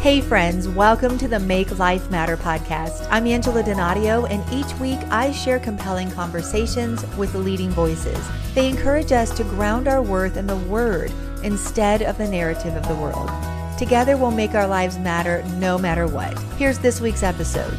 Hey, 0.00 0.20
friends, 0.20 0.68
welcome 0.68 1.18
to 1.18 1.26
the 1.26 1.40
Make 1.40 1.76
Life 1.76 2.08
Matter 2.08 2.36
podcast. 2.36 3.08
I'm 3.10 3.26
Angela 3.26 3.64
Donadio, 3.64 4.30
and 4.30 4.44
each 4.52 4.72
week 4.78 5.00
I 5.10 5.32
share 5.32 5.58
compelling 5.58 6.08
conversations 6.12 7.04
with 7.16 7.34
leading 7.34 7.70
voices. 7.70 8.16
They 8.54 8.68
encourage 8.68 9.10
us 9.10 9.36
to 9.36 9.42
ground 9.42 9.88
our 9.88 10.00
worth 10.00 10.36
in 10.36 10.46
the 10.46 10.56
Word 10.56 11.10
instead 11.42 12.02
of 12.02 12.16
the 12.16 12.28
narrative 12.28 12.76
of 12.76 12.86
the 12.86 12.94
world. 12.94 13.28
Together, 13.76 14.16
we'll 14.16 14.30
make 14.30 14.54
our 14.54 14.68
lives 14.68 14.96
matter 14.98 15.42
no 15.56 15.76
matter 15.76 16.06
what. 16.06 16.38
Here's 16.58 16.78
this 16.78 17.00
week's 17.00 17.24
episode. 17.24 17.76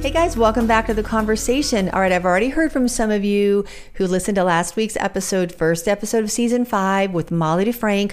Hey 0.00 0.10
guys, 0.10 0.36
welcome 0.36 0.66
back 0.66 0.86
to 0.86 0.94
the 0.94 1.02
conversation. 1.02 1.88
All 1.88 2.00
right, 2.00 2.12
I've 2.12 2.24
already 2.24 2.50
heard 2.50 2.70
from 2.70 2.88
some 2.88 3.10
of 3.10 3.24
you 3.24 3.64
who 3.94 4.06
listened 4.06 4.36
to 4.36 4.44
last 4.44 4.76
week's 4.76 4.96
episode, 4.96 5.50
first 5.50 5.88
episode 5.88 6.22
of 6.22 6.30
season 6.30 6.64
five 6.64 7.12
with 7.12 7.32
Molly 7.32 7.64
DeFrank 7.64 8.12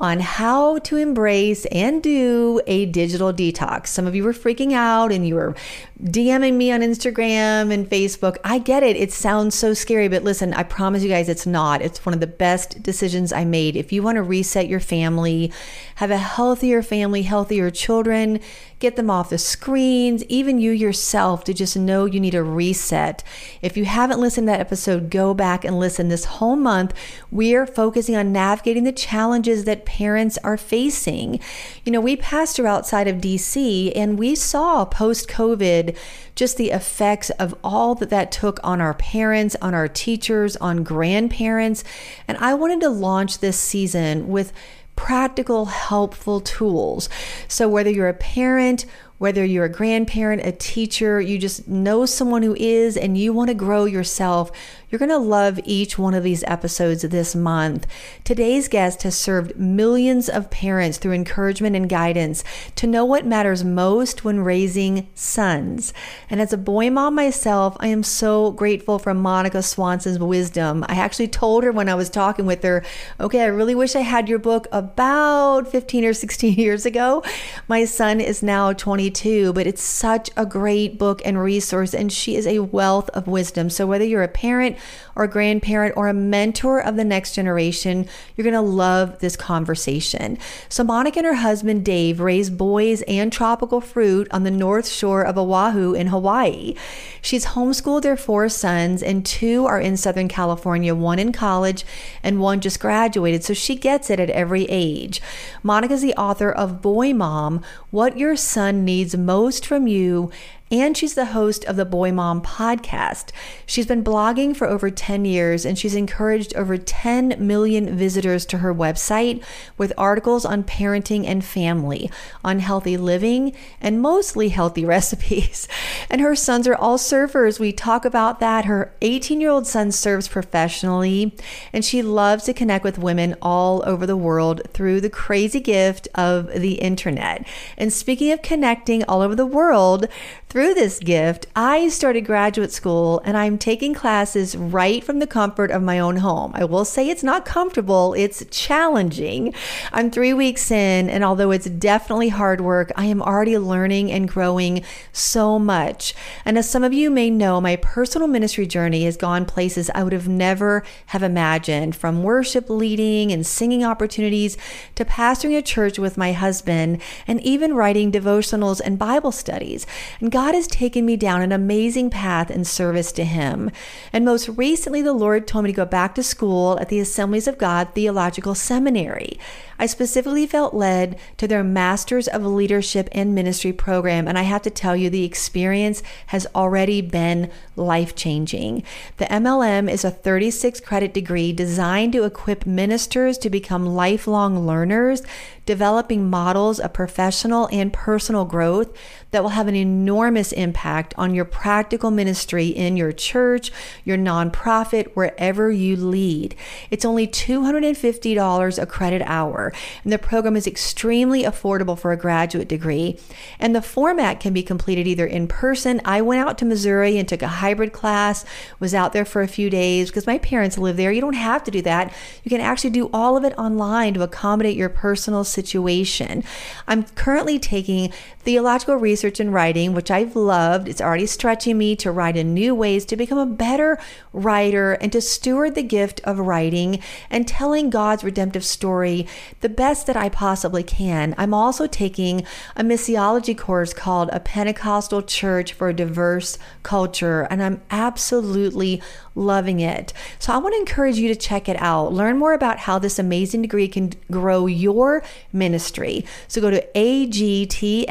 on 0.00 0.18
how 0.20 0.78
to 0.78 0.96
embrace 0.96 1.66
and 1.66 2.02
do 2.02 2.60
a 2.66 2.86
digital 2.86 3.32
detox. 3.32 3.88
Some 3.88 4.06
of 4.06 4.14
you 4.14 4.24
were 4.24 4.32
freaking 4.32 4.72
out 4.72 5.12
and 5.12 5.28
you 5.28 5.34
were 5.34 5.54
DMing 6.02 6.54
me 6.54 6.72
on 6.72 6.80
Instagram 6.80 7.70
and 7.70 7.88
Facebook. 7.88 8.38
I 8.42 8.58
get 8.58 8.82
it. 8.82 8.96
It 8.96 9.12
sounds 9.12 9.54
so 9.54 9.74
scary, 9.74 10.08
but 10.08 10.24
listen, 10.24 10.54
I 10.54 10.62
promise 10.62 11.02
you 11.02 11.10
guys 11.10 11.28
it's 11.28 11.46
not. 11.46 11.82
It's 11.82 12.06
one 12.06 12.14
of 12.14 12.20
the 12.20 12.26
best 12.26 12.82
decisions 12.82 13.34
I 13.34 13.44
made. 13.44 13.76
If 13.76 13.92
you 13.92 14.02
want 14.02 14.16
to 14.16 14.22
reset 14.22 14.66
your 14.66 14.80
family, 14.80 15.52
have 15.96 16.10
a 16.10 16.16
healthier 16.16 16.82
family, 16.82 17.22
healthier 17.22 17.70
children, 17.70 18.40
get 18.78 18.96
them 18.96 19.10
off 19.10 19.28
the 19.28 19.36
screens, 19.36 20.24
even 20.24 20.58
you 20.58 20.70
yourself 20.70 21.44
to 21.44 21.52
just 21.52 21.76
know 21.76 22.06
you 22.06 22.18
need 22.18 22.34
a 22.34 22.42
reset. 22.42 23.22
If 23.60 23.76
you 23.76 23.84
haven't 23.84 24.20
listened 24.20 24.46
to 24.46 24.52
that 24.52 24.60
episode, 24.60 25.10
go 25.10 25.34
back 25.34 25.66
and 25.66 25.78
listen. 25.78 26.08
This 26.08 26.24
whole 26.24 26.56
month, 26.56 26.94
we're 27.30 27.66
focusing 27.66 28.16
on 28.16 28.32
navigating 28.32 28.84
the 28.84 28.92
challenges 28.92 29.64
that 29.64 29.84
parents 29.84 30.38
are 30.38 30.56
facing. 30.56 31.40
You 31.84 31.92
know, 31.92 32.00
we 32.00 32.16
pastor 32.16 32.66
outside 32.66 33.06
of 33.06 33.16
DC 33.16 33.92
and 33.94 34.18
we 34.18 34.34
saw 34.34 34.86
post 34.86 35.28
COVID 35.28 35.89
just 36.34 36.56
the 36.56 36.70
effects 36.70 37.30
of 37.30 37.54
all 37.62 37.94
that 37.96 38.10
that 38.10 38.32
took 38.32 38.58
on 38.62 38.80
our 38.80 38.94
parents, 38.94 39.56
on 39.62 39.74
our 39.74 39.88
teachers, 39.88 40.56
on 40.56 40.82
grandparents. 40.82 41.84
And 42.26 42.38
I 42.38 42.54
wanted 42.54 42.80
to 42.80 42.88
launch 42.88 43.38
this 43.38 43.58
season 43.58 44.28
with 44.28 44.52
practical, 44.96 45.64
helpful 45.66 46.40
tools. 46.40 47.08
So, 47.48 47.68
whether 47.68 47.90
you're 47.90 48.08
a 48.08 48.14
parent, 48.14 48.84
whether 49.20 49.44
you're 49.44 49.66
a 49.66 49.68
grandparent, 49.68 50.40
a 50.46 50.50
teacher, 50.50 51.20
you 51.20 51.36
just 51.36 51.68
know 51.68 52.06
someone 52.06 52.42
who 52.42 52.56
is, 52.58 52.96
and 52.96 53.18
you 53.18 53.34
want 53.34 53.48
to 53.48 53.54
grow 53.54 53.84
yourself, 53.84 54.50
you're 54.88 54.98
going 54.98 55.10
to 55.10 55.18
love 55.18 55.60
each 55.64 55.98
one 55.98 56.14
of 56.14 56.24
these 56.24 56.42
episodes 56.44 57.02
this 57.02 57.36
month. 57.36 57.86
Today's 58.24 58.66
guest 58.66 59.02
has 59.02 59.14
served 59.14 59.58
millions 59.58 60.30
of 60.30 60.50
parents 60.50 60.96
through 60.96 61.12
encouragement 61.12 61.76
and 61.76 61.86
guidance 61.86 62.42
to 62.76 62.86
know 62.86 63.04
what 63.04 63.26
matters 63.26 63.62
most 63.62 64.24
when 64.24 64.40
raising 64.40 65.06
sons. 65.14 65.92
And 66.30 66.40
as 66.40 66.54
a 66.54 66.58
boy 66.58 66.88
mom 66.90 67.14
myself, 67.14 67.76
I 67.78 67.88
am 67.88 68.02
so 68.02 68.52
grateful 68.52 68.98
for 68.98 69.12
Monica 69.12 69.62
Swanson's 69.62 70.18
wisdom. 70.18 70.82
I 70.88 70.94
actually 70.94 71.28
told 71.28 71.62
her 71.62 71.72
when 71.72 71.90
I 71.90 71.94
was 71.94 72.08
talking 72.08 72.46
with 72.46 72.62
her, 72.62 72.82
okay, 73.20 73.42
I 73.42 73.46
really 73.46 73.74
wish 73.74 73.94
I 73.94 74.00
had 74.00 74.30
your 74.30 74.38
book 74.38 74.66
about 74.72 75.68
15 75.68 76.06
or 76.06 76.14
16 76.14 76.54
years 76.58 76.86
ago. 76.86 77.22
My 77.68 77.84
son 77.84 78.18
is 78.18 78.42
now 78.42 78.72
22, 79.10 79.52
but 79.52 79.66
it's 79.66 79.82
such 79.82 80.30
a 80.36 80.46
great 80.46 80.98
book 80.98 81.20
and 81.24 81.40
resource, 81.40 81.94
and 81.94 82.12
she 82.12 82.36
is 82.36 82.46
a 82.46 82.60
wealth 82.60 83.08
of 83.10 83.26
wisdom. 83.26 83.68
So 83.68 83.86
whether 83.86 84.04
you're 84.04 84.22
a 84.22 84.28
parent, 84.28 84.76
or 85.20 85.26
grandparent 85.26 85.94
or 85.98 86.08
a 86.08 86.14
mentor 86.14 86.80
of 86.80 86.96
the 86.96 87.04
next 87.04 87.34
generation, 87.34 88.08
you're 88.34 88.42
going 88.42 88.54
to 88.54 88.60
love 88.62 89.18
this 89.18 89.36
conversation. 89.36 90.38
So, 90.70 90.82
Monica 90.82 91.18
and 91.18 91.26
her 91.26 91.34
husband 91.34 91.84
Dave 91.84 92.20
raise 92.20 92.48
boys 92.48 93.02
and 93.02 93.30
tropical 93.30 93.82
fruit 93.82 94.28
on 94.30 94.44
the 94.44 94.50
north 94.50 94.88
shore 94.88 95.22
of 95.22 95.36
Oahu 95.36 95.92
in 95.92 96.06
Hawaii. 96.06 96.74
She's 97.20 97.44
homeschooled 97.48 98.00
their 98.00 98.16
four 98.16 98.48
sons, 98.48 99.02
and 99.02 99.26
two 99.26 99.66
are 99.66 99.78
in 99.78 99.98
Southern 99.98 100.26
California, 100.26 100.94
one 100.94 101.18
in 101.18 101.32
college 101.32 101.84
and 102.22 102.40
one 102.40 102.62
just 102.62 102.80
graduated. 102.80 103.44
So, 103.44 103.52
she 103.52 103.76
gets 103.76 104.08
it 104.08 104.20
at 104.20 104.30
every 104.30 104.64
age. 104.70 105.20
Monica's 105.62 106.00
the 106.00 106.14
author 106.14 106.50
of 106.50 106.80
Boy 106.80 107.12
Mom 107.12 107.62
What 107.90 108.16
Your 108.16 108.36
Son 108.36 108.86
Needs 108.86 109.14
Most 109.14 109.66
from 109.66 109.86
You 109.86 110.30
and 110.70 110.96
she's 110.96 111.14
the 111.14 111.26
host 111.26 111.64
of 111.64 111.74
the 111.74 111.84
Boy 111.84 112.12
Mom 112.12 112.40
podcast. 112.40 113.32
She's 113.66 113.86
been 113.86 114.04
blogging 114.04 114.56
for 114.56 114.68
over 114.68 114.88
10 114.88 115.24
years 115.24 115.66
and 115.66 115.76
she's 115.76 115.96
encouraged 115.96 116.54
over 116.54 116.76
10 116.76 117.34
million 117.44 117.96
visitors 117.96 118.46
to 118.46 118.58
her 118.58 118.72
website 118.72 119.42
with 119.76 119.92
articles 119.98 120.44
on 120.44 120.62
parenting 120.62 121.26
and 121.26 121.44
family, 121.44 122.08
on 122.44 122.60
healthy 122.60 122.96
living, 122.96 123.52
and 123.80 124.00
mostly 124.00 124.50
healthy 124.50 124.84
recipes. 124.90 125.66
And 126.08 126.20
her 126.20 126.36
sons 126.36 126.68
are 126.68 126.76
all 126.76 126.98
surfers. 126.98 127.58
We 127.58 127.72
talk 127.72 128.04
about 128.04 128.38
that. 128.38 128.66
Her 128.66 128.94
18 129.02 129.40
year 129.40 129.50
old 129.50 129.66
son 129.66 129.90
serves 129.90 130.28
professionally 130.28 131.34
and 131.72 131.84
she 131.84 132.00
loves 132.00 132.44
to 132.44 132.54
connect 132.54 132.84
with 132.84 132.96
women 132.96 133.34
all 133.42 133.82
over 133.86 134.06
the 134.06 134.16
world 134.16 134.62
through 134.72 135.00
the 135.00 135.10
crazy 135.10 135.60
gift 135.60 136.06
of 136.14 136.46
the 136.52 136.74
internet. 136.74 137.44
And 137.76 137.92
speaking 137.92 138.30
of 138.30 138.42
connecting 138.42 139.02
all 139.04 139.20
over 139.20 139.34
the 139.34 139.46
world, 139.46 140.06
through 140.50 140.74
this 140.74 140.98
gift, 140.98 141.46
I 141.54 141.88
started 141.90 142.22
graduate 142.22 142.72
school 142.72 143.22
and 143.24 143.36
I'm 143.36 143.56
taking 143.56 143.94
classes 143.94 144.56
right 144.56 145.02
from 145.02 145.20
the 145.20 145.26
comfort 145.28 145.70
of 145.70 145.80
my 145.80 146.00
own 146.00 146.16
home. 146.16 146.50
I 146.56 146.64
will 146.64 146.84
say 146.84 147.08
it's 147.08 147.22
not 147.22 147.44
comfortable, 147.44 148.14
it's 148.14 148.44
challenging. 148.50 149.54
I'm 149.92 150.10
three 150.10 150.34
weeks 150.34 150.72
in, 150.72 151.08
and 151.08 151.22
although 151.22 151.52
it's 151.52 151.70
definitely 151.70 152.30
hard 152.30 152.60
work, 152.60 152.90
I 152.96 153.04
am 153.04 153.22
already 153.22 153.56
learning 153.58 154.10
and 154.10 154.28
growing 154.28 154.82
so 155.12 155.56
much. 155.56 156.14
And 156.44 156.58
as 156.58 156.68
some 156.68 156.82
of 156.82 156.92
you 156.92 157.10
may 157.10 157.30
know, 157.30 157.60
my 157.60 157.76
personal 157.76 158.26
ministry 158.26 158.66
journey 158.66 159.04
has 159.04 159.16
gone 159.16 159.46
places 159.46 159.88
I 159.94 160.02
would 160.02 160.12
have 160.12 160.28
never 160.28 160.82
have 161.06 161.22
imagined 161.22 161.94
from 161.94 162.24
worship 162.24 162.68
leading 162.68 163.30
and 163.30 163.46
singing 163.46 163.84
opportunities 163.84 164.58
to 164.96 165.04
pastoring 165.04 165.56
a 165.56 165.62
church 165.62 165.96
with 165.96 166.18
my 166.18 166.32
husband 166.32 167.00
and 167.28 167.40
even 167.42 167.74
writing 167.74 168.10
devotionals 168.10 168.80
and 168.84 168.98
Bible 168.98 169.30
studies. 169.30 169.86
And 170.18 170.32
God 170.32 170.39
God 170.40 170.54
has 170.54 170.66
taken 170.66 171.04
me 171.04 171.18
down 171.18 171.42
an 171.42 171.52
amazing 171.52 172.08
path 172.08 172.50
in 172.50 172.64
service 172.64 173.12
to 173.12 173.24
Him. 173.26 173.70
And 174.10 174.24
most 174.24 174.48
recently, 174.48 175.02
the 175.02 175.12
Lord 175.12 175.46
told 175.46 175.64
me 175.64 175.70
to 175.70 175.76
go 175.76 175.84
back 175.84 176.14
to 176.14 176.22
school 176.22 176.78
at 176.80 176.88
the 176.88 176.98
Assemblies 176.98 177.46
of 177.46 177.58
God 177.58 177.88
Theological 177.94 178.54
Seminary. 178.54 179.38
I 179.80 179.86
specifically 179.86 180.46
felt 180.46 180.74
led 180.74 181.18
to 181.38 181.48
their 181.48 181.64
Masters 181.64 182.28
of 182.28 182.44
Leadership 182.44 183.08
and 183.12 183.34
Ministry 183.34 183.72
program, 183.72 184.28
and 184.28 184.36
I 184.36 184.42
have 184.42 184.60
to 184.62 184.70
tell 184.70 184.94
you, 184.94 185.08
the 185.08 185.24
experience 185.24 186.02
has 186.26 186.46
already 186.54 187.00
been 187.00 187.50
life 187.76 188.14
changing. 188.14 188.82
The 189.16 189.24
MLM 189.24 189.90
is 189.90 190.04
a 190.04 190.10
36 190.10 190.80
credit 190.80 191.14
degree 191.14 191.54
designed 191.54 192.12
to 192.12 192.24
equip 192.24 192.66
ministers 192.66 193.38
to 193.38 193.48
become 193.48 193.86
lifelong 193.86 194.66
learners, 194.66 195.22
developing 195.64 196.28
models 196.28 196.78
of 196.78 196.92
professional 196.92 197.66
and 197.72 197.90
personal 197.90 198.44
growth 198.44 198.94
that 199.30 199.42
will 199.42 199.50
have 199.50 199.68
an 199.68 199.76
enormous 199.76 200.52
impact 200.52 201.14
on 201.16 201.32
your 201.32 201.44
practical 201.44 202.10
ministry 202.10 202.66
in 202.66 202.96
your 202.96 203.12
church, 203.12 203.72
your 204.04 204.18
nonprofit, 204.18 205.06
wherever 205.14 205.70
you 205.70 205.96
lead. 205.96 206.54
It's 206.90 207.04
only 207.04 207.26
$250 207.26 208.82
a 208.82 208.86
credit 208.86 209.22
hour 209.24 209.69
and 210.04 210.12
the 210.12 210.18
program 210.18 210.56
is 210.56 210.66
extremely 210.66 211.44
affordable 211.44 211.98
for 211.98 212.12
a 212.12 212.16
graduate 212.16 212.68
degree. 212.68 213.18
And 213.58 213.74
the 213.74 213.82
format 213.82 214.40
can 214.40 214.52
be 214.52 214.62
completed 214.62 215.06
either 215.06 215.26
in 215.26 215.48
person. 215.48 216.00
I 216.04 216.22
went 216.22 216.40
out 216.40 216.58
to 216.58 216.64
Missouri 216.64 217.18
and 217.18 217.28
took 217.28 217.42
a 217.42 217.48
hybrid 217.48 217.92
class, 217.92 218.44
was 218.78 218.94
out 218.94 219.12
there 219.12 219.24
for 219.24 219.42
a 219.42 219.48
few 219.48 219.70
days 219.70 220.10
because 220.10 220.26
my 220.26 220.38
parents 220.38 220.78
live 220.78 220.96
there. 220.96 221.12
You 221.12 221.20
don't 221.20 221.34
have 221.34 221.64
to 221.64 221.70
do 221.70 221.82
that. 221.82 222.12
You 222.44 222.48
can 222.48 222.60
actually 222.60 222.90
do 222.90 223.10
all 223.12 223.36
of 223.36 223.44
it 223.44 223.56
online 223.58 224.14
to 224.14 224.22
accommodate 224.22 224.76
your 224.76 224.88
personal 224.88 225.44
situation. 225.44 226.44
I'm 226.86 227.04
currently 227.04 227.58
taking 227.58 228.12
theological 228.40 228.96
research 228.96 229.38
and 229.38 229.52
writing, 229.52 229.92
which 229.92 230.10
I've 230.10 230.34
loved. 230.34 230.88
It's 230.88 231.00
already 231.00 231.26
stretching 231.26 231.76
me 231.76 231.94
to 231.96 232.10
write 232.10 232.36
in 232.36 232.54
new 232.54 232.74
ways 232.74 233.04
to 233.06 233.16
become 233.16 233.38
a 233.38 233.46
better 233.46 233.98
writer 234.32 234.92
and 234.94 235.12
to 235.12 235.20
steward 235.20 235.74
the 235.74 235.82
gift 235.82 236.20
of 236.24 236.38
writing 236.38 237.00
and 237.28 237.46
telling 237.46 237.90
God's 237.90 238.24
redemptive 238.24 238.64
story 238.64 239.26
the 239.60 239.68
best 239.68 240.06
that 240.06 240.16
I 240.16 240.28
possibly 240.28 240.82
can. 240.82 241.34
I'm 241.38 241.54
also 241.54 241.86
taking 241.86 242.44
a 242.76 242.82
missiology 242.82 243.56
course 243.56 243.92
called 243.92 244.30
A 244.32 244.40
Pentecostal 244.40 245.22
Church 245.22 245.72
for 245.72 245.88
a 245.88 245.94
Diverse 245.94 246.58
Culture, 246.82 247.42
and 247.50 247.62
I'm 247.62 247.82
absolutely 247.90 249.02
loving 249.34 249.80
it. 249.80 250.12
So 250.38 250.52
I 250.52 250.58
want 250.58 250.74
to 250.74 250.80
encourage 250.80 251.18
you 251.18 251.28
to 251.28 251.36
check 251.36 251.68
it 251.68 251.80
out. 251.80 252.12
Learn 252.12 252.38
more 252.38 252.52
about 252.52 252.78
how 252.78 252.98
this 252.98 253.18
amazing 253.18 253.62
degree 253.62 253.88
can 253.88 254.12
grow 254.30 254.66
your 254.66 255.22
ministry. 255.52 256.24
So 256.48 256.60
go 256.60 256.70
to 256.70 256.82
agts.edu 256.96 258.06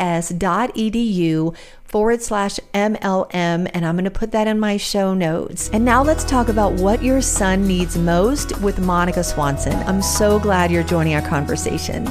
forward 1.89 2.21
slash 2.21 2.59
MLM, 2.73 3.69
and 3.73 3.85
I'm 3.85 3.95
going 3.95 4.05
to 4.05 4.11
put 4.11 4.31
that 4.31 4.47
in 4.47 4.59
my 4.59 4.77
show 4.77 5.13
notes. 5.13 5.69
And 5.73 5.83
now 5.83 6.03
let's 6.03 6.23
talk 6.23 6.47
about 6.47 6.73
what 6.73 7.03
your 7.03 7.21
son 7.21 7.67
needs 7.67 7.97
most 7.97 8.59
with 8.61 8.79
Monica 8.79 9.23
Swanson. 9.23 9.73
I'm 9.73 10.01
so 10.01 10.39
glad 10.39 10.71
you're 10.71 10.83
joining 10.83 11.15
our 11.15 11.27
conversation. 11.27 12.07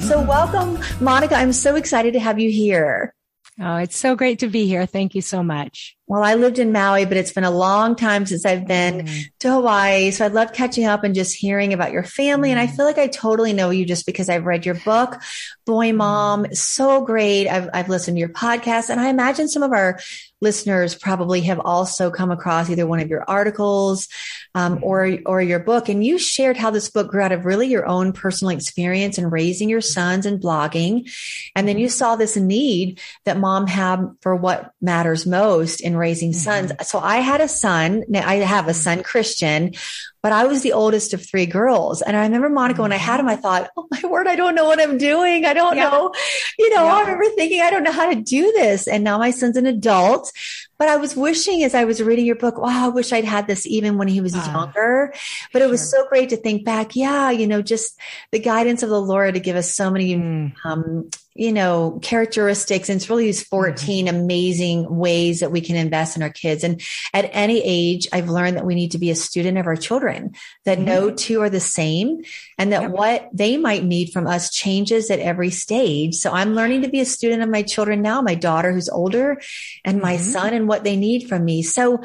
So, 0.00 0.22
welcome, 0.22 0.78
Monica. 1.00 1.34
I'm 1.34 1.52
so 1.52 1.74
excited 1.74 2.12
to 2.12 2.20
have 2.20 2.38
you 2.38 2.50
here. 2.50 3.12
Oh, 3.58 3.76
it's 3.76 3.96
so 3.96 4.14
great 4.16 4.40
to 4.40 4.48
be 4.48 4.66
here. 4.66 4.84
Thank 4.84 5.14
you 5.14 5.22
so 5.22 5.42
much. 5.42 5.96
Well, 6.06 6.22
I 6.22 6.34
lived 6.34 6.58
in 6.58 6.72
Maui, 6.72 7.06
but 7.06 7.16
it's 7.16 7.32
been 7.32 7.42
a 7.42 7.50
long 7.50 7.96
time 7.96 8.26
since 8.26 8.44
I've 8.44 8.66
been 8.66 9.06
mm. 9.06 9.24
to 9.40 9.50
Hawaii. 9.50 10.10
So 10.10 10.26
I'd 10.26 10.34
love 10.34 10.52
catching 10.52 10.84
up 10.84 11.04
and 11.04 11.14
just 11.14 11.34
hearing 11.34 11.72
about 11.72 11.90
your 11.90 12.04
family. 12.04 12.50
Mm. 12.50 12.52
And 12.52 12.60
I 12.60 12.66
mm. 12.66 12.76
feel 12.76 12.84
like 12.84 12.98
I 12.98 13.06
totally 13.06 13.54
know 13.54 13.70
you 13.70 13.86
just 13.86 14.04
because 14.04 14.28
I've 14.28 14.44
read 14.44 14.66
your 14.66 14.74
book, 14.74 15.16
Boy 15.64 15.94
Mom. 15.94 16.44
Mm. 16.44 16.54
So 16.54 17.00
great. 17.00 17.48
I've, 17.48 17.70
I've 17.72 17.88
listened 17.88 18.16
to 18.16 18.20
your 18.20 18.28
podcast 18.28 18.90
and 18.90 19.00
I 19.00 19.08
imagine 19.08 19.48
some 19.48 19.62
of 19.62 19.72
our 19.72 19.98
listeners 20.42 20.94
probably 20.94 21.40
have 21.42 21.60
also 21.60 22.10
come 22.10 22.30
across 22.30 22.68
either 22.68 22.86
one 22.86 23.00
of 23.00 23.08
your 23.08 23.24
articles 23.26 24.08
um, 24.56 24.80
or 24.82 25.18
or 25.26 25.40
your 25.40 25.60
book 25.60 25.88
and 25.88 26.04
you 26.04 26.18
shared 26.18 26.56
how 26.56 26.70
this 26.70 26.90
book 26.90 27.08
grew 27.08 27.22
out 27.22 27.30
of 27.30 27.44
really 27.44 27.68
your 27.68 27.86
own 27.86 28.12
personal 28.12 28.56
experience 28.56 29.18
in 29.18 29.30
raising 29.30 29.68
your 29.68 29.82
sons 29.82 30.24
and 30.24 30.40
blogging 30.40 31.08
and 31.54 31.68
then 31.68 31.78
you 31.78 31.88
saw 31.88 32.16
this 32.16 32.36
need 32.36 32.98
that 33.26 33.36
mom 33.38 33.66
had 33.66 34.00
for 34.22 34.34
what 34.34 34.72
matters 34.80 35.26
most 35.26 35.80
in 35.80 35.96
raising 35.96 36.30
mm-hmm. 36.30 36.68
sons. 36.68 36.88
So 36.88 36.98
I 36.98 37.16
had 37.16 37.40
a 37.40 37.48
son. 37.48 38.04
Now 38.08 38.26
I 38.26 38.36
have 38.36 38.68
a 38.68 38.74
son, 38.74 39.02
Christian, 39.02 39.74
but 40.22 40.32
I 40.32 40.46
was 40.46 40.62
the 40.62 40.72
oldest 40.72 41.14
of 41.14 41.24
three 41.24 41.46
girls. 41.46 42.02
And 42.02 42.16
I 42.16 42.22
remember 42.22 42.48
Monica, 42.48 42.82
when 42.82 42.92
I 42.92 42.96
had 42.96 43.20
him, 43.20 43.28
I 43.28 43.36
thought, 43.36 43.70
oh 43.76 43.86
my 43.90 44.00
word, 44.08 44.26
I 44.26 44.36
don't 44.36 44.54
know 44.54 44.64
what 44.64 44.80
I'm 44.80 44.98
doing. 44.98 45.44
I 45.44 45.54
don't 45.54 45.76
yeah. 45.76 45.88
know. 45.88 46.12
You 46.58 46.74
know, 46.74 46.84
yeah. 46.84 46.94
I 46.94 47.00
remember 47.02 47.24
thinking, 47.36 47.60
I 47.60 47.70
don't 47.70 47.84
know 47.84 47.92
how 47.92 48.12
to 48.12 48.20
do 48.20 48.52
this. 48.52 48.88
And 48.88 49.04
now 49.04 49.18
my 49.18 49.30
son's 49.30 49.56
an 49.56 49.66
adult. 49.66 50.32
But 50.78 50.88
I 50.88 50.96
was 50.96 51.16
wishing 51.16 51.62
as 51.64 51.74
I 51.74 51.84
was 51.84 52.02
reading 52.02 52.26
your 52.26 52.36
book, 52.36 52.58
wow, 52.58 52.86
I 52.86 52.88
wish 52.88 53.12
I'd 53.12 53.24
had 53.24 53.46
this 53.46 53.66
even 53.66 53.96
when 53.96 54.08
he 54.08 54.20
was 54.20 54.34
uh, 54.34 54.44
younger. 54.52 55.12
But 55.52 55.60
sure. 55.60 55.68
it 55.68 55.70
was 55.70 55.90
so 55.90 56.06
great 56.08 56.30
to 56.30 56.36
think 56.36 56.64
back. 56.64 56.94
Yeah, 56.94 57.30
you 57.30 57.46
know, 57.46 57.62
just 57.62 57.98
the 58.30 58.38
guidance 58.38 58.82
of 58.82 58.90
the 58.90 59.00
Lord 59.00 59.34
to 59.34 59.40
give 59.40 59.56
us 59.56 59.74
so 59.74 59.90
many, 59.90 60.16
mm. 60.16 60.52
um, 60.64 61.08
you 61.38 61.52
know, 61.52 61.98
characteristics. 62.02 62.88
And 62.88 62.96
it's 62.96 63.10
really 63.10 63.24
these 63.24 63.42
14 63.42 64.06
mm-hmm. 64.06 64.16
amazing 64.16 64.96
ways 64.96 65.40
that 65.40 65.52
we 65.52 65.60
can 65.60 65.76
invest 65.76 66.16
in 66.16 66.22
our 66.22 66.30
kids. 66.30 66.64
And 66.64 66.80
at 67.12 67.30
any 67.32 67.62
age, 67.64 68.08
I've 68.12 68.28
learned 68.28 68.56
that 68.56 68.66
we 68.66 68.74
need 68.74 68.92
to 68.92 68.98
be 68.98 69.10
a 69.10 69.16
student 69.16 69.58
of 69.58 69.66
our 69.66 69.76
children, 69.76 70.34
that 70.64 70.78
mm-hmm. 70.78 70.86
no 70.86 71.10
two 71.10 71.42
are 71.42 71.50
the 71.50 71.60
same 71.60 72.22
and 72.58 72.72
that 72.72 72.82
yep. 72.82 72.90
what 72.90 73.28
they 73.32 73.56
might 73.56 73.84
need 73.84 74.12
from 74.12 74.26
us 74.26 74.50
changes 74.50 75.10
at 75.10 75.18
every 75.18 75.50
stage. 75.50 76.14
So 76.14 76.32
I'm 76.32 76.54
learning 76.54 76.82
to 76.82 76.88
be 76.88 77.00
a 77.00 77.04
student 77.04 77.42
of 77.42 77.48
my 77.48 77.62
children 77.62 78.02
now, 78.02 78.22
my 78.22 78.34
daughter 78.34 78.72
who's 78.72 78.88
older 78.88 79.40
and 79.84 80.00
my 80.00 80.14
mm-hmm. 80.14 80.22
son 80.22 80.54
and 80.54 80.68
what 80.68 80.84
they 80.84 80.96
need 80.96 81.28
from 81.28 81.44
me. 81.44 81.62
So 81.62 82.02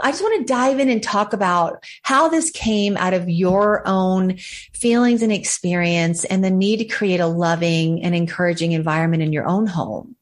I 0.00 0.10
just 0.10 0.22
want 0.22 0.46
to 0.46 0.52
dive 0.52 0.80
in 0.80 0.88
and 0.88 1.02
talk 1.02 1.32
about 1.32 1.84
how 2.02 2.28
this 2.28 2.50
came 2.50 2.96
out 2.96 3.14
of 3.14 3.28
your 3.28 3.86
own 3.86 4.38
feelings 4.82 5.22
and 5.22 5.32
experience 5.32 6.24
and 6.24 6.42
the 6.42 6.50
need 6.50 6.78
to 6.78 6.84
create 6.84 7.20
a 7.20 7.26
loving 7.26 8.02
and 8.02 8.14
encouraging 8.14 8.72
environment 8.72 9.22
in 9.22 9.32
your 9.32 9.46
own 9.46 9.66
home. 9.66 10.16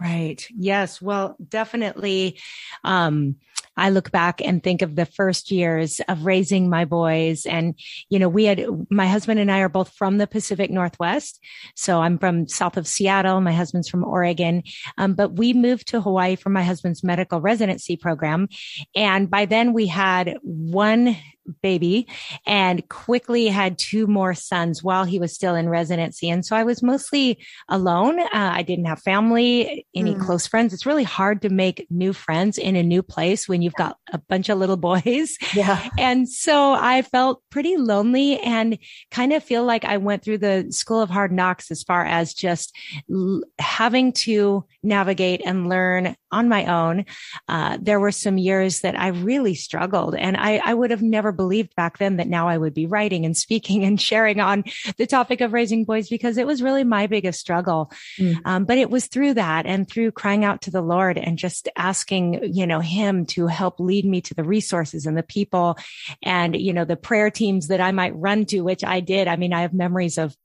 Right. 0.00 0.46
Yes. 0.56 1.02
Well, 1.02 1.36
definitely. 1.48 2.38
Um, 2.84 3.36
I 3.76 3.90
look 3.90 4.12
back 4.12 4.40
and 4.40 4.62
think 4.62 4.82
of 4.82 4.94
the 4.94 5.06
first 5.06 5.50
years 5.50 6.00
of 6.08 6.24
raising 6.24 6.68
my 6.68 6.84
boys. 6.84 7.44
And, 7.44 7.74
you 8.08 8.20
know, 8.20 8.28
we 8.28 8.44
had, 8.44 8.64
my 8.88 9.06
husband 9.06 9.40
and 9.40 9.50
I 9.50 9.60
are 9.60 9.68
both 9.68 9.92
from 9.94 10.18
the 10.18 10.28
Pacific 10.28 10.70
Northwest. 10.70 11.40
So 11.74 12.00
I'm 12.00 12.18
from 12.18 12.46
south 12.46 12.76
of 12.76 12.86
Seattle. 12.86 13.40
My 13.40 13.52
husband's 13.52 13.88
from 13.88 14.04
Oregon. 14.04 14.62
Um, 14.96 15.14
but 15.14 15.36
we 15.36 15.52
moved 15.52 15.88
to 15.88 16.00
Hawaii 16.00 16.36
for 16.36 16.50
my 16.50 16.62
husband's 16.62 17.02
medical 17.02 17.40
residency 17.40 17.96
program. 17.96 18.48
And 18.94 19.28
by 19.28 19.44
then 19.44 19.72
we 19.72 19.88
had 19.88 20.38
one 20.42 21.16
baby 21.64 22.06
and 22.44 22.86
quickly 22.90 23.46
had 23.46 23.78
two 23.78 24.06
more 24.06 24.34
sons 24.34 24.84
while 24.84 25.04
he 25.04 25.18
was 25.18 25.32
still 25.32 25.54
in 25.54 25.66
residency. 25.66 26.28
And 26.28 26.44
so 26.44 26.54
I 26.54 26.62
was 26.62 26.82
mostly 26.82 27.38
alone. 27.70 28.20
Uh, 28.20 28.28
I 28.32 28.62
didn't 28.62 28.84
have 28.84 29.00
family, 29.00 29.86
any 29.94 30.14
mm. 30.14 30.20
close 30.20 30.46
friends. 30.46 30.74
It's 30.74 30.84
really 30.84 31.04
hard 31.04 31.40
to 31.40 31.48
make 31.48 31.86
new 31.88 32.12
friends 32.12 32.58
in 32.58 32.76
a 32.76 32.82
new 32.82 33.02
place 33.02 33.48
when 33.48 33.62
you've 33.62 33.80
got 33.84 33.96
a 34.12 34.18
bunch 34.18 34.50
of 34.50 34.58
little 34.58 34.76
boys. 34.90 35.38
Yeah. 35.54 35.88
And 35.98 36.28
so 36.28 36.74
I 36.74 37.00
felt 37.00 37.42
pretty 37.48 37.78
lonely 37.78 38.38
and 38.40 38.76
kind 39.10 39.32
of 39.32 39.42
feel 39.42 39.64
like 39.64 39.86
I 39.86 39.96
went 39.96 40.22
through 40.22 40.38
the 40.38 40.66
school 40.68 41.00
of 41.00 41.08
hard 41.08 41.32
knocks 41.32 41.70
as 41.70 41.82
far 41.82 42.04
as 42.04 42.34
just 42.34 42.76
l- 43.10 43.42
having 43.58 44.12
to 44.12 44.66
navigate 44.82 45.40
and 45.46 45.66
learn 45.70 46.14
on 46.34 46.48
my 46.48 46.66
own. 46.66 47.04
Uh, 47.48 47.78
there 47.80 48.00
were 48.00 48.12
some 48.12 48.38
years 48.38 48.80
that 48.80 48.98
I 48.98 49.08
really 49.08 49.54
struggled 49.54 50.14
and 50.14 50.36
I, 50.36 50.60
I 50.64 50.74
would 50.74 50.90
have 50.90 51.02
never 51.02 51.32
believed 51.32 51.74
back 51.76 51.98
then 51.98 52.16
that 52.16 52.28
now 52.28 52.48
I 52.48 52.58
would 52.58 52.74
be 52.74 52.86
writing 52.86 53.24
and 53.24 53.36
speaking 53.36 53.84
and 53.84 54.00
sharing 54.00 54.40
on 54.40 54.64
the 54.96 55.06
topic 55.06 55.40
of 55.40 55.52
raising 55.52 55.84
boys 55.84 56.08
because 56.08 56.36
it 56.36 56.46
was 56.46 56.62
really 56.62 56.84
my 56.84 57.06
biggest 57.06 57.40
struggle. 57.40 57.90
Mm. 58.18 58.40
Um, 58.44 58.64
but 58.64 58.78
it 58.78 58.90
was 58.90 59.06
through 59.06 59.34
that 59.34 59.66
and 59.66 59.88
through 59.88 60.10
crying 60.12 60.44
out 60.44 60.62
to 60.62 60.70
the 60.70 60.82
Lord 60.82 61.18
and 61.18 61.38
just 61.38 61.68
asking, 61.76 62.54
you 62.54 62.66
know, 62.66 62.80
him 62.80 63.26
to 63.26 63.46
help 63.46 63.80
lead 63.80 64.04
me 64.04 64.20
to 64.22 64.34
the 64.34 64.44
resources 64.44 65.06
and 65.06 65.16
the 65.16 65.22
people 65.22 65.76
and, 66.22 66.56
you 66.56 66.72
know, 66.72 66.84
the 66.84 66.96
prayer 66.96 67.30
teams 67.30 67.68
that 67.68 67.80
I 67.80 67.92
might 67.92 68.16
run 68.16 68.44
to, 68.46 68.60
which 68.60 68.84
I 68.84 69.00
did. 69.00 69.28
I 69.28 69.36
mean, 69.36 69.52
I 69.52 69.62
have 69.62 69.72
memories 69.72 70.18
of 70.18 70.36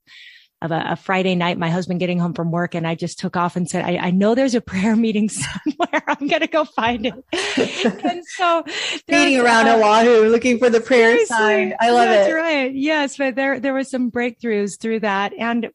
of 0.61 0.71
a, 0.71 0.83
a, 0.89 0.95
Friday 0.95 1.35
night, 1.35 1.57
my 1.57 1.69
husband 1.69 1.99
getting 1.99 2.19
home 2.19 2.33
from 2.33 2.51
work, 2.51 2.75
and 2.75 2.85
I 2.85 2.95
just 2.95 3.19
took 3.19 3.37
off 3.37 3.55
and 3.55 3.69
said, 3.69 3.85
I, 3.85 3.97
I 3.97 4.11
know 4.11 4.35
there's 4.35 4.55
a 4.55 4.61
prayer 4.61 4.95
meeting 4.95 5.29
somewhere. 5.29 6.03
I'm 6.07 6.27
going 6.27 6.41
to 6.41 6.47
go 6.47 6.65
find 6.65 7.05
it. 7.05 7.13
and 8.03 8.25
so 8.25 8.63
meeting 9.07 9.39
around 9.39 9.67
uh, 9.67 9.77
Oahu, 9.77 10.29
looking 10.29 10.59
for 10.59 10.69
the 10.69 10.81
prayer 10.81 11.25
sign. 11.25 11.73
I 11.79 11.91
love 11.91 12.09
that's 12.09 12.29
it. 12.29 12.33
right. 12.33 12.73
Yes. 12.73 13.17
But 13.17 13.35
there, 13.35 13.59
there 13.59 13.73
was 13.73 13.89
some 13.89 14.11
breakthroughs 14.11 14.79
through 14.79 15.01
that. 15.01 15.33
And 15.37 15.69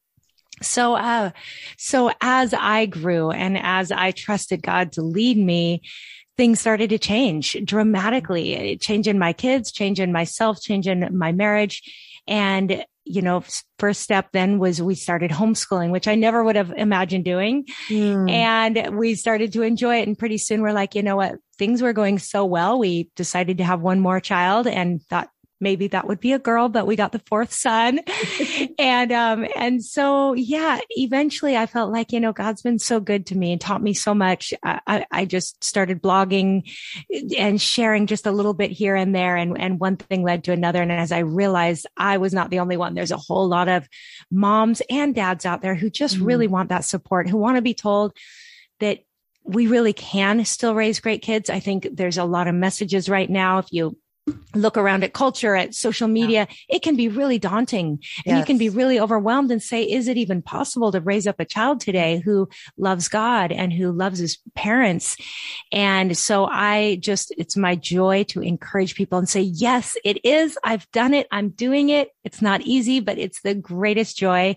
so, 0.60 0.94
uh, 0.94 1.30
so 1.78 2.12
as 2.20 2.54
I 2.54 2.86
grew 2.86 3.30
and 3.30 3.58
as 3.58 3.90
I 3.90 4.10
trusted 4.10 4.62
God 4.62 4.92
to 4.92 5.02
lead 5.02 5.38
me, 5.38 5.82
things 6.36 6.60
started 6.60 6.90
to 6.90 6.98
change 6.98 7.56
dramatically, 7.64 8.76
change 8.78 9.08
in 9.08 9.18
my 9.18 9.32
kids, 9.32 9.72
change 9.72 10.00
in 10.00 10.12
myself, 10.12 10.60
change 10.60 10.86
in 10.86 11.16
my 11.16 11.32
marriage. 11.32 11.82
And 12.26 12.84
you 13.04 13.22
know, 13.22 13.44
first 13.78 14.00
step 14.00 14.32
then 14.32 14.58
was 14.58 14.80
we 14.80 14.94
started 14.94 15.30
homeschooling, 15.30 15.90
which 15.90 16.08
I 16.08 16.14
never 16.14 16.42
would 16.42 16.56
have 16.56 16.72
imagined 16.72 17.24
doing. 17.24 17.66
Mm. 17.88 18.30
And 18.30 18.96
we 18.96 19.14
started 19.14 19.52
to 19.52 19.62
enjoy 19.62 20.00
it. 20.00 20.08
And 20.08 20.18
pretty 20.18 20.38
soon 20.38 20.62
we're 20.62 20.72
like, 20.72 20.94
you 20.94 21.02
know 21.02 21.16
what? 21.16 21.36
Things 21.58 21.82
were 21.82 21.92
going 21.92 22.18
so 22.18 22.44
well. 22.44 22.78
We 22.78 23.10
decided 23.14 23.58
to 23.58 23.64
have 23.64 23.80
one 23.80 24.00
more 24.00 24.20
child 24.20 24.66
and 24.66 25.02
thought 25.02 25.28
maybe 25.60 25.88
that 25.88 26.06
would 26.06 26.20
be 26.20 26.32
a 26.32 26.38
girl, 26.38 26.68
but 26.68 26.86
we 26.86 26.96
got 26.96 27.12
the 27.12 27.22
fourth 27.26 27.52
son. 27.52 28.00
and, 28.78 29.12
um, 29.12 29.46
and 29.56 29.84
so, 29.84 30.34
yeah, 30.34 30.80
eventually 30.90 31.56
I 31.56 31.66
felt 31.66 31.92
like, 31.92 32.12
you 32.12 32.20
know, 32.20 32.32
God's 32.32 32.62
been 32.62 32.78
so 32.78 33.00
good 33.00 33.26
to 33.26 33.36
me 33.36 33.52
and 33.52 33.60
taught 33.60 33.82
me 33.82 33.94
so 33.94 34.14
much. 34.14 34.52
I, 34.62 35.06
I 35.10 35.24
just 35.24 35.62
started 35.62 36.02
blogging 36.02 36.70
and 37.38 37.60
sharing 37.60 38.06
just 38.06 38.26
a 38.26 38.32
little 38.32 38.54
bit 38.54 38.70
here 38.70 38.96
and 38.96 39.14
there. 39.14 39.36
And, 39.36 39.58
and 39.58 39.80
one 39.80 39.96
thing 39.96 40.22
led 40.22 40.44
to 40.44 40.52
another. 40.52 40.82
And 40.82 40.92
as 40.92 41.12
I 41.12 41.20
realized 41.20 41.86
I 41.96 42.18
was 42.18 42.34
not 42.34 42.50
the 42.50 42.60
only 42.60 42.76
one, 42.76 42.94
there's 42.94 43.12
a 43.12 43.16
whole 43.16 43.48
lot 43.48 43.68
of 43.68 43.88
moms 44.30 44.82
and 44.90 45.14
dads 45.14 45.46
out 45.46 45.62
there 45.62 45.74
who 45.74 45.90
just 45.90 46.18
mm. 46.18 46.26
really 46.26 46.46
want 46.46 46.68
that 46.68 46.84
support, 46.84 47.28
who 47.28 47.38
want 47.38 47.56
to 47.56 47.62
be 47.62 47.74
told 47.74 48.12
that 48.80 48.98
we 49.44 49.66
really 49.66 49.92
can 49.92 50.44
still 50.44 50.74
raise 50.74 51.00
great 51.00 51.22
kids. 51.22 51.50
I 51.50 51.60
think 51.60 51.88
there's 51.92 52.18
a 52.18 52.24
lot 52.24 52.48
of 52.48 52.54
messages 52.54 53.08
right 53.08 53.28
now. 53.28 53.58
If 53.58 53.66
you 53.70 53.96
look 54.54 54.76
around 54.76 55.04
at 55.04 55.12
culture, 55.12 55.54
at 55.54 55.74
social 55.74 56.08
media, 56.08 56.46
yeah. 56.48 56.76
it 56.76 56.82
can 56.82 56.96
be 56.96 57.08
really 57.08 57.38
daunting 57.38 57.98
and 58.24 58.38
you 58.38 58.44
can 58.44 58.56
be 58.56 58.68
really 58.70 58.98
overwhelmed 58.98 59.50
and 59.50 59.62
say, 59.62 59.82
is 59.82 60.08
it 60.08 60.16
even 60.16 60.40
possible 60.40 60.90
to 60.92 61.00
raise 61.00 61.26
up 61.26 61.40
a 61.40 61.44
child 61.44 61.80
today 61.80 62.22
who 62.24 62.48
loves 62.78 63.08
God 63.08 63.52
and 63.52 63.72
who 63.72 63.92
loves 63.92 64.18
his 64.18 64.38
parents? 64.54 65.16
And 65.72 66.16
so 66.16 66.46
I 66.46 66.96
just, 67.00 67.34
it's 67.36 67.56
my 67.56 67.74
joy 67.74 68.24
to 68.28 68.40
encourage 68.40 68.94
people 68.94 69.18
and 69.18 69.28
say, 69.28 69.42
yes, 69.42 69.96
it 70.04 70.24
is. 70.24 70.56
I've 70.64 70.90
done 70.92 71.12
it. 71.12 71.26
I'm 71.30 71.50
doing 71.50 71.90
it. 71.90 72.13
It's 72.24 72.42
not 72.42 72.62
easy, 72.62 73.00
but 73.00 73.18
it's 73.18 73.42
the 73.42 73.54
greatest 73.54 74.16
joy. 74.16 74.56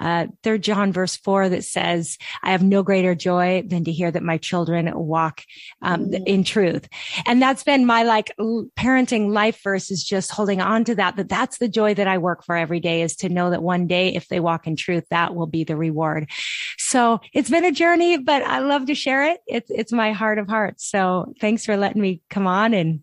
Uh, 0.00 0.26
third 0.42 0.62
John 0.62 0.92
verse 0.92 1.16
four 1.16 1.48
that 1.48 1.64
says, 1.64 2.18
I 2.42 2.52
have 2.52 2.62
no 2.62 2.82
greater 2.82 3.14
joy 3.14 3.62
than 3.66 3.84
to 3.84 3.92
hear 3.92 4.10
that 4.10 4.22
my 4.22 4.38
children 4.38 4.90
walk, 4.94 5.42
um, 5.82 6.06
mm-hmm. 6.06 6.24
in 6.26 6.44
truth. 6.44 6.88
And 7.26 7.40
that's 7.40 7.62
been 7.62 7.86
my 7.86 8.02
like 8.02 8.32
parenting 8.76 9.32
life 9.32 9.60
verse 9.62 9.90
is 9.90 10.02
just 10.02 10.30
holding 10.30 10.60
on 10.60 10.84
to 10.84 10.94
that, 10.94 11.16
that 11.16 11.28
that's 11.28 11.58
the 11.58 11.68
joy 11.68 11.94
that 11.94 12.08
I 12.08 12.18
work 12.18 12.44
for 12.44 12.56
every 12.56 12.80
day 12.80 13.02
is 13.02 13.16
to 13.16 13.28
know 13.28 13.50
that 13.50 13.62
one 13.62 13.86
day, 13.86 14.14
if 14.14 14.28
they 14.28 14.40
walk 14.40 14.66
in 14.66 14.76
truth, 14.76 15.04
that 15.10 15.34
will 15.34 15.46
be 15.46 15.64
the 15.64 15.76
reward. 15.76 16.30
So 16.78 17.20
it's 17.32 17.50
been 17.50 17.64
a 17.64 17.72
journey, 17.72 18.18
but 18.18 18.42
I 18.42 18.60
love 18.60 18.86
to 18.86 18.94
share 18.94 19.30
it. 19.30 19.40
It's, 19.46 19.70
it's 19.70 19.92
my 19.92 20.12
heart 20.12 20.38
of 20.38 20.48
hearts. 20.48 20.88
So 20.88 21.34
thanks 21.40 21.64
for 21.64 21.76
letting 21.76 22.02
me 22.02 22.22
come 22.30 22.46
on 22.46 22.74
and 22.74 23.00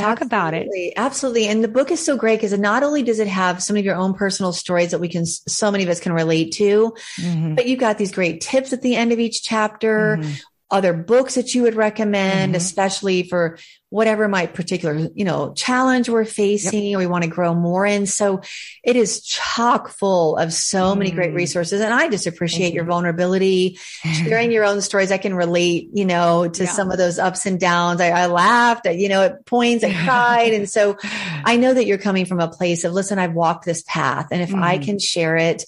talk 0.00 0.22
absolutely, 0.22 0.26
about 0.26 0.54
it. 0.54 0.92
Absolutely. 0.96 1.46
And 1.48 1.62
the 1.64 1.68
book 1.68 1.90
is 1.90 2.04
so 2.04 2.16
great 2.16 2.36
because 2.36 2.58
not 2.58 2.82
only 2.82 3.02
does 3.02 3.18
it 3.18 3.28
have 3.28 3.62
some 3.62 3.76
of 3.76 3.84
your 3.84 3.96
own 3.96 4.14
personal 4.14 4.52
stories 4.52 4.90
that 4.90 5.00
we 5.00 5.08
can, 5.08 5.26
so 5.26 5.70
many 5.70 5.84
of 5.84 5.90
us 5.90 6.00
can 6.00 6.12
relate 6.12 6.52
to, 6.52 6.94
mm-hmm. 7.20 7.54
but 7.54 7.66
you've 7.66 7.80
got 7.80 7.98
these 7.98 8.12
great 8.12 8.40
tips 8.40 8.72
at 8.72 8.82
the 8.82 8.96
end 8.96 9.12
of 9.12 9.18
each 9.18 9.42
chapter, 9.42 10.18
mm-hmm. 10.18 10.32
other 10.70 10.92
books 10.92 11.34
that 11.34 11.54
you 11.54 11.62
would 11.62 11.74
recommend, 11.74 12.50
mm-hmm. 12.50 12.56
especially 12.56 13.22
for 13.22 13.58
whatever 13.90 14.28
my 14.28 14.46
particular, 14.46 15.08
you 15.14 15.24
know, 15.24 15.52
challenge 15.54 16.08
we're 16.08 16.24
facing 16.24 16.84
yep. 16.84 16.96
or 16.96 16.98
we 16.98 17.06
want 17.06 17.24
to 17.24 17.30
grow 17.30 17.54
more 17.54 17.84
in. 17.84 18.06
So 18.06 18.40
it 18.84 18.94
is 18.94 19.20
chock 19.20 19.88
full 19.88 20.36
of 20.36 20.52
so 20.52 20.94
mm. 20.94 20.98
many 20.98 21.10
great 21.10 21.32
mm. 21.32 21.36
resources. 21.36 21.80
And 21.80 21.92
I 21.92 22.08
just 22.08 22.28
appreciate 22.28 22.72
your 22.72 22.84
vulnerability, 22.84 23.78
sharing 24.12 24.52
your 24.52 24.64
own 24.64 24.80
stories. 24.80 25.10
I 25.10 25.18
can 25.18 25.34
relate, 25.34 25.90
you 25.92 26.04
know, 26.04 26.48
to 26.48 26.64
yeah. 26.64 26.70
some 26.70 26.92
of 26.92 26.98
those 26.98 27.18
ups 27.18 27.46
and 27.46 27.58
downs. 27.58 28.00
I, 28.00 28.10
I 28.10 28.26
laughed, 28.26 28.86
at, 28.86 28.96
you 28.96 29.08
know, 29.08 29.22
at 29.22 29.44
points 29.44 29.82
I 29.82 29.92
cried. 29.92 30.52
and 30.52 30.70
so 30.70 30.96
I 31.44 31.56
know 31.56 31.74
that 31.74 31.84
you're 31.84 31.98
coming 31.98 32.26
from 32.26 32.38
a 32.38 32.48
place 32.48 32.84
of, 32.84 32.92
listen, 32.92 33.18
I've 33.18 33.34
walked 33.34 33.64
this 33.64 33.82
path. 33.88 34.28
And 34.30 34.40
if 34.40 34.50
mm. 34.50 34.62
I 34.62 34.78
can 34.78 35.00
share 35.00 35.36
it, 35.36 35.64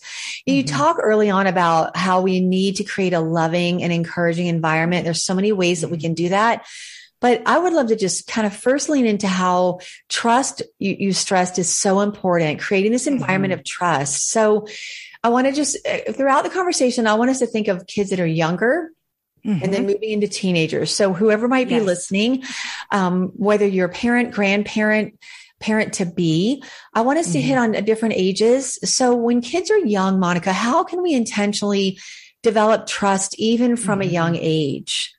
you 0.47 0.63
mm-hmm. 0.63 0.77
talk 0.77 0.99
early 1.03 1.29
on 1.29 1.49
about 1.49 1.97
how 1.97 2.21
we 2.21 2.39
need 2.39 2.77
to 2.77 2.85
create 2.85 3.15
a 3.15 3.21
loving 3.21 3.83
and 3.83 3.93
encouraging 3.93 4.47
environment. 4.47 5.03
There's 5.03 5.23
so 5.23 5.35
many 5.35 5.51
ways 5.51 5.81
that 5.81 5.89
we 5.89 5.99
mm. 5.99 6.03
can 6.03 6.15
do 6.15 6.29
that. 6.29 6.65
But 7.23 7.43
I 7.47 7.59
would 7.59 7.73
love 7.73 7.87
to 7.87 7.97
just 7.97 8.27
kind 8.27 8.47
of 8.47 8.55
first 8.55 8.91
lean 8.91 9.07
into 9.07 9.29
how 9.29 9.79
trust 10.11 10.61
you, 10.79 10.97
you 10.99 11.13
stressed 11.15 11.59
is 11.59 11.73
so 11.73 12.01
important, 12.01 12.61
creating 12.61 12.93
this 12.93 13.07
environment 13.07 13.53
mm-hmm. 13.53 13.61
of 13.61 13.65
trust. 13.65 14.29
So 14.29 14.67
I 15.23 15.31
want 15.31 15.47
to 15.47 15.53
just 15.53 15.79
uh, 15.87 16.13
throughout 16.13 16.45
the 16.45 16.51
conversation, 16.51 17.07
I 17.07 17.15
want 17.15 17.31
us 17.31 17.39
to 17.39 17.47
think 17.47 17.69
of 17.69 17.87
kids 17.87 18.11
that 18.11 18.21
are 18.21 18.27
younger 18.27 18.91
Mm-hmm. 19.45 19.65
and 19.65 19.75
then 19.75 19.81
mm-hmm. 19.81 19.95
moving 19.95 20.11
into 20.11 20.29
teenagers. 20.29 20.95
So 20.95 21.13
whoever 21.13 21.49
might 21.49 21.67
be 21.67 21.75
yes. 21.75 21.85
listening, 21.85 22.45
um, 22.93 23.33
whether 23.35 23.67
you're 23.67 23.89
a 23.89 23.93
parent, 23.93 24.31
grandparent, 24.31 25.19
parent 25.59 25.95
to 25.95 26.07
be, 26.07 26.63
I 26.95 27.01
want 27.01 27.19
us 27.19 27.27
mm-hmm. 27.27 27.33
to 27.33 27.41
hit 27.41 27.57
mm-hmm. 27.57 27.75
on 27.75 27.85
different 27.85 28.15
ages. 28.17 28.79
So 28.85 29.17
when 29.17 29.41
kids 29.41 29.69
are 29.73 29.79
young, 29.79 30.21
Monica, 30.21 30.53
how 30.53 30.85
can 30.85 31.03
we 31.03 31.13
intentionally 31.13 31.99
develop 32.45 32.87
trust 32.87 33.35
even 33.37 33.75
from 33.75 33.99
mm-hmm. 33.99 34.11
a 34.11 34.13
young 34.13 34.37
age? 34.37 35.13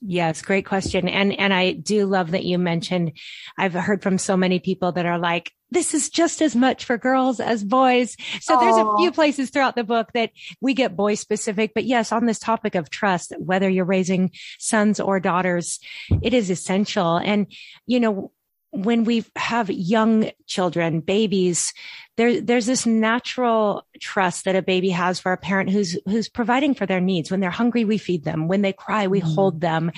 Yes, 0.00 0.42
great 0.42 0.64
question. 0.64 1.08
And 1.08 1.32
and 1.38 1.52
I 1.52 1.72
do 1.72 2.06
love 2.06 2.30
that 2.30 2.44
you 2.44 2.58
mentioned 2.58 3.12
I've 3.58 3.72
heard 3.72 4.02
from 4.02 4.18
so 4.18 4.36
many 4.36 4.60
people 4.60 4.92
that 4.92 5.06
are 5.06 5.18
like 5.18 5.52
this 5.70 5.92
is 5.92 6.08
just 6.08 6.40
as 6.40 6.56
much 6.56 6.84
for 6.84 6.96
girls 6.96 7.40
as 7.40 7.62
boys. 7.62 8.16
So 8.40 8.56
Aww. 8.56 8.60
there's 8.60 8.76
a 8.76 8.96
few 8.98 9.12
places 9.12 9.50
throughout 9.50 9.76
the 9.76 9.84
book 9.84 10.12
that 10.14 10.30
we 10.60 10.72
get 10.72 10.96
boy 10.96 11.14
specific, 11.14 11.72
but 11.74 11.84
yes, 11.84 12.10
on 12.10 12.24
this 12.24 12.38
topic 12.38 12.74
of 12.74 12.88
trust, 12.90 13.34
whether 13.38 13.68
you're 13.68 13.84
raising 13.84 14.30
sons 14.58 14.98
or 14.98 15.20
daughters, 15.20 15.78
it 16.22 16.32
is 16.32 16.48
essential. 16.48 17.16
And 17.16 17.52
you 17.86 18.00
know, 18.00 18.32
when 18.70 19.04
we 19.04 19.24
have 19.36 19.70
young 19.70 20.30
children, 20.46 21.00
babies, 21.00 21.72
there, 22.16 22.40
there's 22.40 22.66
this 22.66 22.84
natural 22.84 23.86
trust 24.00 24.44
that 24.44 24.56
a 24.56 24.62
baby 24.62 24.90
has 24.90 25.20
for 25.20 25.32
a 25.32 25.38
parent 25.38 25.70
who's, 25.70 25.98
who's 26.04 26.28
providing 26.28 26.74
for 26.74 26.84
their 26.84 27.00
needs. 27.00 27.30
When 27.30 27.40
they're 27.40 27.50
hungry, 27.50 27.84
we 27.84 27.96
feed 27.96 28.24
them. 28.24 28.48
When 28.48 28.62
they 28.62 28.72
cry, 28.72 29.06
we 29.06 29.20
mm. 29.20 29.34
hold 29.34 29.60
them. 29.60 29.92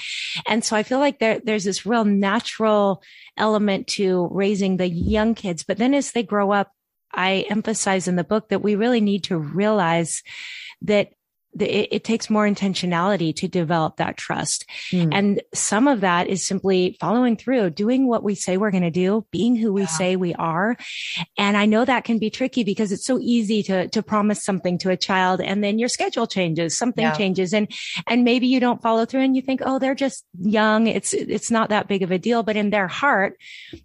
And 0.47 0.65
so 0.65 0.77
I 0.77 0.83
feel 0.83 0.99
like 0.99 1.19
there, 1.19 1.41
there's 1.43 1.65
this 1.65 1.87
real 1.87 2.05
natural 2.05 3.03
element 3.37 3.89
to 3.89 4.29
raising 4.31 4.77
the 4.77 4.89
young 4.89 5.35
kids. 5.35 5.65
But 5.65 5.79
then 5.79 5.95
as 5.95 6.13
they 6.13 6.23
grow 6.23 6.53
up, 6.53 6.73
I 7.13 7.47
emphasize 7.51 8.07
in 8.07 8.17
the 8.17 8.25
book 8.25 8.51
that 8.51 8.63
we 8.63 8.77
really 8.77 9.01
need 9.01 9.25
to 9.25 9.39
realize 9.39 10.23
that 10.83 11.11
it, 11.59 11.89
it, 11.91 12.05
takes 12.05 12.31
more 12.31 12.47
intentionality 12.47 13.35
to 13.37 13.49
develop 13.49 13.97
that 13.97 14.17
trust. 14.17 14.65
Mm. 14.91 15.11
And 15.13 15.43
some 15.53 15.89
of 15.89 16.01
that 16.01 16.29
is 16.29 16.47
simply 16.47 16.97
following 17.01 17.37
through, 17.37 17.71
doing 17.71 18.07
what 18.07 18.23
we 18.23 18.35
say 18.35 18.57
we're 18.57 18.71
going 18.71 18.85
to 18.85 18.91
do, 18.91 19.27
being 19.31 19.57
who 19.57 19.73
we 19.73 19.83
yeah. 19.83 19.87
say 19.89 20.17
we 20.17 20.35
are. 20.35 20.77
And 21.37 21.57
I 21.57 21.67
know 21.67 21.85
that 21.85 22.05
can 22.05 22.19
be 22.19 22.31
tricky 22.31 22.63
because 22.63 22.93
it's 22.93 23.05
so 23.05 23.19
easy 23.21 23.63
to, 23.65 23.89
to 23.89 24.03
promise 24.03 24.45
something 24.45 24.79
to 24.79 24.91
a 24.91 24.97
child 24.97 25.41
and 25.41 25.63
then 25.63 25.79
your 25.79 25.89
schedule 25.89 26.27
changes, 26.27 26.79
something 26.79 27.05
yeah. 27.05 27.17
changes 27.17 27.53
and, 27.53 27.71
and 28.07 28.25
maybe 28.25 28.47
you 28.47 28.61
don't 28.61 28.83
follow 28.83 29.05
through 29.05 29.23
and 29.23 29.35
you 29.35 29.43
think, 29.43 29.61
Oh, 29.65 29.79
they're 29.79 29.95
just 29.95 30.25
young. 30.41 30.87
It's, 30.87 31.13
it's 31.13 31.51
not 31.51 31.71
that 31.71 31.89
big 31.89 32.03
of 32.03 32.11
a 32.11 32.19
deal. 32.19 32.43
But 32.43 32.57
in 32.57 32.71
their 32.71 32.89
heart, 32.89 33.37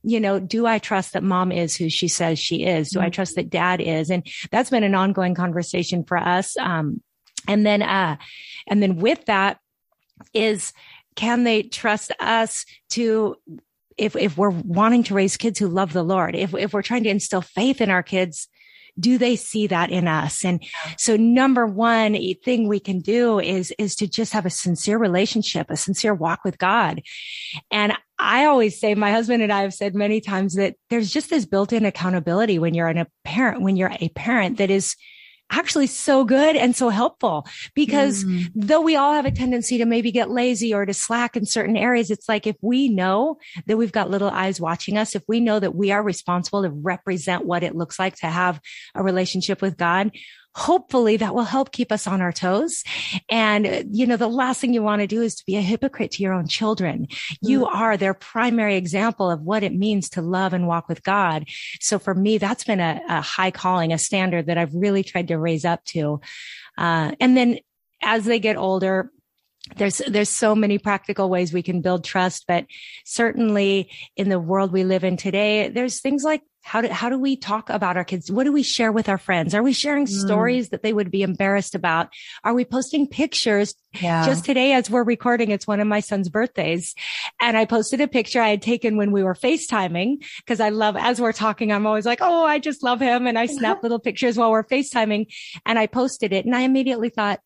you 0.04 0.20
know, 0.20 0.40
do 0.40 0.66
I 0.66 0.80
trust 0.80 1.14
that 1.14 1.24
mom 1.24 1.52
is 1.52 1.76
who 1.76 1.90
she 1.90 2.08
says 2.08 2.40
she 2.40 2.64
is? 2.64 2.90
Do 2.90 3.00
mm. 3.00 3.04
I 3.04 3.10
trust 3.10 3.36
that 3.36 3.50
dad 3.50 3.82
is? 3.82 4.10
And 4.10 4.26
that's 4.52 4.70
been 4.70 4.84
an 4.84 4.96
ongoing 4.96 5.36
conversation 5.36 6.04
for 6.04 6.18
us. 6.18 6.56
Um, 6.58 7.02
and 7.48 7.66
then, 7.66 7.82
uh, 7.82 8.18
and 8.68 8.82
then 8.82 8.98
with 8.98 9.26
that 9.26 9.60
is, 10.34 10.74
can 11.16 11.44
they 11.44 11.64
trust 11.64 12.12
us 12.20 12.66
to, 12.90 13.36
if, 13.98 14.16
if 14.16 14.38
we're 14.38 14.50
wanting 14.50 15.04
to 15.04 15.14
raise 15.14 15.38
kids 15.38 15.60
who 15.60 15.68
love 15.68 15.94
the 15.94 16.04
Lord, 16.04 16.36
if, 16.36 16.54
if 16.54 16.74
we're 16.74 16.82
trying 16.82 17.04
to 17.04 17.10
instill 17.10 17.42
faith 17.42 17.80
in 17.80 17.90
our 17.90 18.04
kids, 18.04 18.48
do 18.98 19.18
they 19.18 19.36
see 19.36 19.68
that 19.68 19.92
in 19.92 20.08
us? 20.08 20.46
And 20.46 20.64
so 20.98 21.18
number 21.18 21.66
one 21.66 22.18
thing 22.44 22.68
we 22.68 22.80
can 22.80 23.00
do 23.00 23.40
is, 23.40 23.74
is 23.78 23.96
to 23.98 24.08
just 24.08 24.32
have 24.34 24.46
a 24.46 24.50
sincere 24.50 24.98
relationship, 24.98 25.70
a 25.70 25.76
sincere 25.76 26.14
walk 26.14 26.46
with 26.46 26.58
God. 26.58 27.02
And 27.72 27.94
I 28.18 28.46
always 28.46 28.80
say, 28.80 28.96
my 28.96 29.12
husband 29.12 29.44
and 29.44 29.52
I 29.52 29.64
have 29.64 29.74
said 29.74 29.96
many 29.96 30.22
times 30.22 30.56
that 30.56 30.76
there's 30.90 31.12
just 31.12 31.30
this 31.30 31.46
built 31.46 31.74
in 31.74 31.86
accountability 31.86 32.58
when 32.58 32.74
you're 32.74 32.88
an, 32.88 33.00
a 33.00 33.08
parent, 33.26 33.62
when 33.62 33.76
you're 33.76 33.92
a 34.00 34.10
parent 34.10 34.60
that 34.60 34.70
is, 34.70 34.96
actually 35.58 35.88
so 35.88 36.24
good 36.26 36.56
and 36.56 36.76
so 36.76 36.90
helpful 36.90 37.48
because 37.74 38.24
mm. 38.24 38.50
though 38.56 38.82
we 38.82 38.96
all 38.96 39.14
have 39.14 39.26
a 39.26 39.32
tendency 39.32 39.78
to 39.78 39.86
maybe 39.86 40.12
get 40.12 40.30
lazy 40.30 40.74
or 40.74 40.86
to 40.86 40.94
slack 40.94 41.36
in 41.38 41.46
certain 41.46 41.78
areas, 41.78 42.12
it's 42.12 42.28
like 42.28 42.46
if 42.46 42.56
we 42.62 42.90
know 42.90 43.38
that 43.66 43.78
we've 43.78 43.92
got 43.92 44.10
little 44.10 44.30
eyes 44.30 44.60
watching 44.60 44.98
us, 44.98 45.16
if 45.16 45.24
we 45.28 45.40
know 45.40 45.60
that 45.60 45.76
we 45.76 45.92
are 45.92 46.04
responsible 46.04 46.64
to 46.64 46.70
represent 46.70 47.46
what 47.46 47.64
it 47.64 47.76
looks 47.76 47.98
like 47.98 48.16
to 48.18 48.28
have 48.28 48.60
a 48.94 49.04
relationship 49.04 49.62
with 49.62 49.78
God, 49.78 50.12
hopefully 50.56 51.18
that 51.18 51.36
will 51.36 51.44
help 51.44 51.72
keep 51.72 51.92
us 51.92 52.08
on 52.08 52.22
our 52.22 52.32
toes. 52.32 52.84
And, 53.30 53.86
you 53.92 54.08
know, 54.08 54.16
the 54.16 54.30
last 54.30 54.62
thing 54.62 54.74
you 54.74 54.82
want 54.82 55.02
to 55.02 55.08
do 55.08 55.22
is 55.22 55.36
to 55.36 55.46
be 55.46 55.58
a 55.58 55.62
hypocrite 55.62 56.12
to 56.12 56.24
your 56.24 56.34
own 56.34 56.48
children. 56.48 57.08
You 57.42 57.62
mm. 57.62 57.76
are 57.76 57.98
their 57.98 58.14
primary 58.14 58.78
example 58.78 59.30
of 59.30 59.42
what 59.42 59.64
it 59.64 59.76
means 59.76 60.10
to 60.12 60.22
love 60.22 60.54
and 60.54 60.66
walk 60.66 60.88
with 60.88 61.04
God. 61.04 61.46
So 61.82 62.00
for 62.00 62.16
me, 62.16 62.38
that's 62.38 62.64
been 62.64 62.80
a, 62.80 63.02
a 63.08 63.22
high 63.22 63.52
calling, 63.52 63.92
a 63.92 63.98
standard 63.98 64.48
that 64.48 64.58
I've 64.58 64.74
really 64.74 65.04
tried 65.04 65.28
to 65.28 65.38
raise 65.38 65.66
up 65.66 65.84
to. 65.86 66.22
Uh, 66.78 67.12
and 67.20 67.36
then 67.36 67.60
as 68.02 68.24
they 68.24 68.40
get 68.40 68.56
older, 68.56 69.12
there's 69.78 69.98
there's 70.08 70.30
so 70.30 70.54
many 70.54 70.78
practical 70.78 71.28
ways 71.28 71.52
we 71.52 71.64
can 71.64 71.82
build 71.82 72.04
trust 72.04 72.46
but 72.48 72.68
certainly 73.04 73.90
in 74.16 74.30
the 74.30 74.40
world 74.40 74.72
we 74.72 74.84
live 74.84 75.04
in 75.04 75.18
today 75.18 75.70
there's 75.70 76.02
things 76.02 76.24
like 76.24 76.44
how 76.66 76.82
do, 76.82 76.88
how 76.88 77.10
do 77.10 77.20
we 77.20 77.38
talk 77.38 77.70
about 77.70 77.96
our 77.96 78.04
kids? 78.04 78.32
What 78.32 78.46
do 78.46 78.52
we 78.52 78.64
share 78.64 78.92
with 78.92 79.08
our 79.08 79.20
friends? 79.20 79.54
Are 79.54 79.62
we 79.62 79.72
sharing 79.72 80.08
mm. 80.08 80.10
stories 80.10 80.70
that 80.70 80.82
they 80.82 80.94
would 80.94 81.12
be 81.12 81.22
embarrassed 81.22 81.76
about? 81.76 82.10
Are 82.44 82.56
we 82.56 82.66
posting 82.66 83.08
pictures? 83.08 83.76
Yeah. 84.02 84.26
Just 84.26 84.46
today, 84.46 84.74
as 84.74 84.90
we're 84.90 85.04
recording, 85.04 85.52
it's 85.52 85.68
one 85.68 85.80
of 85.80 85.86
my 85.86 86.00
son's 86.00 86.28
birthdays. 86.28 86.96
And 87.40 87.56
I 87.56 87.66
posted 87.66 88.02
a 88.02 88.08
picture 88.08 88.42
I 88.42 88.50
had 88.50 88.64
taken 88.64 88.98
when 88.98 89.12
we 89.12 89.22
were 89.22 89.36
FaceTiming 89.36 90.26
because 90.40 90.60
I 90.60 90.70
love, 90.70 90.98
as 90.98 91.22
we're 91.22 91.34
talking, 91.34 91.72
I'm 91.72 91.86
always 91.86 92.08
like, 92.08 92.20
Oh, 92.20 92.46
I 92.46 92.58
just 92.58 92.82
love 92.82 93.00
him. 93.00 93.28
And 93.28 93.38
I 93.38 93.46
snap 93.46 93.84
little 93.84 94.00
pictures 94.00 94.36
while 94.36 94.50
we're 94.50 94.64
FaceTiming 94.64 95.28
and 95.68 95.78
I 95.78 95.86
posted 95.86 96.34
it. 96.34 96.46
And 96.46 96.56
I 96.56 96.62
immediately 96.62 97.10
thought, 97.10 97.42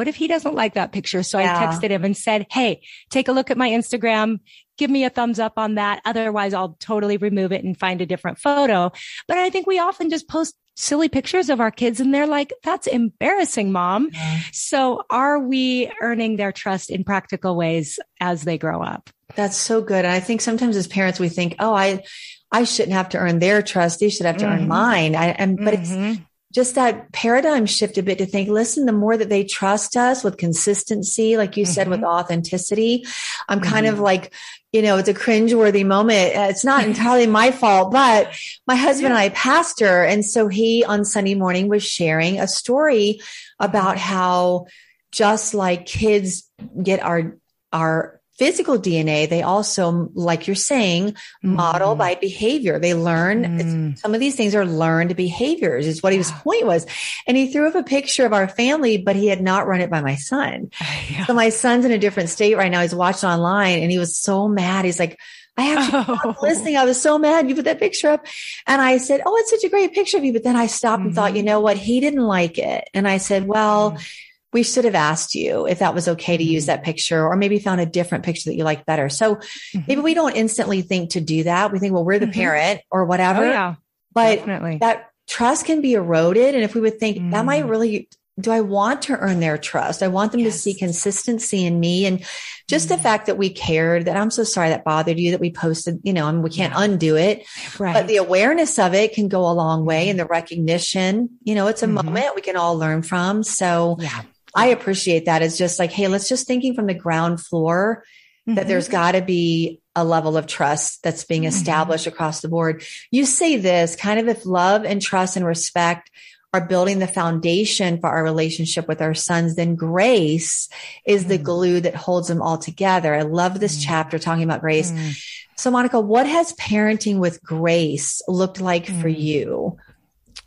what 0.00 0.08
if 0.08 0.16
he 0.16 0.28
doesn't 0.28 0.54
like 0.54 0.72
that 0.74 0.92
picture? 0.92 1.22
So 1.22 1.38
yeah. 1.38 1.58
I 1.58 1.66
texted 1.66 1.90
him 1.90 2.06
and 2.06 2.16
said, 2.16 2.46
Hey, 2.50 2.80
take 3.10 3.28
a 3.28 3.32
look 3.32 3.50
at 3.50 3.58
my 3.58 3.68
Instagram. 3.68 4.40
Give 4.78 4.90
me 4.90 5.04
a 5.04 5.10
thumbs 5.10 5.38
up 5.38 5.58
on 5.58 5.74
that. 5.74 6.00
Otherwise 6.06 6.54
I'll 6.54 6.74
totally 6.80 7.18
remove 7.18 7.52
it 7.52 7.62
and 7.62 7.78
find 7.78 8.00
a 8.00 8.06
different 8.06 8.38
photo. 8.38 8.92
But 9.28 9.36
I 9.36 9.50
think 9.50 9.66
we 9.66 9.78
often 9.78 10.08
just 10.08 10.26
post 10.26 10.56
silly 10.74 11.10
pictures 11.10 11.50
of 11.50 11.60
our 11.60 11.70
kids 11.70 12.00
and 12.00 12.14
they're 12.14 12.26
like, 12.26 12.54
that's 12.62 12.86
embarrassing, 12.86 13.72
mom. 13.72 14.08
Yeah. 14.10 14.38
So 14.52 15.02
are 15.10 15.38
we 15.38 15.92
earning 16.00 16.36
their 16.36 16.50
trust 16.50 16.88
in 16.88 17.04
practical 17.04 17.54
ways 17.54 17.98
as 18.20 18.44
they 18.44 18.56
grow 18.56 18.82
up? 18.82 19.10
That's 19.36 19.58
so 19.58 19.82
good. 19.82 20.06
And 20.06 20.14
I 20.14 20.20
think 20.20 20.40
sometimes 20.40 20.76
as 20.76 20.86
parents, 20.86 21.20
we 21.20 21.28
think, 21.28 21.56
oh, 21.58 21.74
I, 21.74 22.04
I 22.50 22.64
shouldn't 22.64 22.94
have 22.94 23.10
to 23.10 23.18
earn 23.18 23.38
their 23.38 23.60
trust. 23.60 24.00
They 24.00 24.08
should 24.08 24.24
have 24.24 24.38
to 24.38 24.46
mm-hmm. 24.46 24.62
earn 24.62 24.66
mine. 24.68 25.14
I, 25.14 25.26
and, 25.26 25.58
but 25.58 25.74
mm-hmm. 25.74 26.04
it's, 26.12 26.20
just 26.52 26.74
that 26.74 27.12
paradigm 27.12 27.64
shift 27.64 27.96
a 27.96 28.02
bit 28.02 28.18
to 28.18 28.26
think, 28.26 28.48
listen, 28.48 28.86
the 28.86 28.92
more 28.92 29.16
that 29.16 29.28
they 29.28 29.44
trust 29.44 29.96
us 29.96 30.24
with 30.24 30.36
consistency, 30.36 31.36
like 31.36 31.56
you 31.56 31.64
mm-hmm. 31.64 31.72
said, 31.72 31.88
with 31.88 32.00
mm-hmm. 32.00 32.08
authenticity, 32.08 33.04
I'm 33.48 33.60
mm-hmm. 33.60 33.70
kind 33.70 33.86
of 33.86 33.94
mm-hmm. 33.94 34.04
like, 34.04 34.34
you 34.72 34.82
know, 34.82 34.96
it's 34.96 35.08
a 35.08 35.14
cringeworthy 35.14 35.86
moment. 35.86 36.32
It's 36.34 36.64
not 36.64 36.84
entirely 36.86 37.26
my 37.26 37.52
fault, 37.52 37.92
but 37.92 38.32
my 38.66 38.74
husband 38.74 39.12
and 39.12 39.18
I 39.18 39.28
pastor. 39.28 40.04
And 40.04 40.24
so 40.24 40.48
he 40.48 40.84
on 40.84 41.04
Sunday 41.04 41.34
morning 41.34 41.68
was 41.68 41.84
sharing 41.84 42.40
a 42.40 42.48
story 42.48 43.20
about 43.60 43.96
how 43.96 44.66
just 45.12 45.54
like 45.54 45.86
kids 45.86 46.48
get 46.82 47.00
our, 47.00 47.36
our 47.72 48.19
physical 48.40 48.78
DNA, 48.78 49.28
they 49.28 49.42
also, 49.42 50.10
like 50.14 50.46
you're 50.46 50.56
saying, 50.56 51.14
model 51.42 51.94
mm. 51.94 51.98
by 51.98 52.14
behavior. 52.14 52.78
They 52.78 52.94
learn 52.94 53.44
mm. 53.44 53.98
some 53.98 54.14
of 54.14 54.20
these 54.20 54.34
things 54.34 54.54
are 54.54 54.64
learned 54.64 55.14
behaviors 55.14 55.86
is 55.86 56.02
what 56.02 56.14
his 56.14 56.32
point 56.32 56.64
was. 56.64 56.86
And 57.26 57.36
he 57.36 57.52
threw 57.52 57.68
up 57.68 57.74
a 57.74 57.82
picture 57.82 58.24
of 58.24 58.32
our 58.32 58.48
family, 58.48 58.96
but 58.96 59.14
he 59.14 59.26
had 59.26 59.42
not 59.42 59.66
run 59.66 59.82
it 59.82 59.90
by 59.90 60.00
my 60.00 60.16
son. 60.16 60.70
Yeah. 61.10 61.26
So 61.26 61.34
my 61.34 61.48
son's 61.48 61.84
in 61.84 61.90
a 61.90 61.98
different 61.98 62.28
state 62.28 62.56
right 62.56 62.70
now. 62.70 62.82
He's 62.82 62.94
watching 62.94 63.28
online 63.28 63.80
and 63.80 63.90
he 63.90 63.98
was 63.98 64.16
so 64.16 64.46
mad. 64.46 64.84
He's 64.84 65.00
like, 65.00 65.18
I 65.56 65.74
actually 65.74 66.18
oh. 66.24 66.36
listening. 66.40 66.76
I 66.76 66.84
was 66.84 67.02
so 67.02 67.18
mad 67.18 67.48
you 67.48 67.56
put 67.56 67.64
that 67.64 67.80
picture 67.80 68.10
up. 68.10 68.24
And 68.66 68.80
I 68.80 68.98
said, 68.98 69.22
Oh, 69.26 69.36
it's 69.38 69.50
such 69.50 69.64
a 69.64 69.68
great 69.68 69.92
picture 69.92 70.18
of 70.18 70.24
you. 70.24 70.32
But 70.32 70.44
then 70.44 70.54
I 70.54 70.66
stopped 70.66 71.00
mm-hmm. 71.00 71.08
and 71.08 71.16
thought, 71.16 71.32
you 71.32 71.40
mm-hmm. 71.40 71.46
know 71.46 71.60
what? 71.60 71.76
He 71.76 71.98
didn't 71.98 72.22
like 72.22 72.58
it. 72.58 72.88
And 72.94 73.08
I 73.08 73.16
said, 73.16 73.46
well, 73.46 73.92
mm 73.92 74.06
we 74.52 74.62
should 74.62 74.84
have 74.84 74.94
asked 74.94 75.34
you 75.34 75.66
if 75.66 75.78
that 75.78 75.94
was 75.94 76.08
okay 76.08 76.36
to 76.36 76.42
use 76.42 76.64
mm-hmm. 76.64 76.78
that 76.78 76.84
picture 76.84 77.26
or 77.26 77.36
maybe 77.36 77.58
found 77.58 77.80
a 77.80 77.86
different 77.86 78.24
picture 78.24 78.50
that 78.50 78.56
you 78.56 78.64
like 78.64 78.86
better. 78.86 79.08
So 79.08 79.36
mm-hmm. 79.36 79.80
maybe 79.86 80.00
we 80.00 80.14
don't 80.14 80.34
instantly 80.34 80.82
think 80.82 81.10
to 81.10 81.20
do 81.20 81.44
that. 81.44 81.72
We 81.72 81.78
think, 81.78 81.94
well, 81.94 82.04
we're 82.04 82.18
the 82.18 82.26
mm-hmm. 82.26 82.32
parent 82.32 82.80
or 82.90 83.04
whatever. 83.04 83.44
Oh, 83.44 83.50
yeah. 83.50 83.74
But 84.12 84.36
Definitely. 84.36 84.78
that 84.78 85.10
trust 85.28 85.66
can 85.66 85.80
be 85.80 85.94
eroded. 85.94 86.54
And 86.54 86.64
if 86.64 86.74
we 86.74 86.80
would 86.80 86.98
think 86.98 87.18
mm. 87.18 87.30
that 87.30 87.44
might 87.44 87.64
mm. 87.64 87.70
really 87.70 88.08
do 88.40 88.50
I 88.50 88.60
want 88.60 89.02
to 89.02 89.18
earn 89.18 89.40
their 89.40 89.58
trust? 89.58 90.02
I 90.02 90.08
want 90.08 90.32
them 90.32 90.40
yes. 90.40 90.54
to 90.54 90.58
see 90.58 90.74
consistency 90.74 91.64
in 91.64 91.78
me 91.78 92.06
and 92.06 92.24
just 92.68 92.86
mm. 92.86 92.90
the 92.90 92.98
fact 92.98 93.26
that 93.26 93.36
we 93.36 93.50
cared 93.50 94.06
that 94.06 94.16
I'm 94.16 94.30
so 94.30 94.44
sorry 94.44 94.70
that 94.70 94.84
bothered 94.84 95.18
you 95.18 95.32
that 95.32 95.40
we 95.40 95.52
posted, 95.52 96.00
you 96.02 96.12
know, 96.12 96.26
I 96.26 96.32
mean, 96.32 96.42
we 96.42 96.50
can't 96.50 96.72
yeah. 96.72 96.82
undo 96.82 97.16
it, 97.16 97.46
right. 97.78 97.92
but 97.92 98.06
the 98.06 98.16
awareness 98.16 98.78
of 98.78 98.94
it 98.94 99.12
can 99.12 99.28
go 99.28 99.48
a 99.50 99.52
long 99.52 99.84
way 99.84 100.08
and 100.08 100.18
the 100.18 100.24
recognition, 100.24 101.30
you 101.42 101.54
know, 101.54 101.66
it's 101.66 101.82
a 101.82 101.86
mm-hmm. 101.86 102.06
moment 102.06 102.34
we 102.34 102.42
can 102.42 102.56
all 102.56 102.76
learn 102.76 103.02
from. 103.02 103.42
So 103.42 103.96
yeah. 103.98 104.22
I 104.54 104.68
appreciate 104.68 105.26
that. 105.26 105.42
It's 105.42 105.58
just 105.58 105.78
like, 105.78 105.92
Hey, 105.92 106.08
let's 106.08 106.28
just 106.28 106.46
thinking 106.46 106.74
from 106.74 106.86
the 106.86 106.94
ground 106.94 107.40
floor 107.40 108.04
mm-hmm. 108.48 108.56
that 108.56 108.68
there's 108.68 108.88
got 108.88 109.12
to 109.12 109.22
be 109.22 109.80
a 109.96 110.04
level 110.04 110.36
of 110.36 110.46
trust 110.46 111.02
that's 111.02 111.24
being 111.24 111.42
mm-hmm. 111.42 111.48
established 111.48 112.06
mm-hmm. 112.06 112.14
across 112.14 112.40
the 112.40 112.48
board. 112.48 112.82
You 113.10 113.26
say 113.26 113.56
this 113.56 113.96
kind 113.96 114.20
of 114.20 114.28
if 114.28 114.46
love 114.46 114.84
and 114.84 115.00
trust 115.00 115.36
and 115.36 115.44
respect 115.44 116.10
are 116.52 116.66
building 116.66 116.98
the 116.98 117.06
foundation 117.06 118.00
for 118.00 118.08
our 118.08 118.24
relationship 118.24 118.88
with 118.88 119.00
our 119.00 119.14
sons, 119.14 119.54
then 119.54 119.76
grace 119.76 120.68
is 121.06 121.26
the 121.26 121.38
mm. 121.38 121.44
glue 121.44 121.80
that 121.80 121.94
holds 121.94 122.26
them 122.26 122.42
all 122.42 122.58
together. 122.58 123.14
I 123.14 123.22
love 123.22 123.60
this 123.60 123.78
mm. 123.78 123.86
chapter 123.86 124.18
talking 124.18 124.42
about 124.42 124.60
grace. 124.60 124.90
Mm. 124.90 125.16
So, 125.56 125.70
Monica, 125.70 126.00
what 126.00 126.26
has 126.26 126.52
parenting 126.54 127.18
with 127.18 127.42
grace 127.42 128.20
looked 128.26 128.60
like 128.60 128.86
for 128.86 129.08
mm. 129.08 129.20
you? 129.20 129.76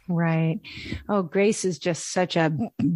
Right. 0.07 0.60
Oh, 1.07 1.24
grace 1.24 1.65
is 1.65 1.79
just 1.79 2.12
such 2.12 2.36
a 2.36 2.51